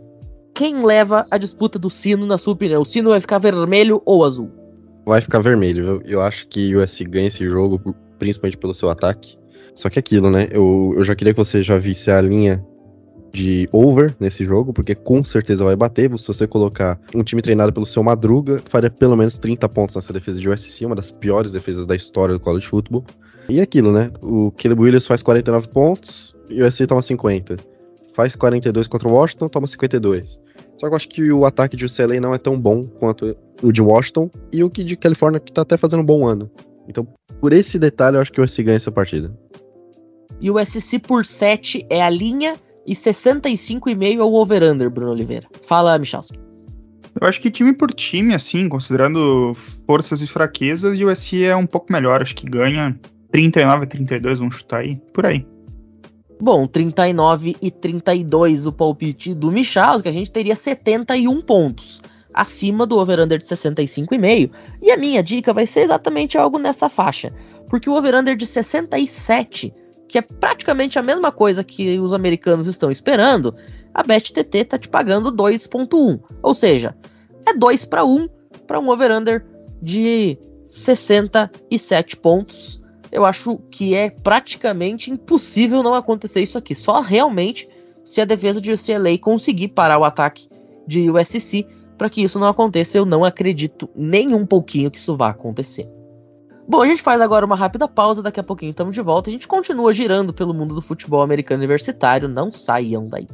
quem 0.54 0.84
leva 0.84 1.24
a 1.30 1.38
disputa 1.38 1.78
do 1.78 1.88
sino, 1.88 2.26
na 2.26 2.36
sua 2.36 2.54
opinião? 2.54 2.82
O 2.82 2.84
sino 2.84 3.10
vai 3.10 3.20
ficar 3.20 3.38
vermelho 3.38 4.02
ou 4.04 4.24
azul? 4.24 4.61
Vai 5.06 5.20
ficar 5.20 5.40
vermelho. 5.40 6.02
Eu, 6.04 6.20
acho 6.20 6.46
que 6.48 6.74
o 6.74 6.82
USC 6.82 7.04
ganha 7.04 7.28
esse 7.28 7.48
jogo, 7.48 7.94
principalmente 8.18 8.58
pelo 8.58 8.74
seu 8.74 8.90
ataque. 8.90 9.36
Só 9.74 9.88
que 9.88 9.98
aquilo, 9.98 10.30
né? 10.30 10.48
Eu, 10.50 10.92
eu 10.96 11.04
já 11.04 11.14
queria 11.14 11.32
que 11.32 11.38
você 11.38 11.62
já 11.62 11.78
visse 11.78 12.10
a 12.10 12.20
linha 12.20 12.64
de 13.32 13.66
over 13.72 14.14
nesse 14.20 14.44
jogo, 14.44 14.72
porque 14.72 14.94
com 14.94 15.24
certeza 15.24 15.64
vai 15.64 15.74
bater. 15.74 16.16
Se 16.18 16.28
você 16.28 16.46
colocar 16.46 17.00
um 17.14 17.22
time 17.22 17.40
treinado 17.40 17.72
pelo 17.72 17.86
seu 17.86 18.02
Madruga, 18.02 18.62
faria 18.66 18.90
pelo 18.90 19.16
menos 19.16 19.38
30 19.38 19.68
pontos 19.70 19.96
nessa 19.96 20.12
defesa 20.12 20.38
de 20.38 20.48
USC, 20.48 20.84
uma 20.84 20.94
das 20.94 21.10
piores 21.10 21.52
defesas 21.52 21.86
da 21.86 21.96
história 21.96 22.34
do 22.34 22.40
college 22.40 22.66
football. 22.66 23.04
E 23.48 23.60
aquilo, 23.60 23.92
né? 23.92 24.10
O 24.20 24.52
Caleb 24.52 24.82
Williams 24.82 25.06
faz 25.06 25.22
49 25.22 25.68
pontos 25.68 26.36
e 26.48 26.62
o 26.62 26.66
USC 26.66 26.86
toma 26.86 27.02
50. 27.02 27.56
Faz 28.14 28.36
42 28.36 28.86
contra 28.86 29.08
o 29.08 29.12
Washington, 29.12 29.48
toma 29.48 29.66
52. 29.66 30.38
Só 30.82 30.88
que 30.88 30.94
eu 30.94 30.96
acho 30.96 31.08
que 31.08 31.32
o 31.32 31.46
ataque 31.46 31.76
de 31.76 31.86
UCLA 31.86 32.20
não 32.20 32.34
é 32.34 32.38
tão 32.38 32.60
bom 32.60 32.88
quanto 32.98 33.36
o 33.62 33.70
de 33.70 33.80
Washington 33.80 34.28
e 34.52 34.64
o 34.64 34.68
que 34.68 34.82
de 34.82 34.96
Califórnia, 34.96 35.38
que 35.38 35.52
tá 35.52 35.62
até 35.62 35.76
fazendo 35.76 36.00
um 36.00 36.04
bom 36.04 36.26
ano. 36.26 36.50
Então, 36.88 37.06
por 37.40 37.52
esse 37.52 37.78
detalhe, 37.78 38.16
eu 38.16 38.20
acho 38.20 38.32
que 38.32 38.40
o 38.40 38.44
USC 38.44 38.64
ganha 38.64 38.78
essa 38.78 38.90
partida. 38.90 39.32
E 40.40 40.50
o 40.50 40.58
SC 40.58 40.98
por 40.98 41.24
7 41.24 41.86
é 41.88 42.02
a 42.02 42.10
linha 42.10 42.56
e 42.84 42.94
65,5 42.94 44.18
é 44.18 44.24
o 44.24 44.34
over-under, 44.34 44.90
Bruno 44.90 45.12
Oliveira. 45.12 45.46
Fala, 45.62 45.96
Michalski. 45.96 46.36
Eu 47.20 47.28
acho 47.28 47.40
que 47.40 47.48
time 47.48 47.72
por 47.72 47.92
time, 47.92 48.34
assim, 48.34 48.68
considerando 48.68 49.54
forças 49.86 50.20
e 50.20 50.26
fraquezas, 50.26 50.98
o 50.98 51.06
USC 51.06 51.44
é 51.44 51.54
um 51.54 51.66
pouco 51.66 51.92
melhor. 51.92 52.22
Acho 52.22 52.34
que 52.34 52.50
ganha 52.50 52.98
39 53.30 53.84
a 53.84 53.86
32, 53.86 54.40
vamos 54.40 54.56
chutar 54.56 54.80
aí, 54.80 55.00
por 55.14 55.26
aí. 55.26 55.46
Bom, 56.42 56.66
39 56.66 57.56
e 57.62 57.70
32 57.70 58.66
o 58.66 58.72
palpite 58.72 59.32
do 59.32 59.52
Michalski, 59.52 60.08
a 60.08 60.12
gente 60.12 60.32
teria 60.32 60.56
71 60.56 61.40
pontos 61.40 62.02
acima 62.34 62.84
do 62.84 62.98
over-under 62.98 63.38
de 63.38 63.44
65,5. 63.44 64.50
E 64.82 64.90
a 64.90 64.96
minha 64.96 65.22
dica 65.22 65.52
vai 65.52 65.66
ser 65.66 65.82
exatamente 65.82 66.36
algo 66.36 66.58
nessa 66.58 66.88
faixa, 66.88 67.32
porque 67.68 67.88
o 67.88 67.94
over-under 67.94 68.36
de 68.36 68.44
67 68.44 69.72
que 70.08 70.18
é 70.18 70.22
praticamente 70.22 70.98
a 70.98 71.02
mesma 71.02 71.30
coisa 71.30 71.62
que 71.62 72.00
os 72.00 72.12
americanos 72.12 72.66
estão 72.66 72.90
esperando, 72.90 73.54
a 73.94 74.02
BetTT 74.02 74.64
tá 74.64 74.76
te 74.76 74.88
pagando 74.88 75.30
2.1. 75.32 76.20
Ou 76.42 76.54
seja, 76.54 76.92
é 77.46 77.54
2 77.54 77.84
para 77.84 78.04
1 78.04 78.28
para 78.66 78.80
um 78.80 78.88
over-under 78.88 79.46
de 79.80 80.36
67 80.66 82.16
pontos. 82.16 82.81
Eu 83.12 83.26
acho 83.26 83.58
que 83.70 83.94
é 83.94 84.08
praticamente 84.08 85.10
impossível 85.10 85.82
não 85.82 85.92
acontecer 85.92 86.40
isso 86.40 86.56
aqui. 86.56 86.74
Só 86.74 87.02
realmente 87.02 87.68
se 88.02 88.20
a 88.20 88.24
defesa 88.24 88.60
de 88.60 88.72
UCLA 88.72 89.18
conseguir 89.18 89.68
parar 89.68 89.98
o 89.98 90.04
ataque 90.04 90.48
de 90.86 91.10
USC 91.10 91.66
para 91.98 92.08
que 92.08 92.22
isso 92.22 92.38
não 92.38 92.48
aconteça. 92.48 92.96
Eu 92.96 93.04
não 93.04 93.22
acredito 93.22 93.88
nem 93.94 94.34
um 94.34 94.46
pouquinho 94.46 94.90
que 94.90 94.98
isso 94.98 95.14
vá 95.14 95.28
acontecer. 95.28 95.88
Bom, 96.66 96.80
a 96.80 96.86
gente 96.86 97.02
faz 97.02 97.20
agora 97.20 97.44
uma 97.44 97.56
rápida 97.56 97.86
pausa, 97.86 98.22
daqui 98.22 98.40
a 98.40 98.42
pouquinho 98.42 98.70
estamos 98.70 98.94
de 98.94 99.02
volta. 99.02 99.28
A 99.28 99.32
gente 99.32 99.46
continua 99.46 99.92
girando 99.92 100.32
pelo 100.32 100.54
mundo 100.54 100.74
do 100.74 100.80
futebol 100.80 101.20
americano 101.20 101.60
universitário, 101.60 102.28
não 102.28 102.50
saiam 102.50 103.06
daí. 103.08 103.28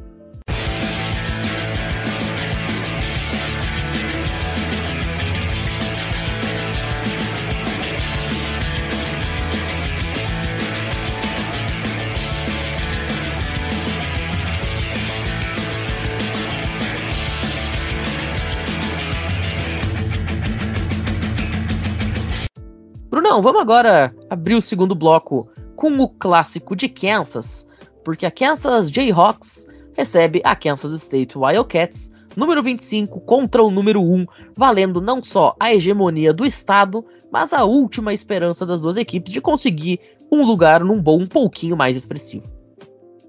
Brunão, 23.38 23.42
vamos 23.42 23.60
agora 23.60 24.14
abrir 24.28 24.54
o 24.54 24.60
segundo 24.60 24.94
bloco 24.94 25.48
com 25.76 25.96
o 25.98 26.08
clássico 26.08 26.74
de 26.74 26.88
Kansas, 26.88 27.68
porque 28.04 28.26
a 28.26 28.30
Kansas 28.30 28.90
Jayhawks 28.90 29.66
recebe 29.94 30.40
a 30.44 30.54
Kansas 30.56 30.92
State 31.02 31.38
Wildcats, 31.38 32.10
número 32.36 32.62
25 32.62 33.20
contra 33.20 33.62
o 33.62 33.70
número 33.70 34.02
1, 34.02 34.26
valendo 34.56 35.00
não 35.00 35.22
só 35.22 35.54
a 35.58 35.72
hegemonia 35.72 36.32
do 36.32 36.44
estado, 36.44 37.04
mas 37.30 37.52
a 37.52 37.64
última 37.64 38.12
esperança 38.12 38.66
das 38.66 38.80
duas 38.80 38.96
equipes 38.96 39.32
de 39.32 39.40
conseguir 39.40 40.00
um 40.32 40.44
lugar 40.44 40.82
num 40.82 41.00
bom 41.00 41.20
um 41.20 41.26
pouquinho 41.26 41.76
mais 41.76 41.96
expressivo. 41.96 42.44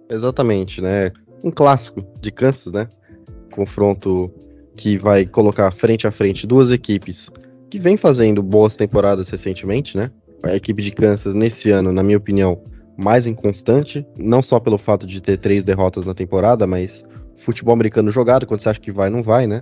Exatamente, 0.10 0.82
né? 0.82 1.12
Um 1.44 1.52
clássico 1.52 2.04
de 2.20 2.32
Kansas, 2.32 2.74
né? 2.74 2.88
Confronto 3.52 4.32
que 4.76 4.98
vai 4.98 5.26
colocar 5.26 5.70
frente 5.72 6.08
a 6.08 6.12
frente 6.12 6.48
duas 6.48 6.72
equipes 6.72 7.32
que 7.70 7.80
vem 7.80 7.96
fazendo 7.96 8.42
boas 8.42 8.76
temporadas 8.76 9.30
recentemente, 9.30 9.96
né? 9.96 10.12
A 10.44 10.56
equipe 10.56 10.82
de 10.82 10.92
Kansas, 10.92 11.36
nesse 11.36 11.70
ano, 11.72 11.92
na 11.92 12.02
minha 12.02 12.18
opinião, 12.18 12.62
mais 12.98 13.28
inconstante, 13.28 14.06
não 14.18 14.42
só 14.42 14.60
pelo 14.60 14.78
fato 14.78 15.06
de 15.06 15.22
ter 15.22 15.38
três 15.38 15.64
derrotas 15.64 16.06
na 16.06 16.14
temporada, 16.14 16.66
mas 16.66 17.06
futebol 17.38 17.74
americano 17.74 18.12
jogado, 18.12 18.46
quando 18.46 18.60
você 18.60 18.70
acha 18.70 18.80
que 18.80 18.92
vai, 18.92 19.10
não 19.10 19.22
vai, 19.22 19.48
né? 19.48 19.62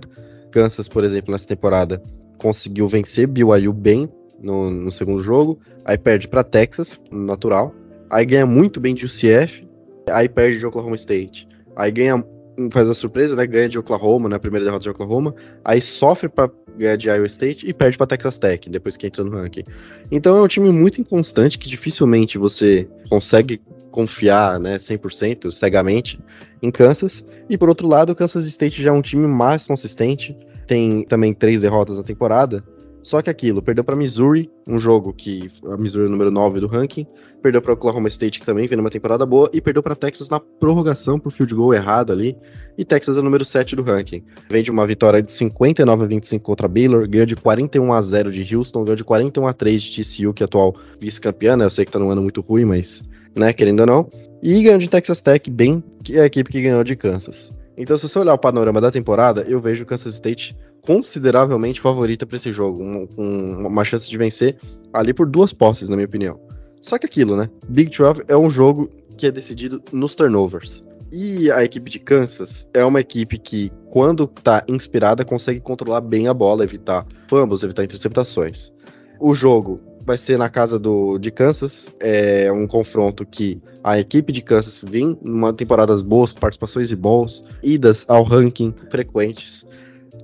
Kansas, 0.50 0.88
por 0.88 1.04
exemplo, 1.04 1.30
nessa 1.32 1.46
temporada, 1.46 2.02
conseguiu 2.38 2.88
vencer 2.88 3.26
BYU 3.26 3.72
bem 3.72 4.08
no, 4.40 4.70
no 4.70 4.90
segundo 4.90 5.22
jogo, 5.22 5.58
aí 5.84 5.98
perde 5.98 6.26
para 6.26 6.42
Texas, 6.42 7.00
natural, 7.12 7.74
aí 8.10 8.24
ganha 8.24 8.46
muito 8.46 8.80
bem 8.80 8.94
de 8.94 9.04
UCF, 9.04 9.68
aí 10.10 10.28
perde 10.28 10.58
de 10.58 10.66
Oklahoma 10.66 10.96
State, 10.96 11.46
aí 11.76 11.90
ganha 11.90 12.24
faz 12.72 12.88
a 12.88 12.94
surpresa, 12.94 13.36
né? 13.36 13.46
Ganha 13.46 13.68
de 13.68 13.78
Oklahoma, 13.78 14.28
na 14.28 14.34
né, 14.34 14.38
primeira 14.40 14.64
derrota 14.64 14.82
de 14.82 14.90
Oklahoma, 14.90 15.34
aí 15.64 15.80
sofre 15.80 16.28
para 16.28 16.50
ganhar 16.78 16.96
de 16.96 17.08
Iowa 17.08 17.26
State 17.26 17.68
e 17.68 17.72
perde 17.72 17.98
para 17.98 18.06
Texas 18.06 18.38
Tech 18.38 18.68
depois 18.70 18.96
que 18.96 19.06
entra 19.06 19.24
no 19.24 19.30
ranking. 19.30 19.64
Então 20.10 20.36
é 20.36 20.42
um 20.42 20.48
time 20.48 20.70
muito 20.70 21.00
inconstante 21.00 21.58
que 21.58 21.68
dificilmente 21.68 22.38
você 22.38 22.88
consegue 23.08 23.60
confiar, 23.90 24.60
né, 24.60 24.78
100% 24.78 25.50
cegamente 25.50 26.20
em 26.62 26.70
Kansas. 26.70 27.24
E 27.48 27.58
por 27.58 27.68
outro 27.68 27.88
lado, 27.88 28.10
o 28.10 28.14
Kansas 28.14 28.46
State 28.46 28.82
já 28.82 28.90
é 28.90 28.92
um 28.92 29.02
time 29.02 29.26
mais 29.26 29.66
consistente, 29.66 30.36
tem 30.66 31.02
também 31.02 31.34
três 31.34 31.62
derrotas 31.62 31.98
na 31.98 32.04
temporada, 32.04 32.62
só 33.02 33.22
que 33.22 33.30
aquilo, 33.30 33.62
perdeu 33.62 33.84
para 33.84 33.96
Missouri, 33.96 34.50
um 34.66 34.78
jogo 34.78 35.12
que 35.12 35.50
a 35.66 35.76
Missouri 35.76 36.04
é 36.04 36.08
o 36.08 36.10
número 36.10 36.30
9 36.30 36.60
do 36.60 36.66
ranking, 36.66 37.06
perdeu 37.42 37.62
para 37.62 37.72
Oklahoma 37.72 38.08
State, 38.08 38.40
que 38.40 38.46
também 38.46 38.66
vem 38.66 38.76
numa 38.76 38.90
temporada 38.90 39.24
boa, 39.24 39.48
e 39.52 39.60
perdeu 39.60 39.82
para 39.82 39.94
Texas 39.94 40.28
na 40.28 40.40
prorrogação 40.40 41.18
por 41.18 41.30
field 41.30 41.54
goal 41.54 41.72
errado 41.72 42.12
ali, 42.12 42.36
e 42.76 42.84
Texas 42.84 43.16
é 43.16 43.20
o 43.20 43.22
número 43.22 43.44
7 43.44 43.76
do 43.76 43.82
ranking. 43.82 44.22
Vem 44.50 44.62
de 44.62 44.70
uma 44.70 44.86
vitória 44.86 45.22
de 45.22 45.32
59 45.32 46.04
a 46.04 46.06
25 46.06 46.44
contra 46.44 46.68
Baylor, 46.68 47.08
ganhou 47.08 47.26
de 47.26 47.36
41 47.36 47.92
a 47.92 48.00
0 48.00 48.30
de 48.30 48.56
Houston, 48.56 48.84
ganhou 48.84 48.96
de 48.96 49.04
41 49.04 49.46
a 49.46 49.52
3 49.52 49.82
de 49.82 50.02
TCU, 50.02 50.34
que 50.34 50.42
é 50.42 50.46
atual 50.46 50.74
vice-campeã, 51.00 51.56
né? 51.56 51.64
Eu 51.64 51.70
sei 51.70 51.84
que 51.84 51.92
tá 51.92 51.98
num 51.98 52.10
ano 52.10 52.22
muito 52.22 52.40
ruim, 52.40 52.64
mas, 52.64 53.02
né, 53.34 53.52
querendo 53.52 53.80
ou 53.80 53.86
não. 53.86 54.10
E 54.42 54.62
ganhou 54.62 54.78
de 54.78 54.88
Texas 54.88 55.22
Tech, 55.22 55.50
bem, 55.50 55.82
que 56.04 56.16
é 56.16 56.22
a 56.22 56.26
equipe 56.26 56.50
que 56.50 56.60
ganhou 56.60 56.84
de 56.84 56.94
Kansas. 56.94 57.52
Então, 57.78 57.96
se 57.96 58.08
você 58.08 58.18
olhar 58.18 58.34
o 58.34 58.38
panorama 58.38 58.80
da 58.80 58.90
temporada, 58.90 59.42
eu 59.42 59.60
vejo 59.60 59.84
o 59.84 59.86
Kansas 59.86 60.14
State 60.14 60.56
consideravelmente 60.82 61.80
favorita 61.80 62.26
para 62.26 62.36
esse 62.36 62.50
jogo, 62.50 62.78
com 63.14 63.22
um, 63.22 63.66
uma 63.68 63.84
chance 63.84 64.10
de 64.10 64.18
vencer 64.18 64.56
ali 64.92 65.14
por 65.14 65.28
duas 65.28 65.52
posses, 65.52 65.88
na 65.88 65.94
minha 65.94 66.06
opinião. 66.06 66.40
Só 66.82 66.98
que 66.98 67.06
aquilo, 67.06 67.36
né? 67.36 67.48
Big 67.68 67.96
12 67.96 68.24
é 68.26 68.36
um 68.36 68.50
jogo 68.50 68.90
que 69.16 69.26
é 69.28 69.30
decidido 69.30 69.80
nos 69.92 70.16
turnovers. 70.16 70.82
E 71.12 71.52
a 71.52 71.62
equipe 71.62 71.88
de 71.88 72.00
Kansas 72.00 72.68
é 72.74 72.84
uma 72.84 73.00
equipe 73.00 73.38
que, 73.38 73.72
quando 73.90 74.26
tá 74.26 74.64
inspirada, 74.68 75.24
consegue 75.24 75.60
controlar 75.60 76.00
bem 76.00 76.26
a 76.26 76.34
bola, 76.34 76.64
evitar 76.64 77.06
fumbles, 77.28 77.62
evitar 77.62 77.84
interceptações. 77.84 78.72
O 79.20 79.34
jogo 79.34 79.80
vai 80.08 80.16
ser 80.16 80.38
na 80.38 80.48
casa 80.48 80.78
do, 80.78 81.18
de 81.18 81.30
Kansas. 81.30 81.94
É 82.00 82.50
um 82.50 82.66
confronto 82.66 83.26
que 83.26 83.60
a 83.84 83.98
equipe 83.98 84.32
de 84.32 84.40
Kansas 84.40 84.80
vem 84.82 85.18
numa 85.22 85.52
temporadas 85.52 86.00
boas, 86.00 86.32
participações 86.32 86.90
e 86.90 86.96
bons, 86.96 87.44
idas 87.62 88.06
ao 88.08 88.22
ranking 88.22 88.74
frequentes. 88.90 89.68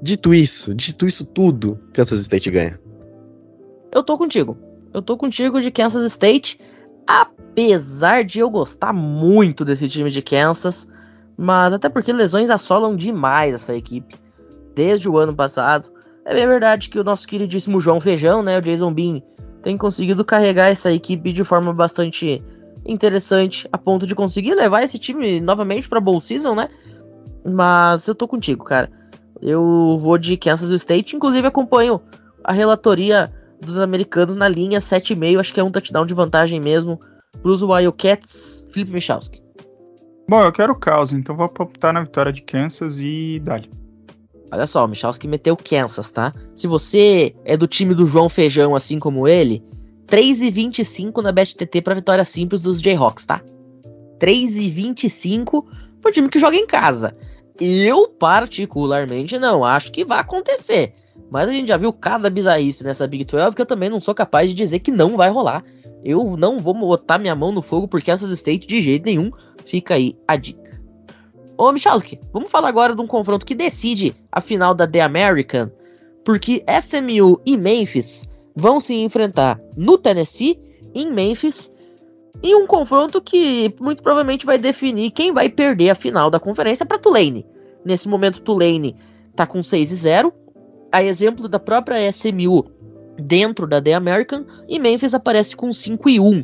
Dito 0.03 0.33
isso, 0.33 0.75
dito 0.75 1.07
isso 1.07 1.25
tudo, 1.25 1.79
Kansas 1.93 2.19
State 2.21 2.51
ganha. 2.51 2.81
Eu 3.95 4.03
tô 4.03 4.17
contigo. 4.17 4.57
Eu 4.93 5.03
tô 5.03 5.17
contigo 5.19 5.61
de 5.61 5.71
Kansas 5.71 6.05
State, 6.07 6.59
apesar 7.07 8.25
de 8.25 8.39
eu 8.39 8.49
gostar 8.51 8.93
muito 8.93 9.65
desse 9.65 9.87
time 9.89 10.11
de 10.11 10.23
Kansas, 10.23 10.89
mas 11.37 11.75
até 11.75 11.91
porque 11.91 12.13
lesões 12.13 12.49
assolam 12.49 12.97
demais 12.97 13.55
essa 13.55 13.77
equipe 13.77 14.17
desde 14.75 15.09
o 15.09 15.19
ano 15.19 15.35
passado. 15.35 15.93
É 16.25 16.35
bem 16.35 16.47
verdade 16.47 16.89
que 16.89 16.99
o 16.99 17.05
nosso 17.05 17.29
queridíssimo 17.29 17.79
João 17.79 18.01
Feijão, 18.01 18.43
né, 18.43 18.59
o 18.59 18.63
Jason 18.63 18.93
Bean, 18.93 19.21
tem 19.65 19.79
conseguido 19.79 20.23
carregar 20.25 20.69
essa 20.69 20.93
equipe 20.93 21.33
de 21.33 21.43
forma 21.43 21.73
bastante 21.73 22.45
interessante, 22.85 23.67
a 23.73 23.79
ponto 23.79 24.07
de 24.07 24.15
conseguir 24.15 24.55
levar 24.55 24.83
esse 24.83 24.99
time 24.99 25.41
novamente 25.41 25.89
para 25.89 25.99
Bowl 26.01 26.21
Season, 26.21 26.55
né? 26.55 26.69
Mas 27.43 28.07
eu 28.07 28.15
tô 28.15 28.29
contigo, 28.29 28.63
cara. 28.63 28.91
Eu 29.41 29.99
vou 29.99 30.19
de 30.19 30.37
Kansas 30.37 30.71
State, 30.71 31.17
inclusive 31.17 31.49
acompanho 31.49 31.99
a 32.45 32.53
relatoria 32.53 33.33
dos 33.59 33.79
americanos 33.79 34.37
na 34.37 34.47
linha 34.47 34.81
7,5, 34.81 35.41
acho 35.41 35.55
que 35.55 35.61
é 35.61 35.65
um 35.65 35.71
touchdown 35.71 36.05
de 36.05 36.13
vantagem 36.13 36.61
mesmo 36.61 37.01
para 37.41 37.51
os 37.51 37.63
Wildcats, 37.63 38.67
Felipe 38.71 38.93
Michalski. 38.93 39.43
Bom, 40.29 40.43
eu 40.43 40.53
quero 40.53 40.75
o 40.75 40.79
caos, 40.79 41.11
então 41.11 41.35
vou 41.35 41.47
apontar 41.47 41.95
na 41.95 42.03
vitória 42.03 42.33
de 42.33 42.43
Kansas 42.43 42.99
e 43.01 43.41
dali. 43.43 43.71
Olha 44.55 44.69
só, 44.69 44.87
Michalski 44.87 45.27
meteu 45.27 45.57
Kansas, 45.57 46.13
tá? 46.13 46.33
Se 46.55 46.69
você 46.69 47.35
é 47.45 47.57
do 47.57 47.67
time 47.67 47.93
do 47.93 48.07
João 48.07 48.29
Feijão, 48.29 48.77
assim 48.77 49.01
como 49.01 49.27
ele, 49.27 49.61
3,25 50.07 51.21
na 51.21 51.33
BetTT 51.33 51.83
para 51.83 51.97
vitória 51.97 52.25
simples 52.25 52.63
dos 52.63 52.81
Jayhawks, 52.81 53.27
tá? 53.27 53.43
3,25 54.21 55.65
pro 56.01 56.13
time 56.13 56.29
que 56.29 56.39
joga 56.39 56.57
em 56.57 56.69
casa. 56.69 57.17
Eu, 57.61 58.07
particularmente, 58.07 59.41
não 59.41 59.65
acho 59.65 59.91
que 59.91 60.05
vai 60.05 60.21
acontecer. 60.21 60.95
Mas 61.29 61.49
a 61.49 61.53
gente 61.53 61.67
já 61.67 61.77
viu 61.77 61.93
cada 61.93 62.31
bizarrice 62.31 62.85
nessa 62.85 63.09
Big 63.09 63.25
12 63.25 63.57
que 63.57 63.63
eu 63.63 63.67
também 63.67 63.91
não 63.91 64.01
sou 64.01 64.15
capaz 64.15 64.49
de 64.49 64.55
dizer 64.55 64.79
que 64.79 64.93
não 64.93 65.17
vai 65.17 65.31
rolar. 65.31 65.65
Eu 66.05 66.37
não 66.37 66.61
vou 66.61 66.75
botar 66.75 67.19
minha 67.19 67.35
mão 67.35 67.51
no 67.51 67.61
fogo 67.61 67.89
porque 67.89 68.13
essas 68.13 68.31
states 68.39 68.69
de 68.69 68.81
jeito 68.81 69.05
nenhum. 69.05 69.33
Fica 69.67 69.95
aí 69.95 70.17
a 70.29 70.37
dica. 70.37 70.63
Ô, 71.57 71.71
Michalski, 71.71 72.21
vamos 72.33 72.51
falar 72.51 72.69
agora 72.69 72.97
de 72.97 73.01
um 73.01 73.07
confronto 73.07 73.47
que 73.47 73.55
decide 73.55 74.15
a 74.33 74.41
final 74.41 74.75
da 74.75 74.87
The 74.87 75.01
American. 75.01 75.71
Porque 76.25 76.65
SMU 76.67 77.41
e 77.47 77.57
Memphis 77.57 78.29
vão 78.57 78.81
se 78.81 78.95
enfrentar 78.95 79.61
no 79.77 79.99
Tennessee, 79.99 80.59
em 80.95 81.13
Memphis, 81.13 81.73
em 82.43 82.55
um 82.55 82.67
confronto 82.67 83.21
que 83.21 83.75
muito 83.81 84.03
provavelmente 84.03 84.47
vai 84.47 84.59
definir 84.59 85.11
quem 85.11 85.33
vai 85.33 85.49
perder 85.49 85.91
a 85.91 85.95
final 85.95 86.31
da 86.31 86.41
conferência 86.41 86.85
para 86.85 86.99
Tulane. 86.99 87.47
Nesse 87.85 88.09
momento, 88.09 88.43
Tulane 88.43 88.97
tá 89.37 89.47
com 89.47 89.63
6 89.63 89.93
e 89.93 89.95
0, 89.95 90.33
a 90.91 91.03
exemplo 91.03 91.49
da 91.49 91.59
própria 91.59 92.09
SMU 92.11 92.65
dentro 93.17 93.67
da 93.67 93.81
The 93.81 93.95
American, 93.95 94.45
e 94.69 94.79
Memphis 94.79 95.15
aparece 95.15 95.55
com 95.55 95.73
5 95.73 96.09
e 96.09 96.19
1. 96.19 96.43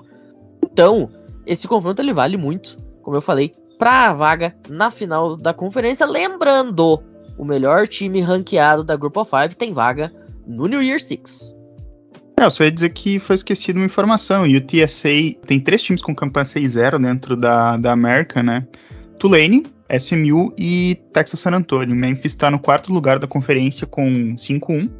Então, 0.65 1.11
esse 1.47 1.67
confronto 1.67 2.01
ele 2.01 2.13
vale 2.13 2.37
muito, 2.37 2.79
como 3.03 3.17
eu 3.17 3.23
falei, 3.23 3.55
para 3.81 4.11
a 4.11 4.13
vaga 4.13 4.55
na 4.69 4.91
final 4.91 5.39
da 5.39 5.55
conferência. 5.55 6.05
Lembrando, 6.05 7.03
o 7.39 7.45
melhor 7.47 7.89
time 7.89 8.21
ranqueado 8.21 8.85
da 8.85 8.95
Group 8.95 9.17
of 9.17 9.31
Five 9.31 9.57
tem 9.57 9.73
vaga 9.73 10.13
no 10.47 10.67
New 10.67 10.83
Year 10.83 11.01
Six. 11.01 11.57
É, 12.39 12.45
eu 12.45 12.51
só 12.51 12.63
ia 12.65 12.71
dizer 12.71 12.91
que 12.91 13.19
foi 13.19 13.37
esquecido 13.37 13.77
uma 13.77 13.87
informação. 13.87 14.47
E 14.47 14.59
o 14.59 14.61
TSA 14.61 15.35
tem 15.47 15.59
três 15.59 15.83
times 15.83 16.03
com 16.03 16.15
campanha 16.15 16.45
6-0 16.45 17.01
dentro 17.01 17.35
da, 17.35 17.79
da 17.79 17.93
América, 17.93 18.43
né? 18.43 18.69
Tulane, 19.19 19.65
SMU 19.99 20.53
e 20.59 21.01
Texas 21.15 21.41
San 21.41 21.53
Antonio. 21.53 21.97
Memphis 21.97 22.33
está 22.33 22.51
no 22.51 22.59
quarto 22.59 22.93
lugar 22.93 23.19
da 23.19 23.27
conferência 23.27 23.87
com 23.87 24.35
5-1. 24.35 24.91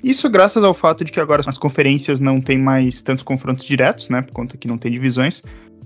Isso 0.00 0.30
graças 0.30 0.62
ao 0.62 0.72
fato 0.72 1.04
de 1.04 1.10
que 1.10 1.18
agora 1.18 1.42
as 1.44 1.58
conferências 1.58 2.20
não 2.20 2.40
tem 2.40 2.56
mais 2.56 3.02
tantos 3.02 3.24
confrontos 3.24 3.64
diretos, 3.64 4.08
né? 4.08 4.22
Por 4.22 4.32
conta 4.32 4.56
que 4.56 4.68
não 4.68 4.78
tem 4.78 4.92
divisões. 4.92 5.42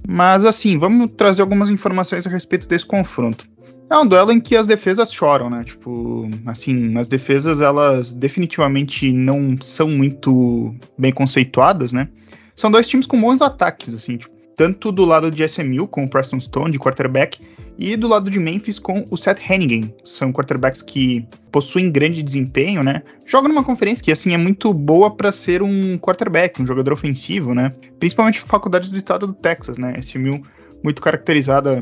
Mas 0.07 0.45
assim, 0.45 0.79
vamos 0.79 1.11
trazer 1.17 1.43
algumas 1.43 1.71
informações 1.71 2.27
a 2.27 2.31
respeito 2.31 2.67
desse 2.67 2.87
confronto. 2.87 3.47
É 3.91 3.99
um 3.99 4.07
duelo 4.07 4.33
em 4.33 4.41
que 4.41 4.57
as 4.57 4.67
defesas 4.67 5.13
choram, 5.13 5.51
né? 5.51 5.65
Tipo, 5.65 6.29
assim, 6.47 6.97
as 6.97 7.09
defesas 7.09 7.61
elas 7.61 8.15
definitivamente 8.15 9.13
não 9.13 9.57
são 9.61 9.89
muito 9.89 10.75
bem 10.97 11.13
conceituadas, 11.13 11.93
né? 11.93 12.09
São 12.57 12.71
dois 12.71 12.89
times 12.89 13.07
com 13.07 13.21
bons 13.21 13.43
ataques, 13.43 13.95
assim, 13.95 14.17
tipo, 14.17 14.35
tanto 14.57 14.91
do 14.93 15.05
lado 15.05 15.31
de 15.31 15.47
SMU 15.47 15.87
com 15.87 16.05
o 16.05 16.09
Preston 16.09 16.41
Stone 16.41 16.71
de 16.71 16.79
quarterback 16.79 17.41
e 17.83 17.97
do 17.97 18.07
lado 18.07 18.31
de 18.31 18.39
Memphis 18.39 18.79
com 18.79 19.05
o 19.11 19.17
Seth 19.17 19.41
Hennigan. 19.51 19.91
São 20.05 20.33
quarterbacks 20.33 20.83
que 20.83 21.27
possuem 21.51 21.91
grande 21.91 22.23
desempenho, 22.23 22.81
né? 22.81 23.03
Jogam 23.27 23.49
numa 23.49 23.65
conferência 23.65 24.05
que 24.05 24.13
assim 24.13 24.33
é 24.33 24.39
muito 24.39 24.73
boa 24.73 25.11
para 25.11 25.33
ser 25.33 25.63
um 25.63 25.99
quarterback, 25.99 26.63
um 26.63 26.67
jogador 26.67 26.93
ofensivo, 26.93 27.53
né? 27.55 27.73
Principalmente 27.99 28.41
faculdades 28.41 28.91
do 28.91 28.97
estado 28.97 29.27
do 29.27 29.33
Texas, 29.33 29.79
né? 29.79 29.95
SMU 30.01 30.47
muito 30.85 31.03
caracterizada 31.03 31.81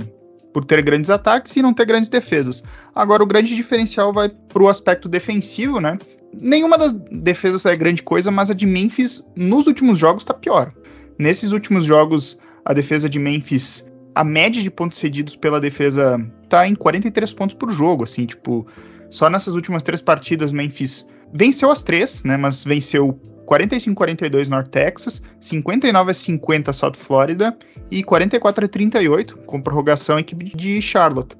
por 0.54 0.64
ter 0.64 0.82
grandes 0.82 1.10
ataques 1.10 1.54
e 1.56 1.62
não 1.62 1.74
ter 1.74 1.84
grandes 1.84 2.08
defesas. 2.08 2.64
Agora 2.94 3.22
o 3.22 3.26
grande 3.26 3.54
diferencial 3.54 4.10
vai 4.10 4.30
pro 4.48 4.68
aspecto 4.68 5.06
defensivo, 5.06 5.80
né? 5.80 5.98
Nenhuma 6.32 6.78
das 6.78 6.94
defesas 7.12 7.66
é 7.66 7.76
grande 7.76 8.02
coisa, 8.02 8.30
mas 8.30 8.50
a 8.50 8.54
de 8.54 8.66
Memphis 8.66 9.22
nos 9.36 9.66
últimos 9.66 9.98
jogos 9.98 10.24
tá 10.24 10.32
pior. 10.32 10.72
Nesses 11.18 11.52
últimos 11.52 11.84
jogos, 11.84 12.38
a 12.64 12.72
defesa 12.72 13.06
de 13.06 13.18
Memphis 13.18 13.89
a 14.14 14.24
média 14.24 14.62
de 14.62 14.70
pontos 14.70 14.98
cedidos 14.98 15.36
pela 15.36 15.60
defesa 15.60 16.18
tá 16.48 16.66
em 16.66 16.74
43 16.74 17.32
pontos 17.32 17.54
por 17.54 17.70
jogo, 17.70 18.04
assim, 18.04 18.26
tipo, 18.26 18.66
só 19.08 19.30
nessas 19.30 19.54
últimas 19.54 19.82
três 19.82 20.02
partidas 20.02 20.52
Memphis 20.52 21.06
venceu 21.32 21.70
as 21.70 21.82
três, 21.82 22.22
né, 22.24 22.36
mas 22.36 22.64
venceu 22.64 23.20
45-42 23.46 24.48
North 24.48 24.68
Texas, 24.68 25.22
59-50 25.40 26.72
South 26.72 26.94
Florida 26.94 27.56
e 27.90 28.02
44-38 28.02 29.36
com 29.46 29.60
prorrogação 29.60 30.18
equipe 30.18 30.56
de 30.56 30.80
Charlotte. 30.80 31.36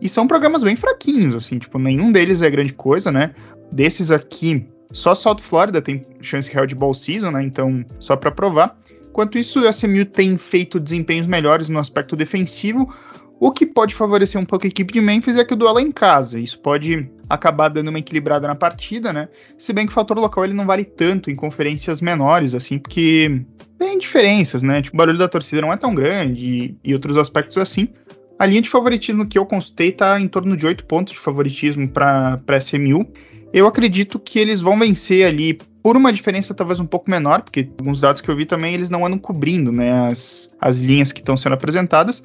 E 0.00 0.08
são 0.08 0.26
programas 0.26 0.62
bem 0.62 0.76
fraquinhos, 0.76 1.34
assim, 1.34 1.58
tipo, 1.58 1.78
nenhum 1.78 2.12
deles 2.12 2.42
é 2.42 2.50
grande 2.50 2.74
coisa, 2.74 3.10
né? 3.10 3.34
Desses 3.72 4.10
aqui, 4.10 4.66
só 4.92 5.14
South 5.14 5.38
Florida 5.38 5.80
tem 5.80 6.06
chance 6.20 6.50
real 6.52 6.66
de 6.66 6.74
ball 6.74 6.92
season, 6.92 7.30
né? 7.30 7.42
Então, 7.42 7.84
só 7.98 8.14
para 8.16 8.30
provar. 8.30 8.78
Enquanto 9.14 9.38
isso, 9.38 9.60
o 9.60 9.68
SMU 9.72 10.04
tem 10.06 10.36
feito 10.36 10.80
desempenhos 10.80 11.24
melhores 11.24 11.68
no 11.68 11.78
aspecto 11.78 12.16
defensivo, 12.16 12.92
o 13.38 13.52
que 13.52 13.64
pode 13.64 13.94
favorecer 13.94 14.40
um 14.40 14.44
pouco 14.44 14.66
a 14.66 14.68
equipe 14.68 14.92
de 14.92 15.00
Memphis 15.00 15.36
é 15.36 15.44
que 15.44 15.54
o 15.54 15.56
duelo 15.56 15.78
é 15.78 15.82
em 15.82 15.92
casa. 15.92 16.36
Isso 16.36 16.58
pode 16.58 17.08
acabar 17.30 17.68
dando 17.68 17.90
uma 17.90 18.00
equilibrada 18.00 18.48
na 18.48 18.56
partida, 18.56 19.12
né? 19.12 19.28
Se 19.56 19.72
bem 19.72 19.86
que 19.86 19.92
o 19.92 19.94
fator 19.94 20.18
local 20.18 20.44
ele 20.44 20.52
não 20.52 20.66
vale 20.66 20.84
tanto 20.84 21.30
em 21.30 21.36
conferências 21.36 22.00
menores, 22.00 22.56
assim, 22.56 22.76
porque 22.76 23.40
tem 23.78 23.98
diferenças, 23.98 24.64
né? 24.64 24.82
Tipo, 24.82 24.96
o 24.96 24.98
barulho 24.98 25.18
da 25.18 25.28
torcida 25.28 25.62
não 25.62 25.72
é 25.72 25.76
tão 25.76 25.94
grande 25.94 26.44
e, 26.44 26.78
e 26.82 26.92
outros 26.92 27.16
aspectos 27.16 27.56
assim. 27.56 27.90
A 28.36 28.46
linha 28.46 28.62
de 28.62 28.68
favoritismo 28.68 29.28
que 29.28 29.38
eu 29.38 29.46
consultei 29.46 29.90
está 29.90 30.18
em 30.18 30.26
torno 30.26 30.56
de 30.56 30.66
8 30.66 30.86
pontos 30.86 31.12
de 31.12 31.20
favoritismo 31.20 31.88
para 31.88 32.58
SMU. 32.60 33.06
Eu 33.52 33.68
acredito 33.68 34.18
que 34.18 34.40
eles 34.40 34.60
vão 34.60 34.76
vencer 34.76 35.24
ali 35.24 35.60
por 35.84 35.98
uma 35.98 36.10
diferença 36.10 36.54
talvez 36.54 36.80
um 36.80 36.86
pouco 36.86 37.10
menor, 37.10 37.42
porque 37.42 37.68
alguns 37.78 38.00
dados 38.00 38.22
que 38.22 38.30
eu 38.30 38.34
vi 38.34 38.46
também 38.46 38.72
eles 38.72 38.88
não 38.88 39.04
andam 39.04 39.18
cobrindo, 39.18 39.70
né, 39.70 40.08
as, 40.08 40.50
as 40.58 40.80
linhas 40.80 41.12
que 41.12 41.20
estão 41.20 41.36
sendo 41.36 41.52
apresentadas. 41.52 42.22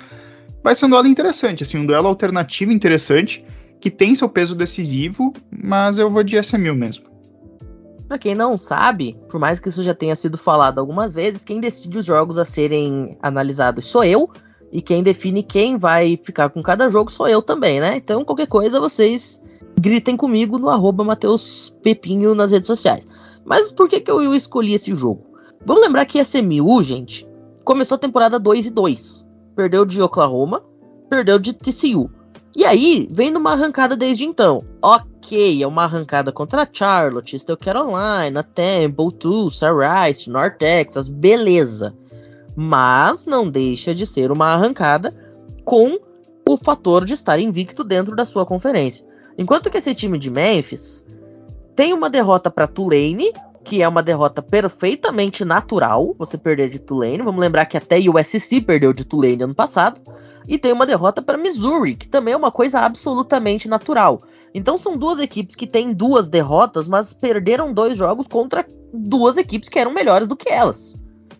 Vai 0.64 0.74
ser 0.74 0.86
um 0.86 0.90
duelo 0.90 1.08
interessante, 1.08 1.64
assim, 1.64 1.78
um 1.78 1.86
duelo 1.86 2.08
alternativo 2.08 2.72
interessante, 2.72 3.44
que 3.82 3.92
tem 3.92 4.16
seu 4.16 4.30
peso 4.30 4.56
decisivo, 4.56 5.34
mas 5.52 5.98
eu 5.98 6.10
vou 6.10 6.24
de 6.24 6.38
SMU 6.38 6.74
mesmo. 6.74 7.04
Pra 8.08 8.18
quem 8.18 8.34
não 8.34 8.58
sabe, 8.58 9.18
por 9.30 9.42
mais 9.42 9.60
que 9.60 9.68
isso 9.68 9.84
já 9.84 9.94
tenha 9.94 10.16
sido 10.16 10.38
falado 10.38 10.80
algumas 10.80 11.14
vezes, 11.14 11.44
quem 11.44 11.60
decide 11.60 11.98
os 11.98 12.06
jogos 12.06 12.38
a 12.38 12.46
serem 12.46 13.18
analisados 13.22 13.88
sou 13.88 14.06
eu, 14.06 14.30
e 14.72 14.82
quem 14.82 15.04
define 15.04 15.44
quem 15.44 15.78
vai 15.78 16.18
ficar 16.24 16.48
com 16.48 16.64
cada 16.64 16.90
jogo 16.90 17.12
sou 17.12 17.28
eu 17.28 17.42
também, 17.42 17.82
né? 17.82 17.98
Então, 17.98 18.24
qualquer 18.24 18.48
coisa, 18.48 18.80
vocês 18.80 19.44
gritem 19.82 20.16
comigo 20.16 20.58
no 20.58 20.70
arroba 20.70 21.18
Pepinho 21.84 22.34
nas 22.34 22.52
redes 22.52 22.68
sociais. 22.68 23.06
Mas 23.50 23.72
por 23.72 23.90
que, 23.90 24.00
que 24.00 24.12
eu 24.12 24.36
escolhi 24.36 24.76
esse 24.76 24.94
jogo? 24.94 25.26
Vamos 25.66 25.82
lembrar 25.82 26.06
que 26.06 26.20
a 26.20 26.24
SMU, 26.24 26.84
gente, 26.84 27.28
começou 27.64 27.96
a 27.96 28.00
temporada 28.00 28.40
2 28.40 28.68
e 28.68 28.70
2. 28.70 29.28
Perdeu 29.56 29.86
de 29.86 30.00
Oklahoma, 30.00 30.64
perdeu 31.10 31.40
de 31.40 31.54
TCU. 31.54 32.12
E 32.56 32.64
aí, 32.64 33.10
vem 33.12 33.32
numa 33.32 33.54
arrancada 33.54 33.98
desde 33.98 34.24
então. 34.24 34.64
Ok, 34.84 35.64
é 35.64 35.66
uma 35.66 35.86
arrancada 35.86 36.32
contra 36.32 36.70
Charlotte, 36.72 37.36
Eastern 37.36 37.60
Carolina, 37.60 38.44
Temple, 38.44 39.12
Tulsa, 39.18 39.72
Rice, 39.72 40.30
North 40.30 40.58
Texas, 40.60 41.10
beleza. 41.10 41.96
Mas 42.56 43.26
não 43.26 43.50
deixa 43.50 43.96
de 43.96 44.06
ser 44.06 44.32
uma 44.32 44.54
arrancada 44.54 45.12
com 45.66 45.98
o 46.48 46.56
fator 46.56 47.04
de 47.04 47.14
estar 47.14 47.40
invicto 47.40 47.84
dentro 47.84 48.16
da 48.16 48.26
sua 48.26 48.46
conferência. 48.46 49.04
Enquanto 49.40 49.72
que 49.72 49.78
esse 49.78 49.96
time 49.96 50.20
de 50.20 50.30
Memphis 50.30 51.04
tem 51.80 51.94
uma 51.94 52.10
derrota 52.10 52.52
para 52.52 52.68
Tulane, 52.68 53.32
que 53.64 53.82
é 53.82 53.88
uma 53.88 54.04
derrota 54.04 54.42
perfeitamente 54.42 55.46
natural, 55.46 56.14
você 56.20 56.38
perder 56.38 56.70
de 56.70 56.78
Tulane. 56.78 57.20
Vamos 57.20 57.40
lembrar 57.40 57.66
que 57.68 57.78
até 57.78 57.98
USC 57.98 58.60
perdeu 58.60 58.92
de 58.92 59.06
Tulane 59.06 59.44
ano 59.44 59.56
passado. 59.56 60.02
E 60.46 60.58
tem 60.58 60.74
uma 60.74 60.86
derrota 60.86 61.22
para 61.22 61.38
Missouri, 61.38 61.96
que 61.96 62.10
também 62.10 62.34
é 62.34 62.38
uma 62.38 62.52
coisa 62.52 62.82
absolutamente 62.82 63.70
natural. 63.70 64.24
Então 64.54 64.78
são 64.78 64.98
duas 64.98 65.20
equipes 65.20 65.56
que 65.56 65.66
têm 65.66 65.94
duas 65.94 66.28
derrotas, 66.28 66.86
mas 66.86 67.14
perderam 67.14 67.72
dois 67.72 67.98
jogos 67.98 68.28
contra 68.28 68.68
duas 68.94 69.38
equipes 69.38 69.70
que 69.70 69.80
eram 69.80 69.94
melhores 69.94 70.28
do 70.28 70.36
que 70.36 70.50
elas. 70.50 71.00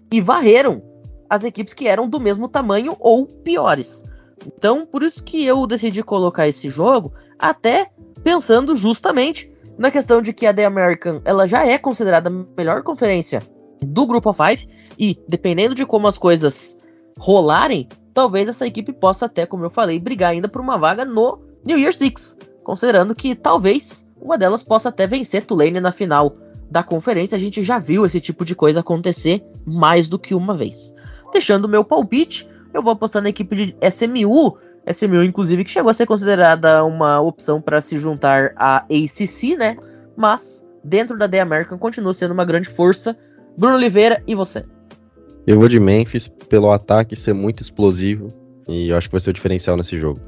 E 0.10 0.22
varreram 0.22 0.82
as 1.30 1.44
equipes 1.44 1.74
que 1.74 1.86
eram 1.86 2.08
do 2.08 2.18
mesmo 2.18 2.48
tamanho 2.48 2.96
ou 3.02 3.26
piores. 3.26 4.06
Então, 4.48 4.86
por 4.86 5.04
isso 5.04 5.22
que 5.22 5.44
eu 5.44 5.68
decidi 5.68 6.02
colocar 6.02 6.48
esse 6.48 6.70
jogo, 6.70 7.12
até 7.38 7.92
pensando 8.24 8.74
justamente 8.74 9.52
na 9.80 9.90
questão 9.90 10.22
de 10.22 10.34
que 10.34 10.46
a 10.46 10.54
The 10.54 10.66
American 10.66 11.22
ela 11.24 11.48
já 11.48 11.66
é 11.66 11.78
considerada 11.78 12.30
a 12.30 12.58
melhor 12.58 12.84
conferência 12.84 13.42
do 13.82 14.06
Grupo 14.06 14.30
of 14.30 14.38
Five 14.44 14.68
e 15.00 15.18
dependendo 15.26 15.74
de 15.74 15.86
como 15.86 16.06
as 16.06 16.18
coisas 16.18 16.78
rolarem, 17.18 17.88
talvez 18.14 18.50
essa 18.50 18.68
equipe 18.68 18.92
possa 18.92 19.26
até, 19.26 19.46
como 19.46 19.64
eu 19.64 19.70
falei, 19.70 19.98
brigar 19.98 20.32
ainda 20.32 20.50
por 20.50 20.60
uma 20.60 20.78
vaga 20.78 21.06
no 21.06 21.40
New 21.64 21.80
Year 21.80 21.94
Six, 21.94 22.38
considerando 22.62 23.16
que 23.16 23.34
talvez 23.34 24.06
uma 24.20 24.38
delas 24.38 24.62
possa 24.62 24.90
até 24.90 25.08
vencer 25.08 25.46
Tulane 25.46 25.80
na 25.80 25.94
final 25.94 26.36
da 26.70 26.84
conferência. 26.84 27.38
A 27.38 27.40
gente 27.40 27.64
já 27.64 27.80
viu 27.80 28.06
esse 28.06 28.20
tipo 28.20 28.44
de 28.44 28.56
coisa 28.56 28.82
acontecer 28.82 29.42
mais 29.66 30.10
do 30.10 30.20
que 30.20 30.36
uma 30.36 30.54
vez. 30.54 30.94
Deixando 31.32 31.70
meu 31.70 31.86
palpite, 31.86 32.46
eu 32.74 32.84
vou 32.84 32.92
apostar 32.92 33.22
na 33.22 33.30
equipe 33.30 33.56
de 33.56 33.76
SMU 33.90 34.58
SMU, 34.92 35.24
inclusive, 35.24 35.64
que 35.64 35.72
chegou 35.72 35.90
a 35.90 35.94
ser 35.94 36.06
considerada 36.06 36.84
uma 36.84 37.20
opção 37.22 37.62
para 37.62 37.80
se 37.80 37.98
juntar 37.98 38.54
à 38.56 38.78
ACC, 38.78 39.56
né? 39.58 39.78
Mas, 40.18 40.68
dentro 40.84 41.18
da 41.18 41.28
The 41.28 41.42
American, 41.42 41.78
continua 41.78 42.14
sendo 42.14 42.34
uma 42.34 42.46
grande 42.46 42.68
força. 42.68 43.18
Bruno 43.58 43.76
Oliveira, 43.76 44.24
e 44.26 44.36
você? 44.36 44.66
Eu 45.46 45.60
vou 45.60 45.68
de 45.68 45.80
Memphis 45.80 46.28
pelo 46.28 46.72
ataque 46.72 47.16
ser 47.16 47.34
muito 47.34 47.62
explosivo 47.62 48.34
e 48.68 48.90
eu 48.90 48.98
acho 48.98 49.08
que 49.08 49.14
vai 49.14 49.20
ser 49.20 49.32
o 49.32 49.34
diferencial 49.34 49.76
nesse 49.76 49.98
jogo. 49.98 50.20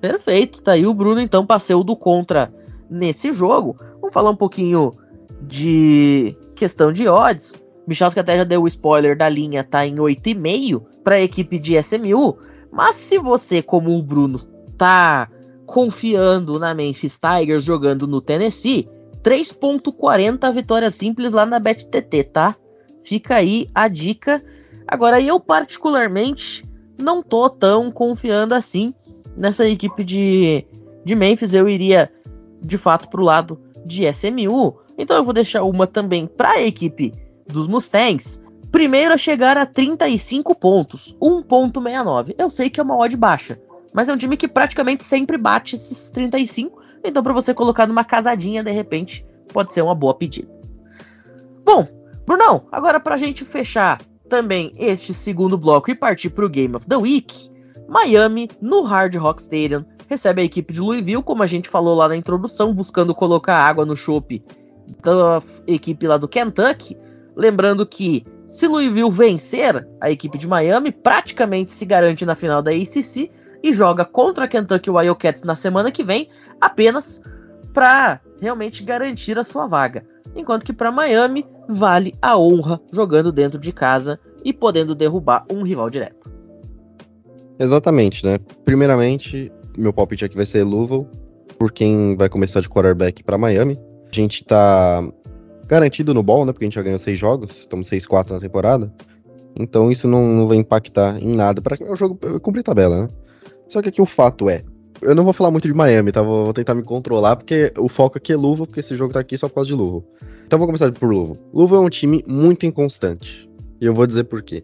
Perfeito, 0.00 0.62
tá 0.62 0.72
aí 0.72 0.86
o 0.86 0.94
Bruno 0.94 1.20
então 1.20 1.44
passou 1.44 1.82
do 1.82 1.96
contra 1.96 2.52
nesse 2.88 3.32
jogo. 3.32 3.76
Vamos 4.00 4.14
falar 4.14 4.30
um 4.30 4.36
pouquinho 4.36 4.94
de 5.42 6.36
questão 6.54 6.92
de 6.92 7.08
odds. 7.08 7.54
Michalski 7.86 8.20
até 8.20 8.38
já 8.38 8.44
deu 8.44 8.62
o 8.62 8.68
spoiler 8.68 9.16
da 9.16 9.28
linha, 9.28 9.64
tá 9.64 9.84
em 9.84 9.96
8,5 9.96 10.82
para 11.02 11.16
a 11.16 11.20
equipe 11.20 11.58
de 11.58 11.74
SMU. 11.76 12.38
Mas 12.72 12.96
se 12.96 13.18
você, 13.18 13.62
como 13.62 13.96
o 13.96 14.02
Bruno, 14.02 14.40
tá 14.78 15.28
confiando 15.66 16.58
na 16.58 16.74
Memphis 16.74 17.18
Tigers 17.18 17.64
jogando 17.64 18.06
no 18.06 18.20
Tennessee, 18.20 18.88
3.40 19.22 20.52
vitória 20.52 20.90
simples 20.90 21.32
lá 21.32 21.46
na 21.46 21.58
BetTT, 21.58 22.24
tá? 22.24 22.56
Fica 23.04 23.36
aí 23.36 23.68
a 23.74 23.86
dica. 23.88 24.42
Agora 24.88 25.20
eu 25.20 25.38
particularmente 25.38 26.68
não 26.98 27.22
tô 27.22 27.48
tão 27.48 27.90
confiando 27.90 28.54
assim 28.54 28.94
nessa 29.36 29.68
equipe 29.68 30.02
de, 30.02 30.66
de 31.04 31.14
Memphis. 31.14 31.54
Eu 31.54 31.68
iria 31.68 32.10
de 32.60 32.78
fato 32.78 33.08
pro 33.08 33.22
lado 33.22 33.60
de 33.84 34.04
SMU. 34.06 34.78
Então 34.96 35.16
eu 35.16 35.24
vou 35.24 35.32
deixar 35.32 35.62
uma 35.62 35.86
também 35.86 36.26
para 36.26 36.52
a 36.52 36.62
equipe 36.62 37.12
dos 37.46 37.66
Mustangs. 37.66 38.41
Primeiro 38.72 39.12
a 39.12 39.18
chegar 39.18 39.58
a 39.58 39.66
35 39.66 40.54
pontos, 40.54 41.14
1.69. 41.20 42.34
Eu 42.38 42.48
sei 42.48 42.70
que 42.70 42.80
é 42.80 42.82
uma 42.82 42.96
odd 42.96 43.14
baixa, 43.16 43.60
mas 43.92 44.08
é 44.08 44.14
um 44.14 44.16
time 44.16 44.34
que 44.34 44.48
praticamente 44.48 45.04
sempre 45.04 45.36
bate 45.36 45.76
esses 45.76 46.10
35. 46.10 46.80
Então 47.04 47.22
para 47.22 47.34
você 47.34 47.52
colocar 47.52 47.86
numa 47.86 48.02
casadinha 48.02 48.64
de 48.64 48.70
repente, 48.70 49.26
pode 49.52 49.74
ser 49.74 49.82
uma 49.82 49.94
boa 49.94 50.14
pedida. 50.14 50.50
Bom, 51.64 51.86
Brunão, 52.26 52.66
agora 52.72 52.98
pra 52.98 53.18
gente 53.18 53.44
fechar 53.44 54.00
também 54.28 54.74
este 54.78 55.12
segundo 55.12 55.58
bloco 55.58 55.90
e 55.90 55.94
partir 55.94 56.30
pro 56.30 56.48
Game 56.48 56.74
of 56.74 56.86
the 56.86 56.96
Week, 56.96 57.50
Miami 57.86 58.48
no 58.58 58.82
Hard 58.82 59.14
Rock 59.16 59.42
Stadium 59.42 59.84
recebe 60.08 60.40
a 60.40 60.44
equipe 60.44 60.72
de 60.72 60.80
Louisville, 60.80 61.22
como 61.22 61.42
a 61.42 61.46
gente 61.46 61.68
falou 61.68 61.94
lá 61.94 62.08
na 62.08 62.16
introdução, 62.16 62.74
buscando 62.74 63.14
colocar 63.14 63.56
água 63.56 63.84
no 63.84 63.94
chope 63.94 64.42
da 65.02 65.42
equipe 65.66 66.06
lá 66.06 66.16
do 66.16 66.26
Kentucky. 66.26 66.96
Lembrando 67.36 67.86
que 67.86 68.24
se 68.52 68.68
Louisville 68.68 69.10
vencer 69.10 69.88
a 69.98 70.10
equipe 70.10 70.36
de 70.36 70.46
Miami, 70.46 70.92
praticamente 70.92 71.72
se 71.72 71.86
garante 71.86 72.26
na 72.26 72.34
final 72.34 72.60
da 72.60 72.70
ACC 72.70 73.30
e 73.62 73.72
joga 73.72 74.04
contra 74.04 74.44
a 74.44 74.48
Kentucky 74.48 74.90
Wildcats 74.90 75.42
na 75.42 75.54
semana 75.54 75.90
que 75.90 76.04
vem, 76.04 76.28
apenas 76.60 77.22
para 77.72 78.20
realmente 78.42 78.84
garantir 78.84 79.38
a 79.38 79.42
sua 79.42 79.66
vaga. 79.66 80.04
Enquanto 80.36 80.66
que 80.66 80.72
para 80.74 80.92
Miami 80.92 81.46
vale 81.66 82.14
a 82.20 82.36
honra 82.36 82.78
jogando 82.92 83.32
dentro 83.32 83.58
de 83.58 83.72
casa 83.72 84.20
e 84.44 84.52
podendo 84.52 84.94
derrubar 84.94 85.46
um 85.50 85.62
rival 85.62 85.88
direto. 85.88 86.30
Exatamente, 87.58 88.26
né? 88.26 88.38
Primeiramente, 88.66 89.50
meu 89.78 89.94
palpite 89.94 90.26
aqui 90.26 90.36
vai 90.36 90.44
ser 90.44 90.62
Louisville, 90.62 91.08
por 91.58 91.72
quem 91.72 92.16
vai 92.16 92.28
começar 92.28 92.60
de 92.60 92.68
quarterback 92.68 93.24
para 93.24 93.38
Miami. 93.38 93.80
A 94.12 94.14
gente 94.14 94.44
tá 94.44 95.02
garantido 95.72 96.12
no 96.12 96.22
ball, 96.22 96.44
né? 96.44 96.52
Porque 96.52 96.66
a 96.66 96.66
gente 96.66 96.74
já 96.74 96.82
ganhou 96.82 96.98
seis 96.98 97.18
jogos, 97.18 97.60
estamos 97.60 97.88
6-4 97.88 98.32
na 98.32 98.38
temporada. 98.38 98.92
Então 99.56 99.90
isso 99.90 100.06
não, 100.06 100.28
não 100.28 100.46
vai 100.46 100.58
impactar 100.58 101.18
em 101.18 101.34
nada 101.34 101.62
para 101.62 101.78
o 101.90 101.96
jogo 101.96 102.18
cumprir 102.40 102.62
tabela, 102.62 103.02
né? 103.02 103.08
Só 103.68 103.80
que 103.80 103.88
aqui 103.88 104.02
o 104.02 104.06
fato 104.06 104.50
é, 104.50 104.62
eu 105.00 105.14
não 105.14 105.24
vou 105.24 105.32
falar 105.32 105.50
muito 105.50 105.66
de 105.66 105.72
Miami, 105.72 106.12
tá? 106.12 106.20
Vou, 106.20 106.44
vou 106.44 106.52
tentar 106.52 106.74
me 106.74 106.82
controlar, 106.82 107.36
porque 107.36 107.72
o 107.78 107.88
foco 107.88 108.18
aqui 108.18 108.34
é 108.34 108.36
Luva, 108.36 108.66
porque 108.66 108.80
esse 108.80 108.94
jogo 108.94 109.14
tá 109.14 109.20
aqui 109.20 109.38
só 109.38 109.48
por 109.48 109.54
causa 109.54 109.68
de 109.68 109.74
Luva. 109.74 110.04
Então 110.46 110.58
vou 110.58 110.68
começar 110.68 110.92
por 110.92 111.10
Luva. 111.10 111.38
Luva 111.54 111.76
é 111.76 111.78
um 111.78 111.88
time 111.88 112.22
muito 112.26 112.66
inconstante. 112.66 113.48
E 113.80 113.86
eu 113.86 113.94
vou 113.94 114.06
dizer 114.06 114.24
por 114.24 114.42
quê. 114.42 114.62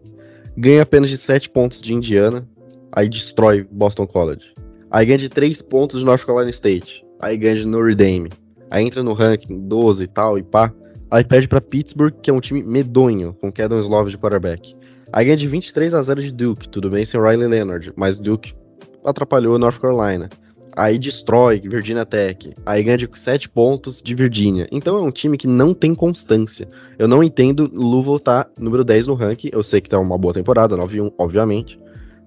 Ganha 0.59 0.83
apenas 0.83 1.09
de 1.09 1.17
7 1.17 1.49
pontos 1.49 1.81
de 1.81 1.95
Indiana, 1.95 2.47
aí 2.93 3.09
destrói 3.09 3.67
Boston 3.71 4.07
College. 4.07 4.45
Aí 4.91 5.07
ganha 5.07 5.19
de 5.19 5.31
3 5.31 5.63
pontos 5.63 6.01
de 6.01 6.05
North 6.05 6.27
Carolina 6.27 6.51
State. 6.51 7.03
Aí 7.19 7.39
ganha 7.39 7.57
de 7.57 7.67
Notre 7.67 7.95
Dame. 7.95 8.31
Aí 8.71 8.85
entra 8.85 9.03
no 9.03 9.15
ranking 9.15 9.67
12 9.67 10.05
e 10.05 10.07
tal, 10.07 10.39
e 10.39 10.43
pá. 10.43 10.71
Aí 11.11 11.25
perde 11.25 11.49
para 11.49 11.61
Pittsburgh, 11.61 12.15
que 12.23 12.31
é 12.31 12.33
um 12.33 12.41
time 12.41 12.63
medonho, 12.63 13.35
com 13.41 13.51
Kedon 13.51 13.81
Slove 13.81 14.11
de 14.11 14.19
quarterback. 14.19 14.75
Aí 15.13 15.25
ganha 15.25 15.37
de 15.37 15.47
23 15.47 15.95
a 15.95 16.03
0 16.03 16.23
de 16.23 16.31
Duke, 16.31 16.69
tudo 16.69 16.91
bem 16.91 17.05
sem 17.05 17.21
Riley 17.21 17.49
Leonard, 17.49 17.93
mas 17.97 18.21
Duke 18.21 18.53
atrapalhou 19.05 19.59
North 19.59 19.81
Carolina. 19.81 20.29
Aí 20.77 20.97
destrói 20.99 21.61
Virginia 21.61 22.05
Tech. 22.05 22.55
Aí 22.65 22.83
ganha 22.85 22.99
de 22.99 23.09
7 23.13 23.49
pontos 23.49 24.01
de 24.01 24.15
Virginia. 24.15 24.69
Então 24.71 24.97
é 24.97 25.01
um 25.01 25.11
time 25.11 25.37
que 25.37 25.47
não 25.47 25.75
tem 25.75 25.93
constância. 25.95 26.69
Eu 26.99 27.09
não 27.09 27.25
entendo 27.25 27.69
Louisville 27.73 28.21
tá 28.21 28.47
número 28.57 28.85
10 28.85 29.09
no 29.09 29.15
ranking. 29.15 29.49
Eu 29.51 29.65
sei 29.65 29.81
que 29.81 29.89
tá 29.89 29.99
uma 29.99 30.17
boa 30.17 30.33
temporada, 30.33 30.77
9-1, 30.77 31.13
obviamente. 31.19 31.81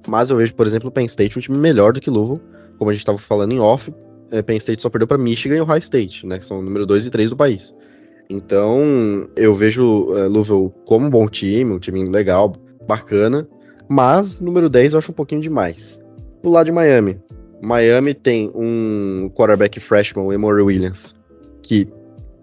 Mas 0.06 0.32
eu 0.32 0.38
vejo, 0.38 0.54
por 0.54 0.66
exemplo, 0.66 0.90
o 0.90 0.92
Penn 0.92 1.06
State 1.06 1.38
um 1.38 1.42
time 1.42 1.58
melhor 1.58 1.94
do 1.94 2.02
que 2.02 2.10
Louisville. 2.10 2.42
Como 2.78 2.90
a 2.90 2.94
gente 2.94 3.06
tava 3.06 3.18
falando 3.18 3.54
em 3.54 3.60
off, 3.60 3.94
é, 4.32 4.42
Penn 4.42 4.58
State 4.58 4.82
só 4.82 4.90
perdeu 4.90 5.08
para 5.08 5.18
Michigan 5.18 5.56
e 5.56 5.62
Ohio 5.62 5.80
State, 5.80 6.26
né? 6.26 6.38
Que 6.38 6.44
são 6.44 6.60
o 6.60 6.62
número 6.62 6.86
2 6.86 7.06
e 7.06 7.10
3 7.10 7.30
do 7.30 7.38
país. 7.38 7.74
Então, 8.32 9.28
eu 9.36 9.54
vejo 9.54 10.06
uh, 10.06 10.30
Louisville 10.30 10.72
como 10.86 11.06
um 11.06 11.10
bom 11.10 11.28
time, 11.28 11.74
um 11.74 11.80
time 11.80 12.02
legal, 12.06 12.54
bacana. 12.88 13.46
Mas, 13.90 14.40
número 14.40 14.70
10 14.70 14.94
eu 14.94 15.00
acho 15.00 15.12
um 15.12 15.16
pouquinho 15.16 15.42
demais. 15.42 16.02
Pro 16.42 16.50
lado 16.50 16.68
de 16.68 16.72
Miami. 16.72 17.20
Miami 17.62 18.14
tem 18.14 18.50
um 18.56 19.30
quarterback 19.36 19.82
freshman, 19.82 20.26
o 20.26 20.32
Emory 20.32 20.62
Williams, 20.62 21.14
que 21.62 21.90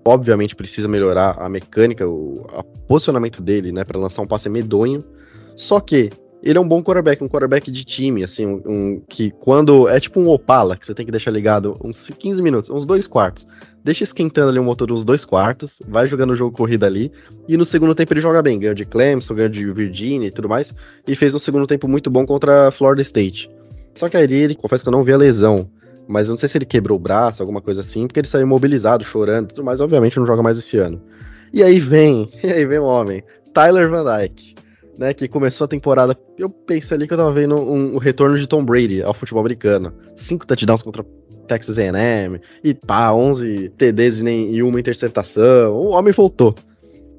obviamente 0.05 0.55
precisa 0.55 0.86
melhorar 0.86 1.36
a 1.39 1.49
mecânica, 1.49 2.07
o 2.07 2.47
a 2.53 2.62
posicionamento 2.86 3.41
dele, 3.41 3.72
né, 3.72 3.82
para 3.82 3.99
lançar 3.99 4.20
um 4.20 4.26
passe 4.26 4.51
medonho. 4.51 5.03
Só 5.57 5.80
que 5.80 6.11
ele 6.43 6.59
é 6.59 6.61
um 6.61 6.68
bom 6.68 6.82
quarterback, 6.82 7.24
um 7.24 7.28
quarterback 7.28 7.70
de 7.70 7.84
time, 7.84 8.22
assim, 8.22 8.47
um, 8.47 8.62
um, 8.66 9.03
que 9.09 9.30
quando. 9.30 9.89
É 9.89 9.99
tipo 9.99 10.20
um 10.20 10.28
Opala, 10.28 10.76
que 10.76 10.86
você 10.86 10.95
tem 10.95 11.07
que 11.07 11.11
deixar 11.11 11.30
ligado 11.30 11.78
uns 11.82 12.11
15 12.11 12.43
minutos, 12.43 12.70
uns 12.70 12.84
dois 12.84 13.07
quartos. 13.09 13.47
Deixa 13.89 14.05
esquentando 14.05 14.51
ali 14.51 14.59
o 14.59 14.62
motor 14.62 14.93
uns 14.93 15.03
dois 15.03 15.24
quartos, 15.24 15.80
vai 15.89 16.07
jogando 16.07 16.32
o 16.32 16.34
jogo 16.34 16.55
corrida 16.55 16.84
ali, 16.84 17.11
e 17.49 17.57
no 17.57 17.64
segundo 17.64 17.95
tempo 17.95 18.12
ele 18.12 18.20
joga 18.20 18.43
bem. 18.43 18.59
Ganhou 18.59 18.74
de 18.74 18.84
Clemson, 18.84 19.34
ganhou 19.34 19.49
de 19.49 19.64
Virginia 19.72 20.28
e 20.28 20.30
tudo 20.30 20.47
mais, 20.47 20.74
e 21.07 21.16
fez 21.16 21.34
um 21.34 21.39
segundo 21.39 21.66
tempo 21.66 21.89
muito 21.89 22.11
bom 22.11 22.26
contra 22.26 22.68
a 22.68 22.70
Florida 22.70 23.01
State. 23.01 23.51
Só 23.95 24.11
que 24.11 24.18
aí 24.18 24.30
ele, 24.30 24.55
confesso 24.55 24.84
que 24.84 24.91
eu 24.91 24.93
não 24.93 25.03
vi 25.03 25.14
a 25.14 25.16
lesão, 25.16 25.70
mas 26.07 26.28
eu 26.28 26.32
não 26.32 26.36
sei 26.36 26.51
se 26.51 26.59
ele 26.59 26.66
quebrou 26.66 26.99
o 26.99 27.01
braço, 27.01 27.43
alguma 27.43 27.62
coisa 27.62 27.80
assim, 27.80 28.07
porque 28.07 28.20
ele 28.20 28.28
saiu 28.28 28.43
imobilizado, 28.43 29.03
chorando 29.05 29.47
e 29.47 29.55
tudo 29.55 29.64
mais, 29.64 29.80
obviamente 29.80 30.18
não 30.18 30.26
joga 30.26 30.43
mais 30.43 30.59
esse 30.59 30.76
ano. 30.76 31.01
E 31.51 31.62
aí 31.62 31.80
vem, 31.80 32.30
e 32.45 32.47
aí 32.47 32.66
vem 32.66 32.80
o 32.80 32.84
homem, 32.84 33.22
Tyler 33.55 33.89
Van 33.89 34.05
Dyke 34.05 34.55
né, 34.99 35.14
que 35.14 35.28
começou 35.28 35.64
a 35.64 35.68
temporada. 35.68 36.18
Eu 36.36 36.51
pensei 36.51 36.97
ali 36.97 37.07
que 37.07 37.14
eu 37.14 37.18
tava 37.18 37.32
vendo 37.32 37.57
um, 37.57 37.95
um 37.95 37.99
retorno 37.99 38.36
de 38.36 38.47
Tom 38.47 38.64
Brady 38.64 39.01
ao 39.03 39.14
futebol 39.14 39.41
americano. 39.41 39.95
Cinco 40.16 40.45
touchdowns 40.45 40.82
contra 40.82 41.07
Texas 41.49 41.79
A&M, 41.79 42.41
e 42.63 42.75
pá, 42.75 43.13
11 43.13 43.71
TDs 43.71 44.21
e, 44.21 44.25
nem, 44.25 44.55
e 44.55 44.63
uma 44.63 44.79
interceptação. 44.79 45.73
O 45.73 45.89
homem 45.91 46.13
voltou. 46.13 46.55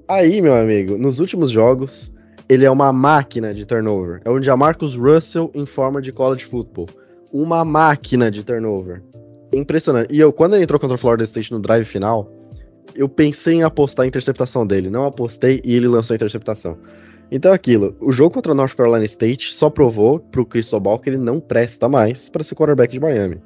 Aí, 0.07 0.41
meu 0.41 0.55
amigo, 0.55 0.97
nos 0.97 1.19
últimos 1.19 1.51
jogos, 1.51 2.11
ele 2.47 2.65
é 2.65 2.71
uma 2.71 2.91
máquina 2.91 3.53
de 3.53 3.65
turnover. 3.65 4.21
É 4.25 4.29
onde 4.29 4.49
a 4.49 4.57
Marcus 4.57 4.95
Russell 4.95 5.51
em 5.53 5.65
forma 5.65 6.01
de 6.01 6.11
college 6.11 6.45
football. 6.45 6.87
Uma 7.31 7.63
máquina 7.63 8.31
de 8.31 8.43
turnover. 8.43 9.03
Impressionante. 9.53 10.13
E 10.13 10.19
eu, 10.19 10.33
quando 10.33 10.55
ele 10.55 10.63
entrou 10.63 10.79
contra 10.79 10.95
o 10.95 10.97
Florida 10.97 11.23
State 11.25 11.51
no 11.51 11.59
drive 11.59 11.85
final, 11.85 12.31
eu 12.95 13.07
pensei 13.07 13.55
em 13.55 13.63
apostar 13.63 14.03
a 14.03 14.07
interceptação 14.07 14.65
dele. 14.65 14.89
Não 14.89 15.05
apostei 15.05 15.61
e 15.63 15.75
ele 15.75 15.87
lançou 15.87 16.13
a 16.13 16.15
interceptação. 16.15 16.77
Então 17.31 17.53
aquilo, 17.53 17.95
o 18.01 18.11
jogo 18.11 18.33
contra 18.33 18.51
o 18.51 18.55
North 18.55 18.75
Carolina 18.75 19.05
State 19.05 19.53
só 19.53 19.69
provou 19.69 20.19
pro 20.19 20.45
Cristobal 20.45 20.97
que 20.97 21.11
ele 21.11 21.17
não 21.17 21.39
presta 21.39 21.87
mais 21.87 22.27
para 22.27 22.43
ser 22.43 22.55
quarterback 22.55 22.91
de 22.91 22.99
Miami. 22.99 23.39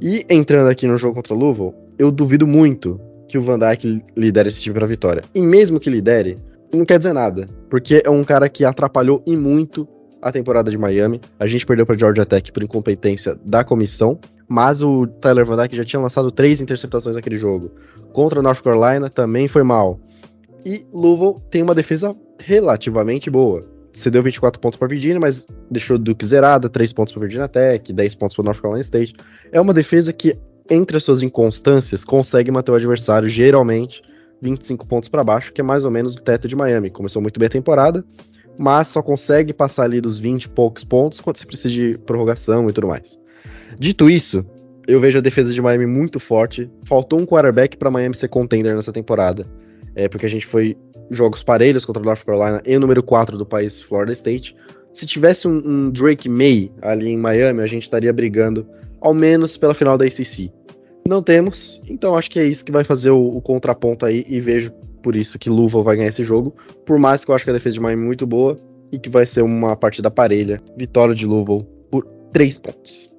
E 0.00 0.24
entrando 0.28 0.68
aqui 0.68 0.86
no 0.86 0.96
jogo 0.96 1.14
contra 1.14 1.34
o 1.34 1.38
Louisville, 1.38 1.74
eu 1.98 2.10
duvido 2.10 2.46
muito 2.46 3.00
que 3.28 3.38
o 3.38 3.42
Van 3.42 3.58
Dyke 3.58 4.02
lidere 4.16 4.48
esse 4.48 4.60
time 4.60 4.74
pra 4.74 4.86
vitória. 4.86 5.24
E 5.34 5.40
mesmo 5.40 5.80
que 5.80 5.90
lidere, 5.90 6.38
não 6.72 6.84
quer 6.84 6.98
dizer 6.98 7.12
nada, 7.12 7.48
porque 7.70 8.02
é 8.04 8.10
um 8.10 8.24
cara 8.24 8.48
que 8.48 8.64
atrapalhou 8.64 9.22
e 9.26 9.36
muito 9.36 9.88
a 10.20 10.32
temporada 10.32 10.70
de 10.70 10.78
Miami. 10.78 11.20
A 11.38 11.46
gente 11.46 11.66
perdeu 11.66 11.84
para 11.84 11.98
Georgia 11.98 12.24
Tech 12.24 12.50
por 12.50 12.62
incompetência 12.62 13.38
da 13.44 13.62
comissão, 13.62 14.18
mas 14.48 14.82
o 14.82 15.06
Tyler 15.06 15.44
Van 15.44 15.56
Dyke 15.56 15.76
já 15.76 15.84
tinha 15.84 16.00
lançado 16.00 16.30
três 16.30 16.60
interceptações 16.60 17.16
naquele 17.16 17.36
jogo. 17.36 17.70
Contra 18.12 18.42
North 18.42 18.62
Carolina 18.62 19.10
também 19.10 19.48
foi 19.48 19.62
mal. 19.62 20.00
E 20.64 20.86
Louisville 20.92 21.36
tem 21.50 21.62
uma 21.62 21.74
defesa 21.74 22.16
relativamente 22.38 23.28
boa. 23.28 23.73
Cedeu 23.94 24.22
24 24.22 24.60
pontos 24.60 24.76
para 24.78 24.88
Virginia, 24.88 25.20
mas 25.20 25.46
deixou 25.70 25.96
Duke 25.96 26.26
zerada, 26.26 26.68
3 26.68 26.92
pontos 26.92 27.12
para 27.12 27.22
Virginia 27.22 27.48
Tech, 27.48 27.92
10 27.92 28.14
pontos 28.16 28.34
para 28.34 28.44
North 28.44 28.60
Carolina 28.60 28.82
State. 28.82 29.14
É 29.52 29.60
uma 29.60 29.72
defesa 29.72 30.12
que, 30.12 30.36
entre 30.68 30.96
as 30.96 31.04
suas 31.04 31.22
inconstâncias, 31.22 32.04
consegue 32.04 32.50
manter 32.50 32.72
o 32.72 32.74
adversário 32.74 33.28
geralmente 33.28 34.02
25 34.42 34.84
pontos 34.86 35.08
para 35.08 35.22
baixo, 35.22 35.52
que 35.52 35.60
é 35.60 35.64
mais 35.64 35.84
ou 35.84 35.90
menos 35.90 36.14
o 36.14 36.20
teto 36.20 36.48
de 36.48 36.56
Miami. 36.56 36.90
Começou 36.90 37.22
muito 37.22 37.38
bem 37.38 37.46
a 37.46 37.50
temporada, 37.50 38.04
mas 38.58 38.88
só 38.88 39.00
consegue 39.00 39.52
passar 39.52 39.84
ali 39.84 40.00
dos 40.00 40.18
20 40.18 40.44
e 40.44 40.48
poucos 40.48 40.84
pontos 40.84 41.20
quando 41.20 41.36
se 41.36 41.46
precisa 41.46 41.72
de 41.72 41.96
prorrogação 41.98 42.68
e 42.68 42.72
tudo 42.72 42.88
mais. 42.88 43.18
Dito 43.78 44.10
isso, 44.10 44.44
eu 44.86 45.00
vejo 45.00 45.18
a 45.18 45.22
defesa 45.22 45.52
de 45.52 45.62
Miami 45.62 45.86
muito 45.86 46.20
forte. 46.20 46.70
Faltou 46.84 47.18
um 47.18 47.26
quarterback 47.26 47.76
para 47.76 47.90
Miami 47.90 48.14
ser 48.14 48.28
contender 48.28 48.74
nessa 48.74 48.92
temporada. 48.92 49.46
É 49.94 50.08
porque 50.08 50.26
a 50.26 50.30
gente 50.30 50.46
foi 50.46 50.76
jogos 51.10 51.42
parelhos 51.42 51.84
contra 51.84 52.02
o 52.02 52.06
North 52.06 52.24
Carolina 52.24 52.62
e 52.64 52.76
o 52.76 52.80
número 52.80 53.02
4 53.02 53.36
do 53.36 53.46
país, 53.46 53.80
Florida 53.80 54.12
State. 54.12 54.56
se 54.92 55.06
tivesse 55.06 55.48
um, 55.48 55.62
um, 55.64 55.90
Drake 55.90 56.28
May 56.28 56.70
ali 56.82 57.10
em 57.10 57.18
Miami, 57.18 57.62
a 57.62 57.66
gente 57.66 57.82
estaria 57.82 58.12
brigando 58.12 58.66
ao 59.00 59.12
menos 59.12 59.56
pela 59.56 59.74
final 59.74 59.98
da 59.98 60.04
ACC. 60.04 60.50
Não 61.06 61.22
temos, 61.22 61.82
então 61.88 62.16
acho 62.16 62.30
que 62.30 62.38
é 62.38 62.44
isso 62.44 62.64
que 62.64 62.72
vai 62.72 62.84
fazer 62.84 63.10
o, 63.10 63.36
o 63.36 63.42
contraponto 63.42 64.06
aí 64.06 64.24
e 64.26 64.40
vejo 64.40 64.72
por 65.02 65.14
isso 65.14 65.38
que 65.38 65.50
Louisville 65.50 65.82
vai 65.82 65.96
ganhar 65.96 66.08
esse 66.08 66.24
jogo, 66.24 66.54
por 66.86 66.98
mais 66.98 67.24
que 67.24 67.30
eu 67.30 67.34
acho 67.34 67.44
que 67.44 67.50
a 67.50 67.52
defesa 67.54 67.74
de 67.74 67.80
Miami 67.80 68.02
é 68.02 68.06
muito 68.06 68.26
boa 68.26 68.58
e 68.90 68.98
que 68.98 69.10
vai 69.10 69.26
ser 69.26 69.42
uma 69.42 69.76
partida 69.76 70.10
parelha. 70.10 70.62
Vitória 70.76 71.14
de 71.14 71.26
Louisville 71.26 71.66
por 71.90 72.06
3 72.32 72.56
pontos. 72.58 73.10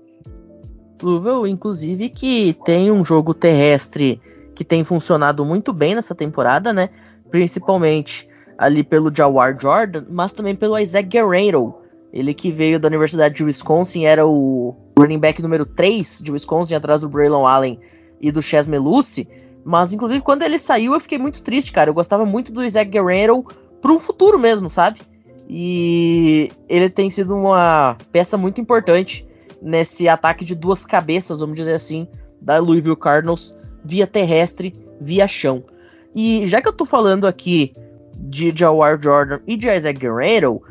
Louisville, 1.02 1.48
inclusive, 1.52 2.10
que 2.10 2.56
tem 2.66 2.92
um 2.92 3.06
jogo 3.06 3.34
terrestre 3.34 4.20
que 4.56 4.64
tem 4.64 4.84
funcionado 4.84 5.46
muito 5.46 5.72
bem 5.74 5.94
nessa 5.94 6.16
temporada, 6.16 6.74
né? 6.74 6.90
Principalmente 7.30 8.28
ali 8.58 8.84
pelo 8.84 9.14
Jawar 9.14 9.58
Jordan, 9.60 10.06
mas 10.10 10.32
também 10.32 10.56
pelo 10.56 10.78
Isaac 10.78 11.08
Guerrero. 11.10 11.76
Ele 12.14 12.34
que 12.34 12.52
veio 12.52 12.80
da 12.80 12.88
Universidade 12.88 13.36
de 13.36 13.44
Wisconsin, 13.44 14.06
era 14.06 14.26
o 14.26 14.76
running 14.98 15.20
back 15.20 15.42
número 15.42 15.66
3 15.66 16.22
de 16.24 16.32
Wisconsin, 16.32 16.76
atrás 16.76 17.02
do 17.02 17.10
Braylon 17.10 17.46
Allen 17.46 17.80
e 18.22 18.32
do 18.32 18.42
Chas 18.42 18.68
Melucci. 18.68 19.28
Mas, 19.66 19.94
inclusive, 19.94 20.22
quando 20.22 20.44
ele 20.44 20.58
saiu, 20.58 20.94
eu 20.94 21.00
fiquei 21.00 21.18
muito 21.18 21.42
triste, 21.42 21.74
cara. 21.74 21.90
Eu 21.90 21.94
gostava 21.94 22.26
muito 22.26 22.54
do 22.54 22.64
Isaac 22.64 22.90
Guerrero 22.90 23.46
pro 23.82 24.00
futuro 24.00 24.40
mesmo, 24.40 24.70
sabe? 24.70 25.02
E 25.50 26.52
ele 26.70 26.90
tem 26.90 27.10
sido 27.10 27.36
uma 27.36 27.98
peça 28.12 28.38
muito 28.38 28.62
importante 28.62 29.26
nesse 29.62 30.08
ataque 30.08 30.46
de 30.46 30.56
duas 30.56 30.86
cabeças, 30.86 31.40
vamos 31.40 31.56
dizer 31.56 31.74
assim, 31.74 32.08
da 32.42 32.60
Louisville 32.60 32.96
Cardinals, 32.96 33.58
via 33.84 34.08
terrestre, 34.08 34.74
via 35.02 35.28
chão. 35.28 35.64
E 36.16 36.48
já 36.48 36.62
que 36.62 36.70
eu 36.70 36.74
tô 36.74 36.86
falando 36.86 37.28
aqui 37.28 37.74
de 38.18 38.54
Jawar 38.56 38.98
Jordan 39.02 39.40
e 39.46 39.58
de 39.58 39.68
Isaac 39.68 40.00
Guerrero, 40.00 40.62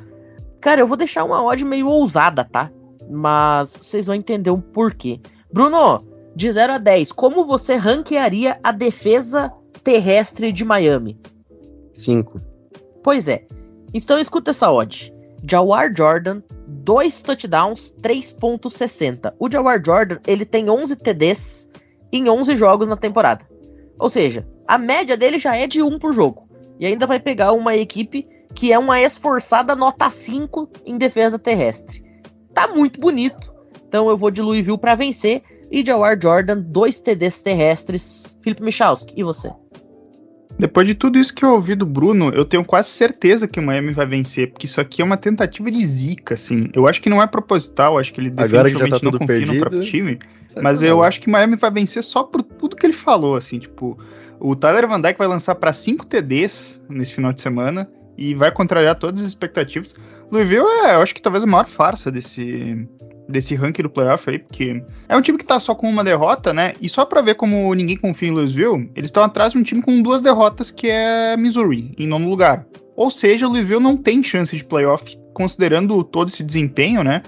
cara, 0.61 0.81
eu 0.81 0.89
vou 0.89 0.97
deixar 0.97 1.25
uma 1.25 1.45
odd 1.45 1.63
meio 1.65 1.87
ousada, 1.87 2.45
tá? 2.45 2.71
Mas 3.11 3.79
vocês 3.81 4.07
vão 4.07 4.15
entender 4.15 4.51
o 4.51 4.59
porquê. 4.59 5.21
Bruno, 5.53 6.03
de 6.35 6.51
0 6.51 6.73
a 6.73 6.79
10, 6.79 7.13
como 7.13 7.45
você 7.45 7.77
ranquearia 7.77 8.59
a 8.63 8.73
defesa 8.73 9.53
terrestre 9.85 10.51
de 10.51 10.65
Miami? 10.65 11.21
5. 11.93 12.41
Pois 13.03 13.29
é. 13.29 13.47
Então 13.93 14.19
escuta 14.19 14.51
essa 14.51 14.73
odd. 14.73 15.13
Jawar 15.49 15.95
Jordan, 15.95 16.43
2 16.67 17.23
touchdowns, 17.23 17.95
3.60. 18.01 19.35
O 19.39 19.51
Jawar 19.51 19.83
Jordan, 19.85 20.19
ele 20.27 20.47
tem 20.47 20.71
11 20.71 20.97
TDs 20.97 21.71
em 22.11 22.29
11 22.29 22.57
jogos 22.57 22.89
na 22.89 22.97
temporada. 22.97 23.45
Ou 23.99 24.09
seja, 24.09 24.47
a 24.67 24.79
média 24.79 25.17
dele 25.17 25.39
já 25.39 25.57
é 25.57 25.67
de 25.67 25.83
1 25.83 25.99
por 25.99 26.13
jogo. 26.13 26.49
E 26.79 26.87
ainda 26.87 27.07
vai 27.07 27.21
pegar 27.21 27.53
uma 27.53 27.77
equipe 27.77 28.27
que 28.55 28.73
é 28.73 28.79
uma 28.79 29.01
esforçada 29.01 29.75
nota 29.75 30.11
5 30.11 30.69
em 30.87 30.97
defesa 30.97 31.39
terrestre. 31.39 32.05
Tá 32.53 32.69
muito 32.69 33.01
bonito. 33.01 33.53
Então 33.89 34.09
eu 34.09 34.17
vou 34.17 34.31
de 34.31 34.43
Louisville 34.43 34.79
para 34.79 34.95
vencer 34.95 35.43
e 35.71 35.85
Jawar 35.85 36.19
Jordan, 36.21 36.59
dois 36.61 37.01
TDs 37.01 37.43
terrestres. 37.43 38.39
Felipe 38.43 38.63
Michalski, 38.63 39.15
e 39.17 39.23
você? 39.23 39.51
Depois 40.57 40.87
de 40.87 40.95
tudo 40.95 41.19
isso 41.19 41.35
que 41.35 41.45
eu 41.45 41.51
ouvi 41.51 41.75
do 41.75 41.85
Bruno, 41.85 42.31
eu 42.31 42.45
tenho 42.45 42.65
quase 42.65 42.89
certeza 42.89 43.49
que 43.49 43.59
o 43.59 43.63
Miami 43.63 43.93
vai 43.93 44.07
vencer, 44.07 44.51
porque 44.51 44.67
isso 44.67 44.81
aqui 44.81 45.03
é 45.03 45.05
uma 45.05 45.17
tentativa 45.17 45.69
de 45.69 45.85
zica, 45.85 46.35
assim. 46.35 46.69
Eu 46.73 46.87
acho 46.87 47.03
que 47.03 47.11
não 47.11 47.21
é 47.21 47.27
proposital, 47.27 47.99
acho 47.99 48.13
que 48.13 48.21
ele 48.21 48.33
Agora 48.37 48.71
que 48.71 48.79
já 48.79 48.89
tá 48.89 49.01
tudo 49.01 49.19
perdido, 49.19 49.55
no 49.55 49.61
próprio 49.61 49.83
time, 49.83 50.19
mas 50.63 50.81
eu 50.81 51.03
acho 51.03 51.21
que 51.21 51.27
o 51.27 51.31
Miami 51.31 51.57
vai 51.57 51.73
vencer 51.73 52.05
só 52.05 52.23
por 52.23 52.41
tudo 52.41 52.77
que 52.77 52.87
ele 52.87 52.93
falou, 52.93 53.35
assim, 53.35 53.59
tipo, 53.59 53.99
o 54.41 54.55
Tyler 54.55 54.89
Van 54.89 55.01
Dyke 55.01 55.19
vai 55.19 55.29
lançar 55.29 55.55
para 55.55 55.73
5 55.73 56.07
TDs 56.07 56.83
nesse 56.89 57.13
final 57.13 57.33
de 57.33 57.41
semana 57.41 57.89
e 58.17 58.35
vai 58.35 58.51
contrariar 58.51 58.99
todas 58.99 59.23
as 59.23 59.29
expectativas. 59.29 59.95
Louisville 60.31 60.67
é, 60.67 60.95
eu 60.95 61.01
acho 61.01 61.15
que 61.15 61.23
talvez 61.23 61.45
a 61.45 61.47
maior 61.47 61.67
farsa 61.67 62.11
desse, 62.11 62.89
desse 63.29 63.55
ranking 63.55 63.83
do 63.83 63.91
playoff 63.91 64.29
aí, 64.29 64.39
porque 64.39 64.83
é 65.09 65.17
um 65.17 65.21
time 65.21 65.39
que 65.39 65.45
tá 65.45 65.59
só 65.59 65.75
com 65.75 65.89
uma 65.89 66.05
derrota, 66.05 66.53
né? 66.53 66.75
E 66.81 66.89
só 66.89 67.05
pra 67.05 67.21
ver 67.21 67.35
como 67.35 67.75
ninguém 67.75 67.97
confia 67.97 68.29
em 68.29 68.33
Louisville, 68.33 68.91
eles 68.95 69.09
estão 69.09 69.23
atrás 69.23 69.53
de 69.53 69.59
um 69.59 69.63
time 69.63 69.83
com 69.83 70.03
duas 70.03 70.23
derrotas, 70.23 70.71
que 70.71 70.89
é 70.89 71.37
Missouri, 71.37 71.95
em 71.99 72.07
nono 72.07 72.29
lugar. 72.29 72.67
Ou 72.97 73.11
seja, 73.11 73.49
Louisville 73.49 73.83
não 73.83 73.97
tem 73.97 74.23
chance 74.23 74.57
de 74.57 74.65
playoff, 74.65 75.19
considerando 75.33 76.03
todo 76.05 76.29
esse 76.29 76.43
desempenho, 76.43 77.03
né? 77.03 77.23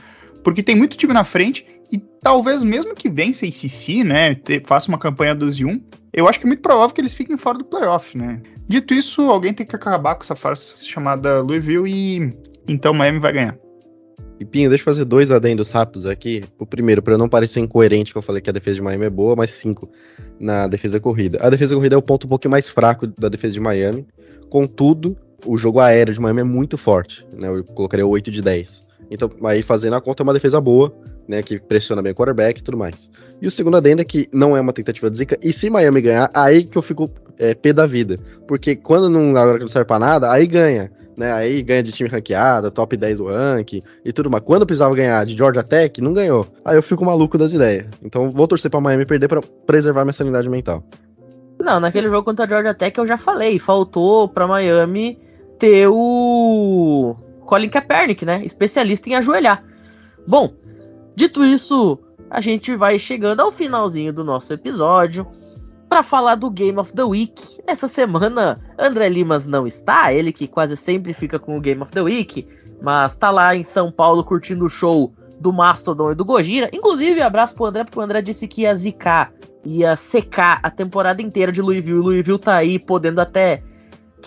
Porque 0.45 0.63
tem 0.63 0.77
muito 0.77 0.97
time 0.97 1.13
na 1.13 1.25
frente 1.25 1.67
e 1.91 1.99
talvez 1.99 2.63
mesmo 2.63 2.95
que 2.95 3.09
vença 3.09 3.45
a 3.45 3.49
ACC, 3.49 4.05
né, 4.05 4.33
faça 4.65 4.89
uma 4.89 4.99
campanha 4.99 5.35
12 5.35 5.65
1, 5.65 5.81
eu 6.17 6.27
acho 6.27 6.41
que 6.41 6.47
é 6.47 6.49
muito 6.49 6.63
provável 6.63 6.95
que 6.95 7.01
eles 7.01 7.15
fiquem 7.15 7.37
fora 7.37 7.59
do 7.59 7.65
playoff, 7.65 8.17
né? 8.17 8.41
Dito 8.67 8.95
isso, 8.95 9.21
alguém 9.31 9.53
tem 9.53 9.67
que 9.67 9.77
acabar 9.77 10.15
com 10.15 10.23
essa 10.23 10.35
farsa 10.35 10.75
chamada 10.81 11.43
Louisville 11.43 11.89
e 11.89 12.33
então 12.67 12.95
Miami 12.95 13.19
vai 13.19 13.33
ganhar. 13.35 13.59
E 14.41 14.45
deixa 14.45 14.75
eu 14.75 14.85
fazer 14.85 15.05
dois 15.05 15.31
adendos 15.31 15.71
rápidos 15.71 16.05
aqui. 16.07 16.45
O 16.59 16.67
primeiro, 16.67 17.03
para 17.03 17.17
não 17.17 17.29
parecer 17.29 17.61
incoerente 17.61 18.13
que 18.13 18.19
eu 18.19 18.23
falei 18.23 18.41
que 18.41 18.51
a 18.51 18.53
defesa 18.53 18.77
de 18.77 18.83
Miami 18.83 19.07
é 19.07 19.11
boa, 19.11 19.37
mas 19.37 19.51
cinco 19.51 19.91
na 20.41 20.67
defesa 20.67 20.99
corrida. 20.99 21.39
A 21.41 21.49
defesa 21.51 21.75
corrida 21.75 21.95
é 21.95 21.99
o 21.99 22.03
ponto 22.03 22.27
um 22.27 22.31
pouquinho 22.31 22.51
mais 22.51 22.69
fraco 22.69 23.07
da 23.07 23.29
defesa 23.29 23.55
de 23.55 23.61
Miami. 23.61 24.07
Contudo, 24.51 25.17
o 25.45 25.57
jogo 25.57 25.81
aéreo 25.81 26.13
de 26.13 26.21
Miami 26.21 26.41
é 26.41 26.45
muito 26.45 26.77
forte. 26.77 27.27
Né? 27.33 27.49
Eu 27.49 27.65
colocaria 27.65 28.07
8 28.07 28.31
de 28.31 28.43
10. 28.43 28.85
Então, 29.11 29.31
aí 29.45 29.63
fazendo 29.63 29.97
a 29.97 30.01
conta 30.01 30.23
é 30.23 30.25
uma 30.25 30.35
defesa 30.35 30.61
boa, 30.61 30.95
né? 31.29 31.43
Que 31.43 31.59
pressiona 31.59 32.03
bem 32.03 32.13
o 32.13 32.15
quarterback 32.15 32.61
e 32.61 32.63
tudo 32.63 32.77
mais. 32.77 33.11
E 33.41 33.47
o 33.47 33.51
segundo 33.51 33.77
adendo 33.77 34.03
é 34.03 34.05
que 34.05 34.29
não 34.33 34.57
é 34.57 34.61
uma 34.61 34.73
tentativa 34.73 35.11
de 35.11 35.19
zica. 35.19 35.39
E 35.43 35.53
se 35.53 35.71
Miami 35.71 36.01
ganhar, 36.01 36.31
aí 36.35 36.65
que 36.65 36.77
eu 36.77 36.83
fico 36.83 37.11
é, 37.39 37.55
pé 37.55 37.73
da 37.73 37.87
vida. 37.87 38.19
Porque 38.47 38.77
quando 38.77 39.09
não, 39.09 39.37
agora 39.37 39.59
que 39.59 39.65
não 39.65 39.69
serve 39.69 39.87
pra 39.87 39.99
nada, 39.99 40.31
aí 40.31 40.47
ganha 40.47 40.91
né? 41.17 41.33
Aí 41.33 41.63
ganha 41.63 41.83
de 41.83 41.93
time 41.93 42.09
ranqueado, 42.09 42.71
top 42.71 42.97
10 42.97 43.19
do 43.19 43.27
ranking 43.27 43.83
e 44.05 44.13
tudo 44.13 44.31
mais. 44.31 44.45
Quando 44.45 44.67
precisava 44.67 44.95
ganhar 44.95 45.25
de 45.25 45.35
Georgia 45.35 45.63
Tech, 45.63 46.01
não 46.01 46.13
ganhou. 46.13 46.47
Aí 46.65 46.77
eu 46.77 46.83
fico 46.83 47.05
maluco 47.05 47.39
das 47.39 47.53
ideias. 47.53 47.87
Então 48.03 48.31
vou 48.31 48.47
torcer 48.47 48.71
pra 48.71 48.81
Miami 48.81 49.07
perder 49.07 49.29
para 49.29 49.41
preservar 49.41 50.05
minha 50.05 50.13
sanidade 50.13 50.49
mental. 50.49 50.85
Não, 51.59 51.81
naquele 51.81 52.09
jogo 52.09 52.23
contra 52.23 52.45
a 52.45 52.49
Georgia 52.49 52.75
Tech 52.75 52.97
eu 52.99 53.07
já 53.07 53.17
falei, 53.17 53.59
faltou 53.59 54.29
pra 54.29 54.47
Miami 54.47 55.19
ter 55.59 55.89
o 55.89 57.17
Colin 57.47 57.71
Kaepernick, 57.71 58.27
né? 58.27 58.43
Especialista 58.45 59.09
em 59.09 59.15
ajoelhar. 59.15 59.65
Bom, 60.29 60.53
dito 61.17 61.43
isso, 61.43 61.99
a 62.31 62.41
gente 62.41 62.77
vai 62.77 62.99
chegando 62.99 63.41
ao 63.41 63.51
finalzinho 63.51 64.13
do 64.13 64.23
nosso 64.23 64.53
episódio 64.53 65.27
para 65.89 66.03
falar 66.03 66.35
do 66.35 66.51
Game 66.51 66.79
of 66.79 66.93
the 66.93 67.03
Week. 67.03 67.59
Essa 67.67 67.89
semana, 67.89 68.61
André 68.79 69.09
Limas 69.09 69.47
não 69.47 69.67
está, 69.67 70.13
ele 70.13 70.33
que 70.33 70.47
quase 70.47 70.77
sempre 70.77 71.13
fica 71.13 71.39
com 71.39 71.57
o 71.57 71.61
Game 71.61 71.81
of 71.81 71.93
the 71.93 72.03
Week, 72.03 72.47
mas 72.83 73.17
tá 73.17 73.31
lá 73.31 73.57
em 73.57 73.65
São 73.65 73.91
Paulo 73.91 74.23
curtindo 74.23 74.65
o 74.65 74.69
show 74.69 75.13
do 75.41 75.53
Mastodon 75.53 76.13
e 76.13 76.15
do 76.15 76.25
Gojira. 76.25 76.69
Inclusive, 76.73 77.23
abraço 77.23 77.55
pro 77.55 77.67
André, 77.67 77.85
porque 77.85 77.99
o 77.99 78.03
André 78.03 78.23
disse 78.23 78.49
que 78.49 78.63
ia 78.63 78.75
zicar, 78.75 79.33
ia 79.65 79.95
secar 79.97 80.61
a 80.63 80.71
temporada 80.71 81.23
inteira 81.23 81.53
de 81.53 81.63
Louisville. 81.63 82.01
Louisville 82.01 82.39
tá 82.39 82.57
aí 82.57 82.79
podendo 82.79 83.21
até, 83.21 83.63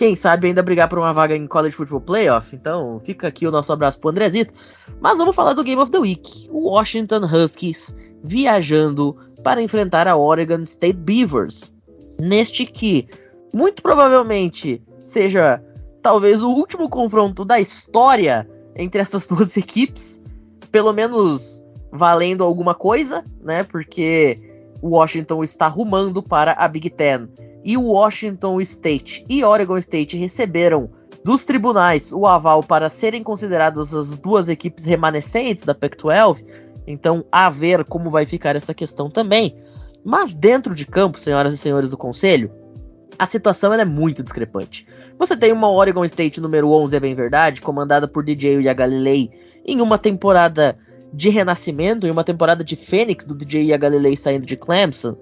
quem 0.00 0.16
sabe, 0.16 0.46
ainda 0.46 0.62
brigar 0.62 0.88
por 0.88 0.98
uma 0.98 1.12
vaga 1.12 1.36
em 1.36 1.46
College 1.46 1.76
Football 1.76 2.00
Playoff. 2.00 2.56
Então, 2.56 2.98
fica 3.04 3.28
aqui 3.28 3.46
o 3.46 3.50
nosso 3.50 3.70
abraço 3.70 4.00
pro 4.00 4.08
Andrezito. 4.08 4.50
Mas 4.98 5.18
vamos 5.18 5.36
falar 5.36 5.52
do 5.52 5.62
Game 5.62 5.78
of 5.78 5.90
the 5.90 5.98
Week. 5.98 6.48
O 6.50 6.70
Washington 6.70 7.26
Huskies 7.26 7.94
viajando 8.24 9.14
para 9.44 9.60
enfrentar 9.60 10.08
a 10.08 10.16
Oregon 10.16 10.62
State 10.62 10.94
Beavers. 10.94 11.70
Neste 12.18 12.64
que, 12.64 13.08
muito 13.52 13.82
provavelmente, 13.82 14.82
seja 15.04 15.62
talvez 16.00 16.42
o 16.42 16.48
último 16.48 16.88
confronto 16.88 17.44
da 17.44 17.60
história 17.60 18.48
entre 18.74 19.02
essas 19.02 19.26
duas 19.28 19.54
equipes, 19.58 20.24
pelo 20.72 20.94
menos 20.94 21.62
valendo 21.92 22.42
alguma 22.42 22.74
coisa, 22.74 23.22
né? 23.42 23.64
Porque 23.64 24.40
Washington 24.82 25.44
está 25.44 25.68
rumando 25.68 26.22
para 26.22 26.52
a 26.52 26.66
Big 26.66 26.88
Ten 26.88 27.28
e 27.64 27.76
Washington 27.76 28.60
State 28.60 29.24
e 29.28 29.44
Oregon 29.44 29.78
State 29.78 30.16
receberam 30.16 30.90
dos 31.24 31.44
tribunais 31.44 32.12
o 32.12 32.26
aval 32.26 32.62
para 32.62 32.88
serem 32.88 33.22
consideradas 33.22 33.94
as 33.94 34.18
duas 34.18 34.48
equipes 34.48 34.84
remanescentes 34.84 35.64
da 35.64 35.74
Pac-12. 35.74 36.44
Então, 36.86 37.24
a 37.30 37.50
ver 37.50 37.84
como 37.84 38.10
vai 38.10 38.24
ficar 38.24 38.56
essa 38.56 38.72
questão 38.72 39.10
também. 39.10 39.56
Mas 40.04 40.34
dentro 40.34 40.74
de 40.74 40.86
campo, 40.86 41.18
senhoras 41.18 41.52
e 41.52 41.58
senhores 41.58 41.90
do 41.90 41.96
conselho, 41.96 42.50
a 43.18 43.26
situação 43.26 43.72
é 43.74 43.84
muito 43.84 44.22
discrepante. 44.22 44.86
Você 45.18 45.36
tem 45.36 45.52
uma 45.52 45.70
Oregon 45.70 46.04
State 46.06 46.40
número 46.40 46.70
11, 46.70 46.96
é 46.96 47.00
bem 47.00 47.14
verdade, 47.14 47.60
comandada 47.60 48.08
por 48.08 48.24
DJ 48.24 48.66
e 48.66 48.74
Galilei 48.74 49.30
em 49.66 49.82
uma 49.82 49.98
temporada 49.98 50.78
de 51.12 51.28
renascimento, 51.28 52.06
em 52.06 52.10
uma 52.10 52.24
temporada 52.24 52.64
de 52.64 52.76
Fênix 52.76 53.26
do 53.26 53.34
DJ 53.34 53.72
e 53.72 53.78
Galilei 53.78 54.16
saindo 54.16 54.46
de 54.46 54.56
Clemson. 54.56 55.16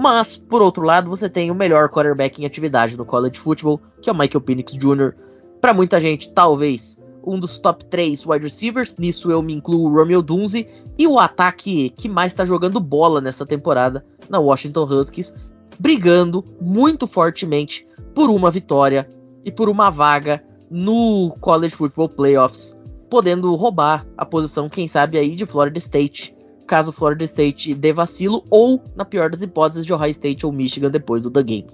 Mas, 0.00 0.34
por 0.34 0.62
outro 0.62 0.82
lado, 0.82 1.10
você 1.10 1.28
tem 1.28 1.50
o 1.50 1.54
melhor 1.54 1.90
quarterback 1.90 2.40
em 2.40 2.46
atividade 2.46 2.96
no 2.96 3.04
college 3.04 3.38
football, 3.38 3.78
que 4.00 4.08
é 4.08 4.12
o 4.14 4.16
Michael 4.16 4.40
Penix 4.40 4.72
Jr. 4.72 5.12
Para 5.60 5.74
muita 5.74 6.00
gente, 6.00 6.32
talvez 6.32 6.98
um 7.22 7.38
dos 7.38 7.60
top 7.60 7.84
3 7.84 8.24
wide 8.24 8.44
receivers, 8.44 8.96
nisso 8.96 9.30
eu 9.30 9.42
me 9.42 9.52
incluo 9.52 9.90
o 9.90 9.94
Romeo 9.94 10.22
Dunze, 10.22 10.66
e 10.98 11.06
o 11.06 11.18
ataque 11.18 11.90
que 11.90 12.08
mais 12.08 12.32
está 12.32 12.46
jogando 12.46 12.80
bola 12.80 13.20
nessa 13.20 13.44
temporada 13.44 14.02
na 14.30 14.38
Washington 14.38 14.84
Huskies, 14.84 15.36
brigando 15.78 16.42
muito 16.58 17.06
fortemente 17.06 17.86
por 18.14 18.30
uma 18.30 18.50
vitória 18.50 19.06
e 19.44 19.52
por 19.52 19.68
uma 19.68 19.90
vaga 19.90 20.42
no 20.70 21.36
College 21.42 21.74
Football 21.74 22.08
Playoffs. 22.08 22.74
podendo 23.10 23.54
roubar 23.54 24.06
a 24.16 24.24
posição, 24.24 24.66
quem 24.66 24.88
sabe 24.88 25.18
aí, 25.18 25.36
de 25.36 25.44
Florida 25.44 25.76
State, 25.76 26.34
caso 26.70 26.92
Florida 26.92 27.24
State 27.24 27.74
dê 27.74 27.92
vacilo, 27.92 28.44
ou, 28.48 28.80
na 28.94 29.04
pior 29.04 29.28
das 29.28 29.42
hipóteses, 29.42 29.84
de 29.84 29.92
Ohio 29.92 30.12
State 30.12 30.46
ou 30.46 30.52
Michigan 30.52 30.88
depois 30.88 31.20
do 31.20 31.28
The 31.28 31.42
Game. 31.42 31.66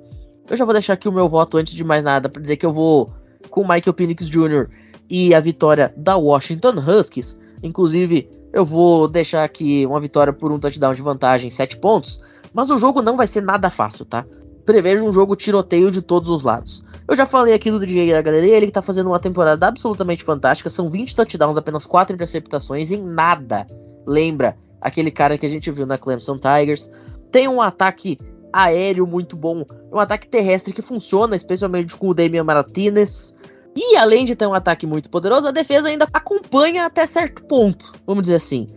Eu 0.49 0.57
já 0.57 0.64
vou 0.64 0.72
deixar 0.72 0.94
aqui 0.94 1.07
o 1.07 1.12
meu 1.12 1.28
voto 1.28 1.59
antes 1.59 1.74
de 1.74 1.84
mais 1.84 2.03
nada, 2.03 2.30
para 2.30 2.40
dizer 2.40 2.57
que 2.57 2.64
eu 2.64 2.72
vou 2.72 3.12
com 3.51 3.61
o 3.61 3.68
Michael 3.68 3.92
Penix 3.92 4.26
Jr. 4.26 4.70
e 5.11 5.34
a 5.34 5.40
vitória 5.40 5.92
da 5.99 6.16
Washington 6.16 6.76
Huskies. 6.78 7.38
Inclusive, 7.62 8.26
eu 8.55 8.64
vou 8.64 9.07
deixar 9.07 9.44
aqui 9.44 9.84
uma 9.84 10.01
vitória 10.01 10.32
por 10.32 10.51
um 10.51 10.59
touchdown 10.59 10.94
de 10.94 11.03
vantagem, 11.03 11.51
7 11.51 11.76
pontos. 11.76 12.22
Mas 12.55 12.70
o 12.70 12.78
jogo 12.78 13.03
não 13.03 13.18
vai 13.18 13.26
ser 13.26 13.42
nada 13.42 13.68
fácil, 13.68 14.07
tá? 14.07 14.24
Prevejo 14.64 15.05
um 15.05 15.12
jogo 15.12 15.36
tiroteio 15.36 15.90
de 15.90 16.01
todos 16.01 16.30
os 16.30 16.42
lados. 16.42 16.82
Eu 17.07 17.14
já 17.14 17.26
falei 17.26 17.53
aqui 17.53 17.70
do 17.70 17.78
DJ 17.78 18.14
da 18.14 18.22
galeria, 18.22 18.57
ele 18.57 18.66
que 18.66 18.72
tá 18.72 18.80
fazendo 18.80 19.09
uma 19.09 19.20
temporada 19.20 19.68
absolutamente 19.68 20.24
fantástica. 20.24 20.70
São 20.70 20.88
20 20.88 21.14
touchdowns, 21.14 21.59
apenas 21.59 21.84
4 21.84 22.14
interceptações 22.14 22.90
em 22.90 23.03
nada. 23.03 23.66
Lembra 24.07 24.57
aquele 24.87 25.11
cara 25.11 25.37
que 25.37 25.45
a 25.45 25.49
gente 25.49 25.68
viu 25.70 25.84
na 25.84 25.99
Clemson 25.99 26.39
Tigers. 26.39 26.91
Tem 27.32 27.49
um 27.49 27.61
ataque 27.61 28.16
aéreo 28.53 29.05
muito 29.05 29.37
bom, 29.37 29.64
um 29.93 29.99
ataque 29.99 30.28
terrestre 30.28 30.72
que 30.72 30.80
funciona, 30.80 31.34
especialmente 31.34 31.97
com 31.97 32.09
o 32.09 32.14
Damian 32.14 32.45
Martinez. 32.45 33.34
E 33.74 33.97
além 33.97 34.24
de 34.24 34.37
ter 34.37 34.47
um 34.47 34.55
ataque 34.55 34.87
muito 34.87 35.11
poderoso, 35.11 35.49
a 35.49 35.51
defesa 35.51 35.89
ainda 35.89 36.07
acompanha 36.12 36.87
até 36.87 37.05
certo 37.05 37.43
ponto, 37.45 37.95
vamos 38.07 38.22
dizer 38.22 38.37
assim. 38.37 38.68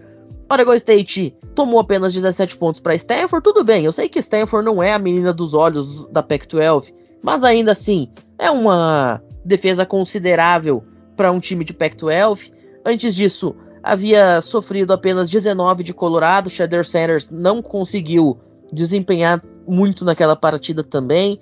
Oregon 0.52 0.74
State 0.74 1.36
tomou 1.54 1.80
apenas 1.80 2.12
17 2.12 2.58
pontos 2.58 2.82
para 2.82 2.96
Stanford, 2.96 3.44
tudo 3.44 3.64
bem, 3.64 3.86
eu 3.86 3.92
sei 3.92 4.10
que 4.10 4.18
Stanford 4.18 4.66
não 4.66 4.82
é 4.82 4.94
a 4.94 5.00
menina 5.00 5.32
dos 5.32 5.54
olhos 5.54 6.06
da 6.06 6.24
Pac-12, 6.24 6.92
mas 7.22 7.44
ainda 7.44 7.72
assim 7.72 8.10
é 8.40 8.50
uma 8.50 9.22
defesa 9.46 9.86
considerável 9.86 10.84
para 11.16 11.32
um 11.32 11.40
time 11.40 11.64
de 11.64 11.74
Pac-12. 11.74 12.52
Antes 12.84 13.16
disso, 13.16 13.56
havia 13.84 14.42
sofrido 14.42 14.92
apenas 14.94 15.30
19 15.30 15.84
de 15.84 15.94
Colorado, 15.94 16.50
Shader 16.50 16.86
Sanders 16.88 17.30
não 17.30 17.62
conseguiu 17.62 18.38
desempenhar 18.72 19.44
muito 19.68 20.06
naquela 20.06 20.36
partida 20.36 20.84
também. 20.84 21.40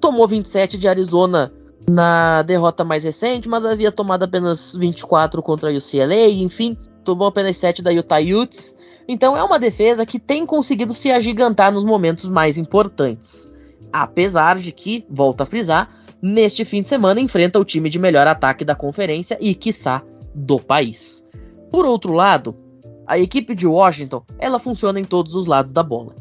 Tomou 0.00 0.26
27 0.26 0.78
de 0.78 0.88
Arizona 0.88 1.52
na 1.88 2.42
derrota 2.42 2.84
mais 2.84 3.04
recente, 3.04 3.48
mas 3.48 3.64
havia 3.64 3.90
tomado 3.90 4.22
apenas 4.22 4.74
24 4.74 5.42
contra 5.42 5.70
a 5.70 5.72
UCLA, 5.72 6.28
enfim, 6.28 6.76
tomou 7.04 7.28
apenas 7.28 7.56
7 7.56 7.82
da 7.82 7.90
Utah 7.90 8.20
Utes. 8.20 8.76
Então 9.08 9.36
é 9.36 9.42
uma 9.42 9.58
defesa 9.58 10.06
que 10.06 10.18
tem 10.18 10.46
conseguido 10.46 10.94
se 10.94 11.10
agigantar 11.10 11.72
nos 11.72 11.84
momentos 11.84 12.28
mais 12.28 12.56
importantes. 12.56 13.50
Apesar 13.92 14.58
de 14.58 14.70
que, 14.70 15.04
volta 15.10 15.42
a 15.42 15.46
frisar, 15.46 15.90
neste 16.22 16.64
fim 16.64 16.82
de 16.82 16.88
semana 16.88 17.20
enfrenta 17.20 17.58
o 17.58 17.64
time 17.64 17.90
de 17.90 17.98
melhor 17.98 18.26
ataque 18.26 18.64
da 18.64 18.74
conferência 18.74 19.36
e, 19.40 19.54
quiçá, 19.54 20.02
do 20.32 20.60
país. 20.60 21.26
Por 21.70 21.84
outro 21.84 22.12
lado, 22.12 22.54
a 23.06 23.18
equipe 23.18 23.54
de 23.54 23.66
Washington, 23.66 24.22
ela 24.38 24.58
funciona 24.58 25.00
em 25.00 25.04
todos 25.04 25.34
os 25.34 25.46
lados 25.46 25.72
da 25.72 25.82
bola. 25.82 26.14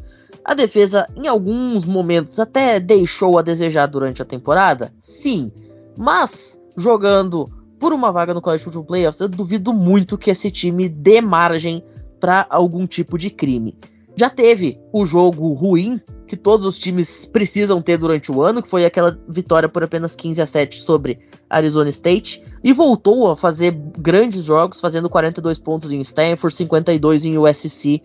A 0.43 0.53
defesa, 0.53 1.07
em 1.15 1.27
alguns 1.27 1.85
momentos, 1.85 2.39
até 2.39 2.79
deixou 2.79 3.37
a 3.37 3.41
desejar 3.41 3.85
durante 3.87 4.21
a 4.21 4.25
temporada, 4.25 4.91
sim, 4.99 5.51
mas 5.95 6.59
jogando 6.75 7.49
por 7.77 7.93
uma 7.93 8.11
vaga 8.11 8.33
no 8.33 8.41
College 8.41 8.63
Football 8.63 8.85
Playoffs, 8.85 9.21
eu 9.21 9.27
duvido 9.27 9.73
muito 9.73 10.17
que 10.17 10.29
esse 10.29 10.49
time 10.51 10.89
dê 10.89 11.21
margem 11.21 11.83
para 12.19 12.45
algum 12.49 12.85
tipo 12.85 13.17
de 13.17 13.29
crime. 13.29 13.77
Já 14.15 14.29
teve 14.29 14.79
o 14.91 15.05
jogo 15.05 15.53
ruim 15.53 16.01
que 16.27 16.35
todos 16.35 16.65
os 16.65 16.77
times 16.77 17.25
precisam 17.25 17.81
ter 17.81 17.97
durante 17.97 18.31
o 18.31 18.41
ano, 18.41 18.61
que 18.61 18.69
foi 18.69 18.85
aquela 18.85 19.17
vitória 19.27 19.69
por 19.69 19.81
apenas 19.81 20.15
15 20.15 20.41
a 20.41 20.45
7 20.45 20.81
sobre 20.81 21.19
Arizona 21.49 21.89
State, 21.89 22.43
e 22.63 22.73
voltou 22.73 23.31
a 23.31 23.37
fazer 23.37 23.71
grandes 23.97 24.43
jogos, 24.43 24.79
fazendo 24.79 25.09
42 25.09 25.57
pontos 25.59 25.91
em 25.91 26.01
Stanford, 26.01 26.55
52 26.55 27.25
em 27.25 27.37
USC 27.37 28.01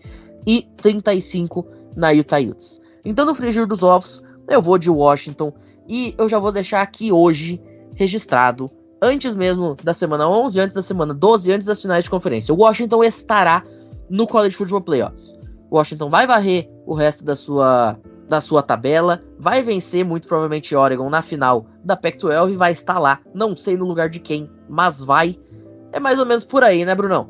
e 0.47 0.67
35 0.77 1.65
na 1.95 2.09
Utah 2.11 2.39
Utes. 2.39 2.81
Então, 3.03 3.25
no 3.25 3.35
frigir 3.35 3.67
dos 3.67 3.83
ovos, 3.83 4.23
eu 4.49 4.61
vou 4.61 4.77
de 4.77 4.89
Washington 4.89 5.53
e 5.87 6.15
eu 6.17 6.27
já 6.27 6.39
vou 6.39 6.51
deixar 6.51 6.81
aqui 6.81 7.11
hoje 7.11 7.61
registrado, 7.93 8.69
antes 9.01 9.35
mesmo 9.35 9.77
da 9.83 9.93
semana 9.93 10.27
11, 10.27 10.59
antes 10.59 10.75
da 10.75 10.81
semana 10.81 11.13
12, 11.13 11.51
antes 11.51 11.67
das 11.67 11.81
finais 11.81 12.03
de 12.03 12.09
conferência. 12.09 12.53
O 12.53 12.57
Washington 12.57 13.03
estará 13.03 13.63
no 14.09 14.27
College 14.27 14.55
Football 14.55 14.81
Playoffs. 14.81 15.39
Washington 15.71 16.09
vai 16.09 16.25
varrer 16.25 16.69
o 16.85 16.93
resto 16.93 17.23
da 17.23 17.35
sua 17.35 17.97
da 18.27 18.41
sua 18.41 18.61
tabela, 18.61 19.23
vai 19.39 19.61
vencer 19.61 20.03
muito 20.03 20.27
provavelmente 20.27 20.75
Oregon 20.75 21.09
na 21.09 21.21
final 21.21 21.65
da 21.83 21.95
Pac-12 21.95 22.53
e 22.53 22.57
vai 22.57 22.71
estar 22.71 22.99
lá, 22.99 23.19
não 23.33 23.55
sei 23.55 23.77
no 23.77 23.85
lugar 23.85 24.09
de 24.09 24.19
quem, 24.19 24.49
mas 24.67 25.03
vai. 25.03 25.37
É 25.91 25.99
mais 25.99 26.19
ou 26.19 26.25
menos 26.25 26.43
por 26.43 26.63
aí, 26.63 26.83
né, 26.83 26.95
Brunão? 26.95 27.29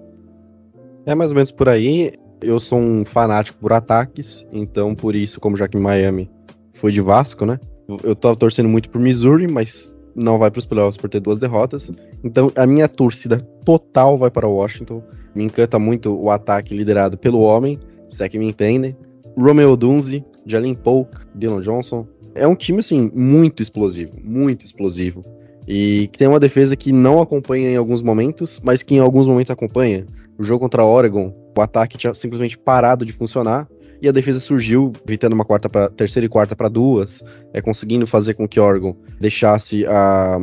É 1.05 1.13
mais 1.13 1.29
ou 1.29 1.35
menos 1.35 1.51
por 1.51 1.69
aí 1.69 2.13
eu 2.41 2.59
sou 2.59 2.79
um 2.79 3.05
fanático 3.05 3.57
por 3.59 3.73
ataques, 3.73 4.45
então 4.51 4.95
por 4.95 5.15
isso, 5.15 5.39
como 5.39 5.57
já 5.57 5.67
que 5.67 5.77
Miami 5.77 6.29
foi 6.73 6.91
de 6.91 7.01
Vasco, 7.01 7.45
né? 7.45 7.59
Eu 8.03 8.15
tô 8.15 8.35
torcendo 8.35 8.69
muito 8.69 8.89
por 8.89 8.99
Missouri, 8.99 9.47
mas 9.47 9.93
não 10.15 10.37
vai 10.37 10.49
para 10.49 10.59
os 10.59 10.65
playoffs 10.65 10.97
por 10.97 11.09
ter 11.09 11.19
duas 11.19 11.37
derrotas. 11.37 11.91
Então 12.23 12.51
a 12.55 12.65
minha 12.65 12.87
torcida 12.87 13.39
total 13.63 14.17
vai 14.17 14.31
para 14.31 14.47
Washington. 14.47 15.03
Me 15.33 15.43
encanta 15.43 15.77
muito 15.77 16.15
o 16.19 16.29
ataque 16.29 16.75
liderado 16.75 17.17
pelo 17.17 17.41
homem, 17.41 17.79
se 18.09 18.23
é 18.23 18.29
que 18.29 18.39
me 18.39 18.47
entendem. 18.47 18.95
Romeo 19.37 19.75
Dunze, 19.75 20.23
Jalen 20.45 20.75
Polk, 20.75 21.11
Dylan 21.33 21.61
Johnson. 21.61 22.07
É 22.33 22.47
um 22.47 22.55
time, 22.55 22.79
assim, 22.79 23.11
muito 23.13 23.61
explosivo, 23.61 24.13
muito 24.23 24.65
explosivo. 24.65 25.23
E 25.67 26.07
que 26.11 26.17
tem 26.19 26.27
uma 26.27 26.39
defesa 26.39 26.75
que 26.75 26.91
não 26.91 27.21
acompanha 27.21 27.69
em 27.71 27.75
alguns 27.75 28.01
momentos, 28.01 28.59
mas 28.63 28.83
que 28.83 28.95
em 28.95 28.99
alguns 28.99 29.25
momentos 29.25 29.51
acompanha. 29.51 30.05
O 30.37 30.43
jogo 30.43 30.59
contra 30.59 30.81
a 30.81 30.85
Oregon, 30.85 31.33
o 31.57 31.61
ataque 31.61 31.97
tinha 31.97 32.13
simplesmente 32.13 32.57
parado 32.57 33.05
de 33.05 33.13
funcionar 33.13 33.67
e 34.01 34.07
a 34.07 34.11
defesa 34.11 34.39
surgiu, 34.39 34.91
evitando 35.07 35.33
uma 35.33 35.45
quarta 35.45 35.69
terceira 35.89 36.25
e 36.25 36.29
quarta 36.29 36.55
para 36.55 36.67
duas, 36.67 37.23
é, 37.53 37.61
conseguindo 37.61 38.05
fazer 38.05 38.33
com 38.33 38.47
que 38.47 38.59
Oregon 38.59 38.95
deixasse 39.19 39.85
a, 39.87 40.37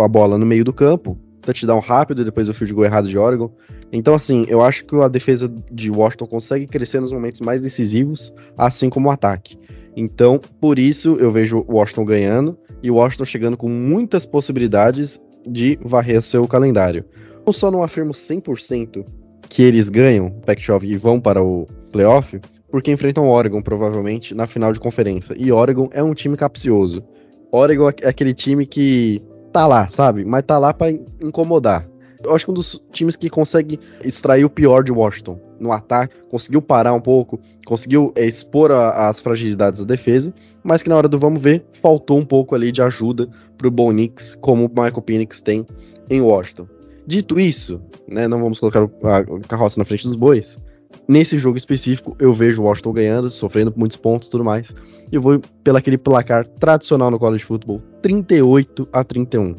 a 0.00 0.08
bola 0.08 0.38
no 0.38 0.46
meio 0.46 0.64
do 0.64 0.72
campo, 0.72 1.18
touchdown 1.44 1.80
rápido 1.80 2.22
e 2.22 2.24
depois 2.24 2.48
o 2.48 2.54
field 2.54 2.74
goal 2.74 2.86
errado 2.86 3.08
de 3.08 3.18
Oregon. 3.18 3.50
Então, 3.92 4.14
assim, 4.14 4.44
eu 4.48 4.62
acho 4.62 4.84
que 4.84 4.96
a 4.96 5.08
defesa 5.08 5.52
de 5.70 5.90
Washington 5.90 6.26
consegue 6.26 6.66
crescer 6.66 7.00
nos 7.00 7.12
momentos 7.12 7.40
mais 7.40 7.60
decisivos, 7.60 8.32
assim 8.56 8.90
como 8.90 9.08
o 9.08 9.10
ataque. 9.12 9.56
Então, 9.96 10.40
por 10.60 10.78
isso, 10.78 11.16
eu 11.16 11.30
vejo 11.30 11.64
Washington 11.68 12.04
ganhando 12.04 12.58
e 12.82 12.90
Washington 12.90 13.24
chegando 13.24 13.56
com 13.56 13.68
muitas 13.68 14.26
possibilidades 14.26 15.20
de 15.48 15.78
varrer 15.82 16.20
seu 16.22 16.46
calendário. 16.48 17.04
Eu 17.46 17.52
só 17.52 17.70
não 17.70 17.82
afirmo 17.82 18.12
100% 18.12 19.04
que 19.48 19.62
eles 19.62 19.88
ganham 19.88 20.30
Pac-12 20.44 20.84
e 20.84 20.96
vão 20.96 21.20
para 21.20 21.42
o 21.42 21.68
playoff, 21.92 22.40
porque 22.70 22.90
enfrentam 22.90 23.28
Oregon, 23.28 23.62
provavelmente, 23.62 24.34
na 24.34 24.46
final 24.46 24.72
de 24.72 24.80
conferência. 24.80 25.34
E 25.38 25.52
Oregon 25.52 25.88
é 25.92 26.02
um 26.02 26.14
time 26.14 26.36
capcioso. 26.36 27.04
Oregon 27.52 27.88
é 27.88 28.08
aquele 28.08 28.34
time 28.34 28.66
que 28.66 29.22
tá 29.54 29.68
lá, 29.68 29.86
sabe? 29.86 30.24
Mas 30.24 30.42
tá 30.42 30.58
lá 30.58 30.74
para 30.74 30.90
incomodar. 31.20 31.88
Eu 32.24 32.34
acho 32.34 32.44
que 32.44 32.50
um 32.50 32.54
dos 32.54 32.82
times 32.90 33.14
que 33.14 33.30
consegue 33.30 33.78
extrair 34.02 34.44
o 34.44 34.50
pior 34.50 34.82
de 34.82 34.90
Washington 34.90 35.38
no 35.60 35.70
ataque, 35.70 36.16
conseguiu 36.28 36.60
parar 36.60 36.92
um 36.92 37.00
pouco, 37.00 37.38
conseguiu 37.64 38.12
é, 38.16 38.26
expor 38.26 38.72
a, 38.72 39.08
as 39.08 39.20
fragilidades 39.20 39.80
da 39.80 39.86
defesa, 39.86 40.34
mas 40.64 40.82
que 40.82 40.88
na 40.88 40.96
hora 40.96 41.08
do 41.08 41.18
vamos 41.18 41.40
ver, 41.40 41.64
faltou 41.72 42.18
um 42.18 42.24
pouco 42.24 42.56
ali 42.56 42.72
de 42.72 42.82
ajuda 42.82 43.28
pro 43.56 43.70
Bo 43.70 43.92
Nix, 43.92 44.36
como 44.40 44.64
o 44.64 44.68
Michael 44.68 45.02
Penix 45.02 45.40
tem 45.40 45.64
em 46.10 46.20
Washington. 46.20 46.66
Dito 47.06 47.38
isso, 47.38 47.80
né, 48.08 48.26
não 48.26 48.40
vamos 48.40 48.58
colocar 48.58 48.82
a 48.82 49.46
carroça 49.46 49.78
na 49.78 49.84
frente 49.84 50.02
dos 50.02 50.16
bois. 50.16 50.58
Nesse 51.06 51.38
jogo 51.38 51.56
específico, 51.56 52.16
eu 52.18 52.32
vejo 52.32 52.62
o 52.62 52.64
Washington 52.64 52.92
ganhando, 52.92 53.30
sofrendo 53.30 53.72
muitos 53.76 53.96
pontos 53.96 54.28
e 54.28 54.30
tudo 54.30 54.44
mais. 54.44 54.74
E 55.12 55.16
eu 55.16 55.20
vou 55.20 55.40
pelo 55.62 55.76
aquele 55.76 55.98
placar 55.98 56.46
tradicional 56.46 57.10
no 57.10 57.18
college 57.18 57.44
football, 57.44 57.80
38 58.02 58.88
a 58.92 59.04
31. 59.04 59.56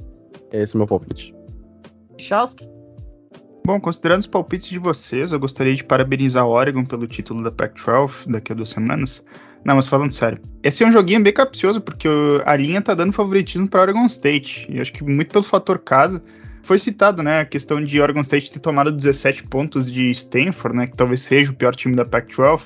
Esse 0.51 0.73
é 0.73 0.75
o 0.75 0.79
meu 0.79 0.87
palpite. 0.87 1.35
Chalski? 2.17 2.67
Bom, 3.65 3.79
considerando 3.79 4.21
os 4.21 4.27
palpites 4.27 4.69
de 4.69 4.77
vocês, 4.77 5.31
eu 5.31 5.39
gostaria 5.39 5.75
de 5.75 5.83
parabenizar 5.83 6.45
o 6.45 6.51
Oregon 6.51 6.85
pelo 6.85 7.07
título 7.07 7.43
da 7.43 7.51
Pac-12 7.51 8.27
daqui 8.27 8.51
a 8.51 8.55
duas 8.55 8.69
semanas. 8.69 9.25
Não, 9.65 9.75
mas 9.75 9.87
falando 9.87 10.11
sério, 10.11 10.39
esse 10.61 10.83
é 10.83 10.87
um 10.87 10.91
joguinho 10.91 11.23
bem 11.23 11.33
capcioso, 11.33 11.81
porque 11.81 12.07
a 12.45 12.55
linha 12.55 12.79
tá 12.79 12.93
dando 12.93 13.11
favoritismo 13.11 13.67
para 13.67 13.81
Oregon 13.81 14.05
State. 14.05 14.67
E 14.69 14.79
acho 14.79 14.93
que 14.93 15.03
muito 15.03 15.31
pelo 15.31 15.43
fator 15.43 15.79
casa, 15.79 16.23
foi 16.65 16.79
citado, 16.79 17.21
né, 17.21 17.41
a 17.41 17.45
questão 17.45 17.83
de 17.83 18.01
Oregon 18.01 18.21
State 18.21 18.51
ter 18.51 18.59
tomado 18.59 18.91
17 18.91 19.43
pontos 19.43 19.91
de 19.91 20.09
Stanford, 20.09 20.75
né, 20.75 20.87
que 20.87 20.95
talvez 20.95 21.21
seja 21.21 21.51
o 21.51 21.55
pior 21.55 21.75
time 21.75 21.95
da 21.95 22.03
Pac-12. 22.03 22.61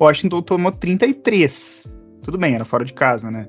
Washington 0.00 0.42
tomou 0.42 0.72
33. 0.72 1.96
Tudo 2.22 2.38
bem, 2.38 2.54
era 2.54 2.64
fora 2.64 2.84
de 2.84 2.92
casa, 2.92 3.30
né? 3.30 3.46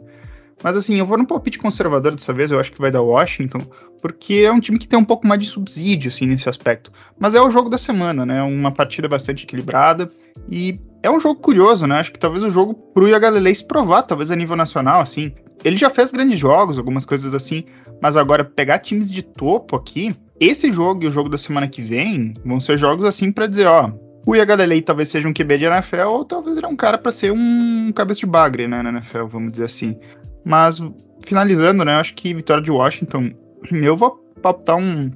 Mas 0.61 0.75
assim, 0.75 0.95
eu 0.95 1.05
vou 1.05 1.17
no 1.17 1.25
palpite 1.25 1.57
conservador 1.57 2.13
dessa 2.13 2.33
vez, 2.33 2.51
eu 2.51 2.59
acho 2.59 2.71
que 2.71 2.81
vai 2.81 2.91
dar 2.91 3.01
Washington, 3.01 3.61
porque 4.01 4.43
é 4.45 4.51
um 4.51 4.59
time 4.59 4.77
que 4.77 4.87
tem 4.87 4.99
um 4.99 5.05
pouco 5.05 5.25
mais 5.25 5.39
de 5.39 5.47
subsídio, 5.47 6.09
assim, 6.09 6.25
nesse 6.25 6.49
aspecto. 6.49 6.91
Mas 7.17 7.33
é 7.33 7.41
o 7.41 7.49
jogo 7.49 7.69
da 7.69 7.77
semana, 7.77 8.25
né? 8.25 8.41
Uma 8.43 8.71
partida 8.71 9.07
bastante 9.07 9.43
equilibrada 9.43 10.09
e 10.49 10.79
é 11.01 11.09
um 11.09 11.19
jogo 11.19 11.39
curioso, 11.39 11.87
né? 11.87 11.99
Acho 11.99 12.11
que 12.11 12.19
talvez 12.19 12.43
o 12.43 12.49
jogo 12.49 12.73
pro 12.73 13.07
Ia 13.07 13.19
Galilei 13.19 13.53
se 13.53 13.65
provar, 13.65 14.03
talvez 14.03 14.31
a 14.31 14.35
nível 14.35 14.55
nacional, 14.55 15.01
assim. 15.01 15.33
Ele 15.65 15.75
já 15.75 15.89
fez 15.89 16.11
grandes 16.11 16.37
jogos, 16.39 16.77
algumas 16.77 17.07
coisas 17.07 17.33
assim, 17.33 17.65
mas 17.99 18.15
agora 18.15 18.43
pegar 18.43 18.77
times 18.77 19.11
de 19.11 19.23
topo 19.23 19.75
aqui, 19.75 20.15
esse 20.39 20.71
jogo 20.71 21.03
e 21.03 21.07
o 21.07 21.11
jogo 21.11 21.27
da 21.27 21.39
semana 21.39 21.67
que 21.67 21.81
vem 21.81 22.35
vão 22.45 22.59
ser 22.59 22.77
jogos 22.77 23.03
assim 23.03 23.31
para 23.31 23.47
dizer, 23.47 23.65
ó, 23.65 23.91
o 24.27 24.35
Iagalelei 24.35 24.83
talvez 24.83 25.09
seja 25.09 25.27
um 25.27 25.33
QB 25.33 25.57
de 25.57 25.65
NFL 25.65 26.07
ou 26.07 26.23
talvez 26.23 26.55
ele 26.55 26.67
é 26.67 26.69
um 26.69 26.75
cara 26.75 26.99
para 26.99 27.11
ser 27.11 27.31
um 27.31 27.91
cabeça 27.95 28.19
de 28.19 28.27
bagre, 28.27 28.67
né, 28.67 28.83
na 28.83 28.91
NFL, 28.91 29.25
vamos 29.25 29.53
dizer 29.53 29.65
assim. 29.65 29.97
Mas 30.45 30.79
finalizando, 31.25 31.83
né, 31.83 31.95
acho 31.95 32.13
que 32.13 32.31
vitória 32.31 32.61
de 32.61 32.69
Washington, 32.69 33.31
eu 33.71 33.97
vou 33.97 34.11
palpitar 34.43 34.77
um 34.77 35.09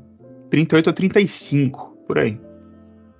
38 0.49 0.87
ou 0.87 0.93
35, 0.93 1.95
por 2.07 2.17
aí. 2.17 2.39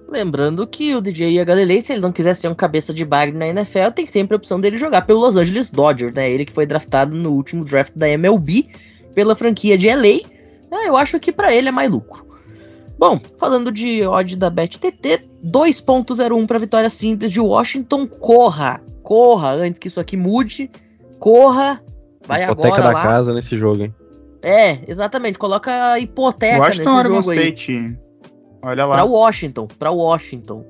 Lembrando 0.09 0.65
que 0.65 0.95
o 0.95 1.01
DJ 1.01 1.43
Galilei, 1.45 1.81
se 1.81 1.93
ele 1.93 2.01
não 2.01 2.11
quiser 2.11 2.33
ser 2.33 2.47
um 2.47 2.55
cabeça 2.55 2.93
de 2.93 3.05
bagre 3.05 3.37
na 3.37 3.47
NFL, 3.47 3.91
tem 3.93 4.07
sempre 4.07 4.33
a 4.33 4.37
opção 4.37 4.59
dele 4.59 4.77
jogar 4.77 5.03
pelo 5.03 5.19
Los 5.19 5.35
Angeles 5.35 5.69
Dodgers, 5.69 6.13
né? 6.13 6.29
Ele 6.31 6.45
que 6.45 6.53
foi 6.53 6.65
draftado 6.65 7.15
no 7.15 7.31
último 7.31 7.63
draft 7.63 7.93
da 7.95 8.09
MLB 8.09 8.67
pela 9.13 9.35
franquia 9.35 9.77
de 9.77 9.87
LA. 9.87 10.21
Ah, 10.71 10.87
eu 10.87 10.97
acho 10.97 11.19
que 11.19 11.31
para 11.31 11.53
ele 11.53 11.69
é 11.69 11.71
mais 11.71 11.91
lucro. 11.91 12.25
Bom, 12.97 13.19
falando 13.37 13.71
de 13.71 14.05
odd 14.05 14.35
da 14.35 14.49
BetTT, 14.49 15.29
2.01 15.45 16.47
para 16.47 16.59
vitória 16.59 16.89
simples 16.89 17.31
de 17.31 17.39
Washington. 17.39 18.07
Corra, 18.07 18.81
corra 19.03 19.51
antes 19.51 19.79
que 19.79 19.87
isso 19.87 19.99
aqui 19.99 20.17
mude. 20.17 20.71
Corra, 21.19 21.81
vai 22.27 22.43
hipoteca 22.43 22.67
agora 22.67 22.83
da 22.83 22.93
lá. 22.93 23.01
casa 23.01 23.33
nesse 23.33 23.55
jogo, 23.55 23.83
hein? 23.83 23.95
É, 24.41 24.79
exatamente, 24.87 25.37
coloca 25.37 25.91
a 25.91 25.99
hipoteca 25.99 26.59
Washington 26.59 26.83
nesse 26.83 26.97
Oregon 26.97 27.21
jogo 27.21 27.31
aí. 27.31 27.37
State. 27.49 27.99
Olha 28.61 28.85
lá. 28.85 28.95
Pra 28.95 29.05
Washington, 29.05 29.67
pra 29.67 29.91
Washington. 29.91 30.65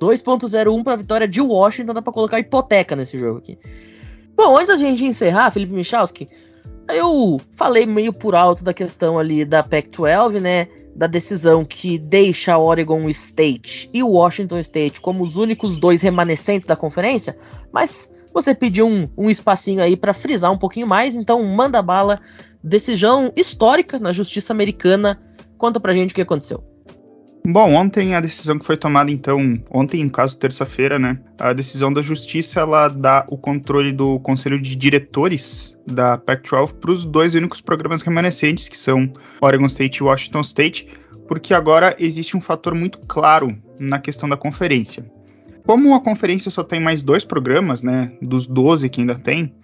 2.01 0.00 0.84
pra 0.84 0.96
vitória 0.96 1.26
de 1.26 1.40
Washington, 1.40 1.94
dá 1.94 2.02
pra 2.02 2.12
colocar 2.12 2.38
hipoteca 2.38 2.94
nesse 2.94 3.18
jogo 3.18 3.38
aqui. 3.38 3.58
Bom, 4.36 4.56
antes 4.56 4.68
da 4.68 4.76
gente 4.76 5.04
encerrar, 5.04 5.50
Felipe 5.50 5.72
Michalski, 5.72 6.28
eu 6.88 7.40
falei 7.56 7.84
meio 7.84 8.12
por 8.12 8.34
alto 8.34 8.62
da 8.62 8.72
questão 8.72 9.18
ali 9.18 9.44
da 9.44 9.62
Pac-12, 9.62 10.40
né? 10.40 10.68
Da 10.94 11.06
decisão 11.06 11.64
que 11.64 11.98
deixa 11.98 12.56
Oregon 12.56 13.08
State 13.08 13.90
e 13.92 14.02
Washington 14.02 14.58
State 14.58 15.00
como 15.00 15.22
os 15.22 15.36
únicos 15.36 15.76
dois 15.76 16.00
remanescentes 16.00 16.66
da 16.66 16.76
conferência, 16.76 17.36
mas 17.72 18.12
você 18.32 18.54
pediu 18.54 18.86
um, 18.86 19.08
um 19.16 19.28
espacinho 19.28 19.82
aí 19.82 19.96
pra 19.96 20.14
frisar 20.14 20.52
um 20.52 20.58
pouquinho 20.58 20.86
mais, 20.86 21.14
então 21.14 21.42
manda 21.42 21.82
bala. 21.82 22.20
Decisão 22.62 23.32
histórica 23.36 23.98
na 23.98 24.12
justiça 24.12 24.52
americana. 24.52 25.20
Conta 25.56 25.78
pra 25.80 25.92
gente 25.92 26.12
o 26.12 26.14
que 26.14 26.22
aconteceu. 26.22 26.62
Bom, 27.46 27.72
ontem 27.72 28.14
a 28.14 28.20
decisão 28.20 28.58
que 28.58 28.66
foi 28.66 28.76
tomada, 28.76 29.10
então, 29.10 29.58
ontem, 29.70 30.04
no 30.04 30.10
caso, 30.10 30.38
terça-feira, 30.38 30.98
né? 30.98 31.18
A 31.38 31.52
decisão 31.52 31.92
da 31.92 32.02
justiça, 32.02 32.60
ela 32.60 32.88
dá 32.88 33.24
o 33.28 33.38
controle 33.38 33.90
do 33.90 34.20
conselho 34.20 34.60
de 34.60 34.76
diretores 34.76 35.76
da 35.86 36.18
Pac-12 36.18 36.74
para 36.74 36.90
os 36.90 37.04
dois 37.04 37.34
únicos 37.34 37.60
programas 37.60 38.02
remanescentes, 38.02 38.68
que 38.68 38.76
são 38.76 39.10
Oregon 39.40 39.66
State 39.66 39.98
e 39.98 40.02
Washington 40.02 40.40
State, 40.42 40.88
porque 41.26 41.54
agora 41.54 41.96
existe 41.98 42.36
um 42.36 42.40
fator 42.40 42.74
muito 42.74 42.98
claro 43.06 43.56
na 43.78 43.98
questão 43.98 44.28
da 44.28 44.36
conferência. 44.36 45.10
Como 45.64 45.94
a 45.94 46.00
conferência 46.00 46.50
só 46.50 46.64
tem 46.64 46.80
mais 46.80 47.02
dois 47.02 47.24
programas, 47.24 47.82
né, 47.82 48.12
dos 48.20 48.46
12 48.46 48.88
que 48.88 49.00
ainda 49.00 49.14
tem, 49.14 49.54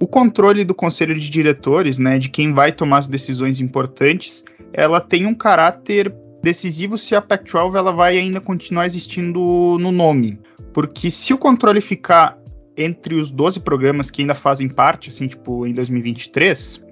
o 0.00 0.06
controle 0.08 0.64
do 0.64 0.74
conselho 0.74 1.14
de 1.14 1.30
diretores, 1.30 1.98
né, 1.98 2.18
de 2.18 2.28
quem 2.28 2.52
vai 2.52 2.72
tomar 2.72 2.98
as 2.98 3.08
decisões 3.08 3.60
importantes, 3.60 4.44
ela 4.72 5.00
tem 5.00 5.26
um 5.26 5.34
caráter 5.34 6.12
decisivo 6.42 6.98
se 6.98 7.14
a 7.14 7.22
Pac-12 7.22 7.76
ela 7.76 7.92
vai 7.92 8.18
ainda 8.18 8.40
continuar 8.40 8.86
existindo 8.86 9.76
no 9.78 9.92
nome. 9.92 10.38
Porque 10.72 11.10
se 11.10 11.32
o 11.32 11.38
controle 11.38 11.80
ficar 11.80 12.38
entre 12.76 13.14
os 13.14 13.30
12 13.30 13.60
programas 13.60 14.10
que 14.10 14.22
ainda 14.22 14.34
fazem 14.34 14.68
parte, 14.68 15.10
assim, 15.10 15.28
tipo, 15.28 15.66
em 15.66 15.72
2023, 15.72 16.82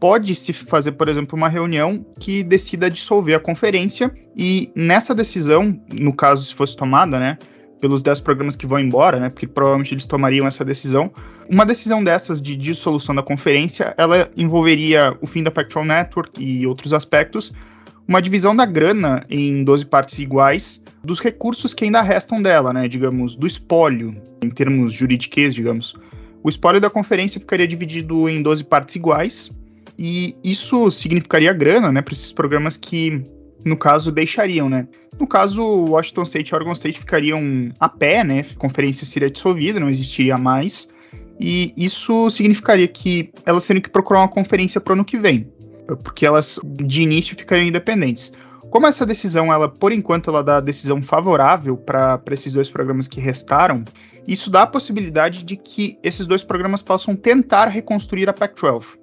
pode 0.00 0.34
se 0.34 0.52
fazer, 0.52 0.92
por 0.92 1.08
exemplo, 1.08 1.36
uma 1.36 1.48
reunião 1.48 2.04
que 2.18 2.42
decida 2.42 2.90
dissolver 2.90 3.36
a 3.36 3.40
conferência 3.40 4.12
e 4.36 4.72
nessa 4.74 5.14
decisão, 5.14 5.78
no 5.92 6.12
caso 6.12 6.44
se 6.46 6.54
fosse 6.54 6.74
tomada, 6.74 7.18
né, 7.18 7.38
pelos 7.80 8.02
10 8.02 8.20
programas 8.20 8.56
que 8.56 8.66
vão 8.66 8.78
embora, 8.78 9.20
né, 9.20 9.28
porque 9.28 9.46
provavelmente 9.46 9.94
eles 9.94 10.06
tomariam 10.06 10.46
essa 10.46 10.64
decisão, 10.64 11.12
uma 11.48 11.66
decisão 11.66 12.02
dessas 12.02 12.40
de 12.40 12.56
dissolução 12.56 13.14
da 13.14 13.22
conferência, 13.22 13.94
ela 13.96 14.30
envolveria 14.36 15.16
o 15.20 15.26
fim 15.26 15.42
da 15.42 15.50
Pac-12 15.50 15.84
Network 15.84 16.42
e 16.42 16.66
outros 16.66 16.92
aspectos, 16.92 17.52
uma 18.10 18.20
divisão 18.20 18.56
da 18.56 18.66
grana 18.66 19.24
em 19.30 19.62
12 19.62 19.86
partes 19.86 20.18
iguais 20.18 20.82
dos 21.04 21.20
recursos 21.20 21.72
que 21.72 21.84
ainda 21.84 22.02
restam 22.02 22.42
dela, 22.42 22.72
né? 22.72 22.88
Digamos, 22.88 23.36
do 23.36 23.46
espólio, 23.46 24.20
em 24.42 24.50
termos 24.50 24.92
jurídicos, 24.92 25.54
digamos. 25.54 25.94
O 26.42 26.48
espólio 26.48 26.80
da 26.80 26.90
conferência 26.90 27.40
ficaria 27.40 27.68
dividido 27.68 28.28
em 28.28 28.42
12 28.42 28.64
partes 28.64 28.96
iguais, 28.96 29.52
e 29.96 30.34
isso 30.42 30.90
significaria 30.90 31.52
grana, 31.52 31.92
né, 31.92 32.02
para 32.02 32.14
esses 32.14 32.32
programas 32.32 32.76
que, 32.76 33.22
no 33.64 33.76
caso, 33.76 34.10
deixariam, 34.10 34.68
né? 34.68 34.88
No 35.16 35.26
caso, 35.26 35.62
Washington 35.62 36.22
State 36.24 36.50
e 36.50 36.54
Oregon 36.56 36.72
State 36.72 36.98
ficariam 36.98 37.70
a 37.78 37.88
pé, 37.88 38.24
né? 38.24 38.40
A 38.40 38.58
conferência 38.58 39.06
seria 39.06 39.30
dissolvida, 39.30 39.78
não 39.78 39.88
existiria 39.88 40.36
mais. 40.36 40.88
E 41.38 41.72
isso 41.76 42.28
significaria 42.30 42.88
que 42.88 43.30
elas 43.46 43.64
teriam 43.64 43.82
que 43.82 43.88
procurar 43.88 44.20
uma 44.20 44.28
conferência 44.28 44.80
para 44.80 44.92
o 44.92 44.94
ano 44.94 45.04
que 45.04 45.16
vem 45.16 45.46
porque 45.96 46.26
elas 46.26 46.58
de 46.64 47.02
início 47.02 47.36
ficariam 47.36 47.66
independentes. 47.66 48.32
Como 48.70 48.86
essa 48.86 49.04
decisão, 49.04 49.52
ela 49.52 49.68
por 49.68 49.92
enquanto 49.92 50.30
ela 50.30 50.44
dá 50.44 50.58
a 50.58 50.60
decisão 50.60 51.02
favorável 51.02 51.76
para 51.76 52.20
esses 52.30 52.52
dois 52.52 52.70
programas 52.70 53.08
que 53.08 53.20
restaram, 53.20 53.84
isso 54.28 54.50
dá 54.50 54.62
a 54.62 54.66
possibilidade 54.66 55.42
de 55.42 55.56
que 55.56 55.98
esses 56.02 56.26
dois 56.26 56.44
programas 56.44 56.82
possam 56.82 57.16
tentar 57.16 57.66
reconstruir 57.66 58.28
a 58.28 58.32
Pac-12. 58.32 58.98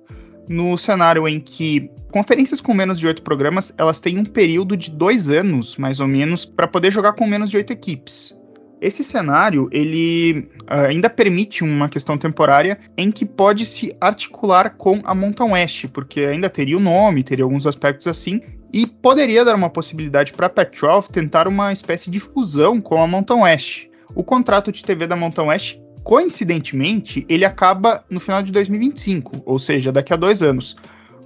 No 0.47 0.77
cenário 0.77 1.27
em 1.27 1.39
que 1.41 1.91
conferências 2.11 2.61
com 2.61 2.73
menos 2.73 2.97
de 2.97 3.07
oito 3.07 3.21
programas, 3.21 3.73
elas 3.77 3.99
têm 3.99 4.17
um 4.17 4.23
período 4.23 4.77
de 4.77 4.89
dois 4.89 5.29
anos, 5.29 5.75
mais 5.75 5.99
ou 5.99 6.07
menos, 6.07 6.45
para 6.45 6.67
poder 6.67 6.91
jogar 6.91 7.13
com 7.13 7.27
menos 7.27 7.49
de 7.49 7.57
oito 7.57 7.73
equipes. 7.73 8.33
Esse 8.79 9.03
cenário, 9.03 9.67
ele 9.71 10.49
uh, 10.63 10.87
ainda 10.87 11.09
permite 11.09 11.63
uma 11.63 11.89
questão 11.89 12.17
temporária 12.17 12.79
em 12.95 13.11
que 13.11 13.25
pode 13.25 13.65
se 13.65 13.95
articular 13.99 14.75
com 14.77 15.01
a 15.03 15.15
Mountain 15.15 15.51
West, 15.51 15.87
porque 15.87 16.21
ainda 16.21 16.49
teria 16.49 16.77
o 16.77 16.79
nome, 16.79 17.23
teria 17.23 17.43
alguns 17.43 17.65
aspectos 17.65 18.07
assim, 18.07 18.39
e 18.71 18.85
poderia 18.85 19.43
dar 19.43 19.55
uma 19.55 19.69
possibilidade 19.69 20.33
para 20.33 20.45
a 20.45 20.49
Pac-12 20.49 21.09
tentar 21.09 21.47
uma 21.47 21.73
espécie 21.73 22.11
de 22.11 22.19
fusão 22.19 22.79
com 22.79 23.01
a 23.01 23.07
Mountain 23.07 23.41
West. 23.41 23.87
O 24.13 24.23
contrato 24.23 24.71
de 24.71 24.83
TV 24.83 25.07
da 25.07 25.15
Mountain 25.15 25.47
West, 25.47 25.79
coincidentemente, 26.03 27.25
ele 27.27 27.45
acaba 27.45 28.05
no 28.09 28.19
final 28.19 28.43
de 28.43 28.51
2025, 28.51 29.41
ou 29.45 29.57
seja, 29.57 29.91
daqui 29.91 30.13
a 30.13 30.17
dois 30.17 30.43
anos. 30.43 30.75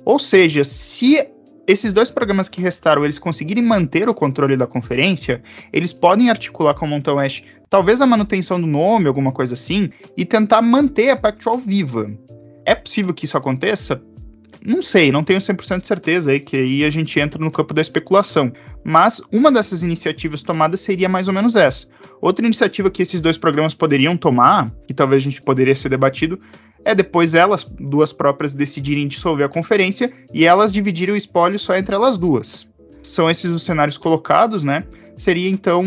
Ou 0.05 0.17
seja, 0.17 0.63
se 0.63 1.27
esses 1.67 1.93
dois 1.93 2.09
programas 2.09 2.49
que 2.49 2.61
restaram, 2.61 3.03
eles 3.03 3.19
conseguirem 3.19 3.63
manter 3.63 4.09
o 4.09 4.13
controle 4.13 4.57
da 4.57 4.67
conferência, 4.67 5.41
eles 5.71 5.93
podem 5.93 6.29
articular 6.29 6.73
com 6.73 6.85
a 6.85 6.87
Mountain 6.87 7.13
West 7.15 7.43
talvez 7.71 8.01
a 8.01 8.05
manutenção 8.05 8.59
do 8.59 8.67
nome, 8.67 9.07
alguma 9.07 9.31
coisa 9.31 9.53
assim, 9.53 9.89
e 10.17 10.25
tentar 10.25 10.61
manter 10.61 11.09
a 11.09 11.15
Pac-12 11.15 11.63
viva. 11.65 12.11
É 12.65 12.75
possível 12.75 13.13
que 13.13 13.23
isso 13.23 13.37
aconteça? 13.37 14.01
Não 14.63 14.81
sei, 14.81 15.11
não 15.11 15.23
tenho 15.23 15.39
100% 15.39 15.79
de 15.79 15.87
certeza 15.87 16.31
aí, 16.31 16.39
que 16.39 16.55
aí 16.57 16.83
a 16.83 16.89
gente 16.89 17.19
entra 17.19 17.43
no 17.43 17.49
campo 17.49 17.73
da 17.73 17.81
especulação. 17.81 18.51
Mas 18.83 19.21
uma 19.31 19.51
dessas 19.51 19.81
iniciativas 19.81 20.43
tomadas 20.43 20.81
seria 20.81 21.09
mais 21.09 21.27
ou 21.27 21.33
menos 21.33 21.55
essa. 21.55 21.87
Outra 22.21 22.45
iniciativa 22.45 22.91
que 22.91 23.01
esses 23.01 23.21
dois 23.21 23.37
programas 23.37 23.73
poderiam 23.73 24.15
tomar, 24.15 24.69
que 24.85 24.93
talvez 24.93 25.21
a 25.21 25.23
gente 25.23 25.41
poderia 25.41 25.73
ser 25.73 25.89
debatido, 25.89 26.39
é 26.83 26.95
depois 26.95 27.33
elas, 27.33 27.65
duas 27.79 28.11
próprias, 28.11 28.53
decidirem 28.53 29.07
dissolver 29.07 29.45
a 29.45 29.49
conferência 29.49 30.11
e 30.33 30.45
elas 30.45 30.71
dividirem 30.71 31.13
o 31.13 31.17
espólio 31.17 31.59
só 31.59 31.75
entre 31.75 31.93
elas 31.93 32.17
duas. 32.17 32.67
São 33.03 33.29
esses 33.29 33.49
os 33.49 33.63
cenários 33.63 33.97
colocados, 33.97 34.63
né? 34.63 34.85
Seria 35.17 35.49
então 35.49 35.83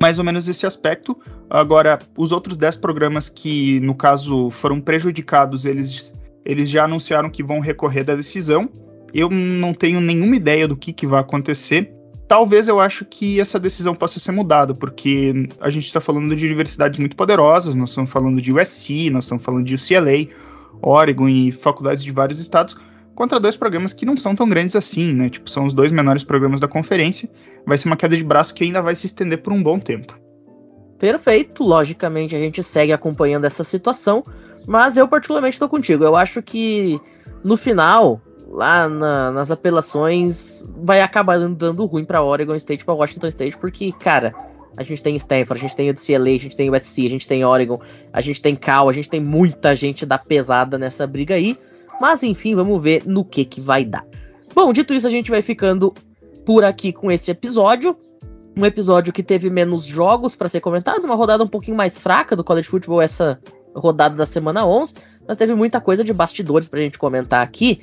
mais 0.00 0.18
ou 0.18 0.24
menos 0.24 0.48
esse 0.48 0.66
aspecto. 0.66 1.16
Agora, 1.50 1.98
os 2.16 2.30
outros 2.32 2.56
10 2.56 2.76
programas 2.76 3.28
que, 3.28 3.80
no 3.80 3.94
caso, 3.94 4.50
foram 4.50 4.80
prejudicados, 4.80 5.64
eles, 5.64 6.14
eles 6.44 6.68
já 6.68 6.84
anunciaram 6.84 7.30
que 7.30 7.42
vão 7.42 7.60
recorrer 7.60 8.04
da 8.04 8.14
decisão. 8.14 8.68
Eu 9.12 9.30
não 9.30 9.72
tenho 9.72 10.00
nenhuma 10.00 10.36
ideia 10.36 10.68
do 10.68 10.76
que, 10.76 10.92
que 10.92 11.06
vai 11.06 11.20
acontecer. 11.20 11.92
Talvez 12.28 12.68
eu 12.68 12.78
acho 12.78 13.06
que 13.06 13.40
essa 13.40 13.58
decisão 13.58 13.94
possa 13.94 14.20
ser 14.20 14.32
mudada, 14.32 14.74
porque 14.74 15.48
a 15.58 15.70
gente 15.70 15.86
está 15.86 15.98
falando 15.98 16.36
de 16.36 16.44
universidades 16.44 17.00
muito 17.00 17.16
poderosas, 17.16 17.74
nós 17.74 17.88
estamos 17.88 18.10
falando 18.10 18.38
de 18.38 18.52
USC, 18.52 19.08
nós 19.08 19.24
estamos 19.24 19.42
falando 19.42 19.64
de 19.64 19.74
UCLA, 19.74 20.28
Oregon 20.82 21.26
e 21.26 21.50
faculdades 21.50 22.04
de 22.04 22.12
vários 22.12 22.38
estados, 22.38 22.76
contra 23.14 23.40
dois 23.40 23.56
programas 23.56 23.94
que 23.94 24.04
não 24.04 24.14
são 24.14 24.36
tão 24.36 24.46
grandes 24.46 24.76
assim, 24.76 25.14
né? 25.14 25.30
Tipo, 25.30 25.48
são 25.48 25.64
os 25.64 25.72
dois 25.72 25.90
menores 25.90 26.22
programas 26.22 26.60
da 26.60 26.68
conferência. 26.68 27.30
Vai 27.66 27.78
ser 27.78 27.88
uma 27.88 27.96
queda 27.96 28.14
de 28.14 28.22
braço 28.22 28.54
que 28.54 28.62
ainda 28.62 28.82
vai 28.82 28.94
se 28.94 29.06
estender 29.06 29.38
por 29.40 29.52
um 29.52 29.62
bom 29.62 29.78
tempo. 29.78 30.14
Perfeito, 30.98 31.64
logicamente 31.64 32.36
a 32.36 32.38
gente 32.38 32.62
segue 32.62 32.92
acompanhando 32.92 33.46
essa 33.46 33.64
situação, 33.64 34.22
mas 34.66 34.98
eu 34.98 35.08
particularmente 35.08 35.54
estou 35.54 35.68
contigo. 35.68 36.04
Eu 36.04 36.14
acho 36.14 36.42
que 36.42 37.00
no 37.42 37.56
final 37.56 38.20
lá 38.48 38.88
na, 38.88 39.30
nas 39.30 39.50
apelações 39.50 40.66
vai 40.78 41.00
acabar 41.00 41.38
dando 41.38 41.84
ruim 41.84 42.04
para 42.04 42.22
Oregon 42.22 42.54
State, 42.54 42.84
para 42.84 42.94
Washington 42.94 43.28
State, 43.28 43.56
porque, 43.58 43.92
cara, 43.92 44.34
a 44.76 44.82
gente 44.82 45.02
tem 45.02 45.16
Stanford, 45.16 45.64
a 45.64 45.68
gente 45.68 45.76
tem 45.76 45.90
UCLA, 45.90 46.30
a 46.30 46.38
gente 46.38 46.56
tem 46.56 46.70
USC, 46.70 47.06
a 47.06 47.10
gente 47.10 47.28
tem 47.28 47.44
Oregon, 47.44 47.80
a 48.12 48.20
gente 48.20 48.40
tem 48.40 48.54
Cal, 48.54 48.88
a 48.88 48.92
gente 48.92 49.10
tem 49.10 49.20
muita 49.20 49.74
gente 49.74 50.06
da 50.06 50.16
pesada 50.16 50.78
nessa 50.78 51.06
briga 51.06 51.34
aí. 51.34 51.58
Mas 52.00 52.22
enfim, 52.22 52.54
vamos 52.54 52.80
ver 52.80 53.02
no 53.04 53.24
que 53.24 53.44
que 53.44 53.60
vai 53.60 53.84
dar. 53.84 54.06
Bom, 54.54 54.72
dito 54.72 54.94
isso, 54.94 55.06
a 55.06 55.10
gente 55.10 55.30
vai 55.30 55.42
ficando 55.42 55.92
por 56.46 56.64
aqui 56.64 56.92
com 56.92 57.10
esse 57.10 57.30
episódio. 57.30 57.96
Um 58.56 58.64
episódio 58.64 59.12
que 59.12 59.22
teve 59.22 59.50
menos 59.50 59.84
jogos 59.84 60.34
para 60.34 60.48
ser 60.48 60.60
comentados, 60.60 61.04
uma 61.04 61.14
rodada 61.14 61.44
um 61.44 61.48
pouquinho 61.48 61.76
mais 61.76 61.98
fraca 61.98 62.34
do 62.34 62.42
College 62.42 62.68
Football 62.68 63.02
essa 63.02 63.38
rodada 63.74 64.16
da 64.16 64.26
semana 64.26 64.66
11, 64.66 64.94
mas 65.26 65.36
teve 65.36 65.54
muita 65.54 65.80
coisa 65.80 66.02
de 66.02 66.12
bastidores 66.12 66.68
pra 66.68 66.80
gente 66.80 66.98
comentar 66.98 67.42
aqui. 67.42 67.80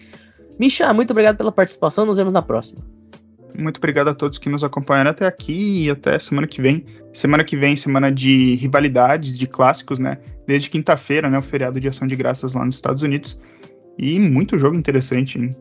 Misha, 0.60 0.94
muito 0.94 1.12
obrigado 1.12 1.38
pela 1.38 1.52
participação, 1.52 2.06
nos 2.06 2.18
vemos 2.18 2.34
na 2.34 2.42
próxima. 2.42 2.82
Muito 3.58 3.78
obrigado 3.78 4.10
a 4.10 4.14
todos 4.14 4.38
que 4.38 4.50
nos 4.50 4.64
acompanharam 4.64 5.12
até 5.12 5.26
aqui 5.26 5.86
e 5.86 5.90
até 5.90 6.20
semana 6.20 6.48
que 6.48 6.62
vem. 6.62 6.86
Semana 7.14 7.44
que 7.44 7.56
vem, 7.56 7.76
semana 7.76 8.12
de 8.12 8.56
rivalidades, 8.56 9.38
de 9.40 9.48
clássicos, 9.48 9.98
né? 9.98 10.18
Desde 10.46 10.70
quinta-feira, 10.70 11.30
né? 11.30 11.38
O 11.38 11.42
feriado 11.42 11.80
de 11.80 11.88
ação 11.88 12.08
de 12.08 12.16
graças 12.16 12.54
lá 12.54 12.66
nos 12.66 12.76
Estados 12.76 13.02
Unidos. 13.02 13.38
E 13.98 14.20
muito 14.20 14.60
jogo 14.60 14.76
interessante, 14.76 15.40
hein? 15.40 15.56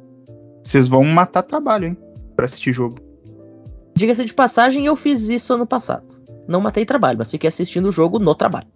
Vocês 0.63 0.89
vão 0.89 1.05
matar 1.05 1.43
trabalho, 1.43 1.87
hein? 1.87 1.97
Pra 2.35 2.47
assistir 2.47 2.73
jogo. 2.73 2.99
Diga-se 3.95 4.25
de 4.25 4.35
passagem, 4.35 4.87
eu 4.87 4.97
fiz 4.97 5.29
isso 5.29 5.55
ano 5.55 5.67
passado. 5.67 6.07
Não 6.49 6.61
matei 6.61 6.85
trabalho, 6.85 7.19
mas 7.19 7.31
fiquei 7.31 7.47
assistindo 7.47 7.89
o 7.89 7.93
jogo 7.93 8.19
no 8.19 8.35
trabalho. 8.35 8.67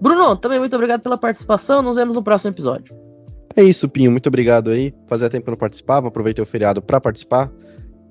Bruno, 0.00 0.34
também 0.36 0.58
muito 0.58 0.74
obrigado 0.74 1.02
pela 1.02 1.18
participação. 1.18 1.82
Nos 1.82 1.96
vemos 1.96 2.16
no 2.16 2.22
próximo 2.22 2.52
episódio. 2.52 3.05
É 3.56 3.62
isso, 3.62 3.88
Pinho. 3.88 4.10
Muito 4.10 4.26
obrigado 4.28 4.70
aí. 4.70 4.94
Fazia 5.06 5.30
tempo 5.30 5.44
que 5.44 5.48
eu 5.48 5.52
não 5.52 5.58
participava, 5.58 6.08
aproveitei 6.08 6.42
o 6.42 6.46
feriado 6.46 6.82
para 6.82 7.00
participar. 7.00 7.50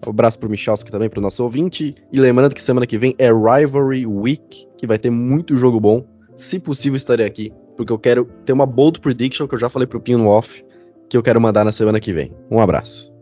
Um 0.06 0.10
abraço 0.10 0.39
pro 0.39 0.50
Michalski 0.50 0.91
também, 0.91 1.10
pro 1.10 1.22
nosso 1.22 1.43
ouvinte. 1.43 1.96
E 2.12 2.20
lembrando 2.20 2.54
que 2.54 2.62
semana 2.62 2.88
que 2.88 2.98
vem 2.98 3.16
é 3.20 3.28
Rivalry 3.28 4.06
Week, 4.06 4.68
que 4.78 4.88
vai 4.88 4.98
ter 4.98 5.12
muito 5.12 5.56
jogo 5.56 5.80
bom. 5.80 6.04
Se 6.36 6.60
possível, 6.60 6.98
estarei 6.98 7.26
aqui, 7.26 7.54
porque 7.78 7.93
eu 7.93 8.00
quero 8.00 8.26
ter 8.43 8.54
uma 8.54 8.66
bold 8.66 9.00
prediction 9.00 9.48
que 9.48 9.56
eu 9.56 9.60
já 9.60 9.70
falei 9.70 9.88
pro 9.88 10.02
Pinho 10.02 10.18
no 10.18 10.28
off, 10.28 10.66
que 11.10 11.16
eu 11.16 11.24
quero 11.24 11.39
mandar 11.39 11.64
na 11.64 11.72
semana 11.72 12.00
que 12.00 12.12
vem. 12.12 12.34
Um 12.50 12.60
abraço. 12.60 13.14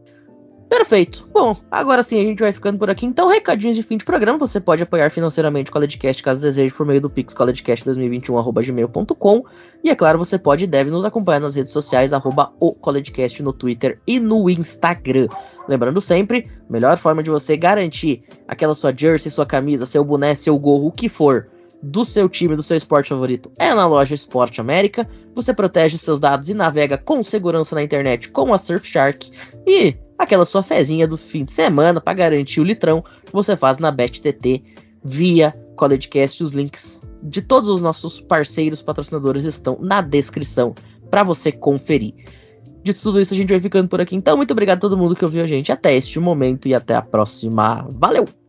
Perfeito. 0.70 1.30
Bom, 1.32 1.55
agora 1.70 2.01
sim 2.01 2.20
a 2.20 2.24
gente 2.24 2.39
vai 2.39 2.51
ficando 2.51 2.80
por 2.80 2.89
aqui. 2.89 3.05
Então, 3.05 3.28
recadinhos 3.28 3.76
de 3.76 3.84
fim 3.84 3.97
de 3.97 4.05
programa. 4.05 4.39
Você 4.39 4.59
pode 4.59 4.82
apoiar 4.82 5.11
financeiramente 5.11 5.70
o 5.70 5.74
CollegeCast 5.74 6.24
caso 6.24 6.41
deseje 6.41 6.74
por 6.74 6.86
meio 6.86 6.99
do 6.99 7.09
Pix 7.09 7.34
collegecast2021.gmail.com. 7.34 9.43
E 9.84 9.89
é 9.89 9.95
claro, 9.95 10.18
você 10.18 10.39
pode 10.39 10.64
e 10.64 10.68
deve 10.68 10.89
nos 10.89 11.05
acompanhar 11.05 11.41
nas 11.41 11.55
redes 11.55 11.72
sociais, 11.72 12.14
arroba 12.14 12.51
o 12.59 12.74
CollegeCast 12.74 13.43
no 13.43 13.53
Twitter 13.53 13.99
e 14.07 14.20
no 14.20 14.49
Instagram. 14.49 15.28
Lembrando 15.68 16.01
sempre, 16.01 16.49
melhor 16.70 16.97
forma 16.97 17.22
de 17.22 17.30
você 17.30 17.55
garantir 17.55 18.24
aquela 18.47 18.74
sua 18.74 18.93
jersey, 18.95 19.32
sua 19.32 19.45
camisa, 19.45 19.86
seu 19.86 20.03
boné, 20.03 20.34
seu 20.36 20.57
gorro, 20.57 20.88
o 20.88 20.91
que 20.91 21.07
for 21.07 21.47
do 21.84 22.05
seu 22.05 22.30
time, 22.30 22.55
do 22.55 22.64
seu 22.64 22.78
esporte 22.78 23.09
favorito 23.09 23.51
é 23.59 23.74
na 23.74 23.86
loja 23.86 24.16
Esporte 24.16 24.61
América. 24.61 25.07
Você 25.36 25.53
protege 25.53 25.97
seus 25.97 26.20
dados 26.20 26.49
e 26.49 26.53
navega 26.53 26.97
com 26.97 27.24
segurança 27.24 27.76
na 27.76 27.84
internet 27.84 28.30
com 28.30 28.53
a 28.53 28.57
Surfshark. 28.57 29.30
E 29.68 29.95
aquela 30.18 30.45
sua 30.45 30.64
fezinha 30.64 31.07
do 31.07 31.18
fim 31.18 31.43
de 31.43 31.51
semana 31.51 31.99
para 31.99 32.14
garantir 32.14 32.61
o 32.61 32.64
litrão, 32.64 33.03
você 33.32 33.55
faz 33.55 33.80
na 33.80 33.91
BetTT 33.91 34.64
via 35.03 35.51
CollegeCast. 35.76 36.43
Os 36.43 36.51
links 36.51 37.03
de 37.24 37.41
todos 37.41 37.70
os 37.70 37.82
nossos 37.82 38.20
parceiros 38.20 38.82
patrocinadores 38.82 39.45
estão 39.45 39.78
na 39.82 40.01
descrição 40.01 40.76
para 41.09 41.24
você 41.24 41.51
conferir. 41.51 42.14
De 42.84 42.93
tudo 42.93 43.22
isso, 43.22 43.34
a 43.34 43.38
gente 43.38 43.49
vai 43.49 43.59
ficando 43.61 43.88
por 43.88 44.01
aqui. 44.01 44.16
Então, 44.16 44.36
muito 44.36 44.51
obrigado 44.51 44.78
a 44.78 44.82
todo 44.82 44.97
mundo 44.97 45.16
que 45.16 45.24
ouviu 45.24 45.43
a 45.43 45.47
gente 45.47 45.72
até 45.72 45.95
este 45.95 46.20
momento 46.20 46.68
e 46.68 46.76
até 46.76 46.95
a 46.95 47.01
próxima. 47.01 47.88
Valeu! 47.91 48.43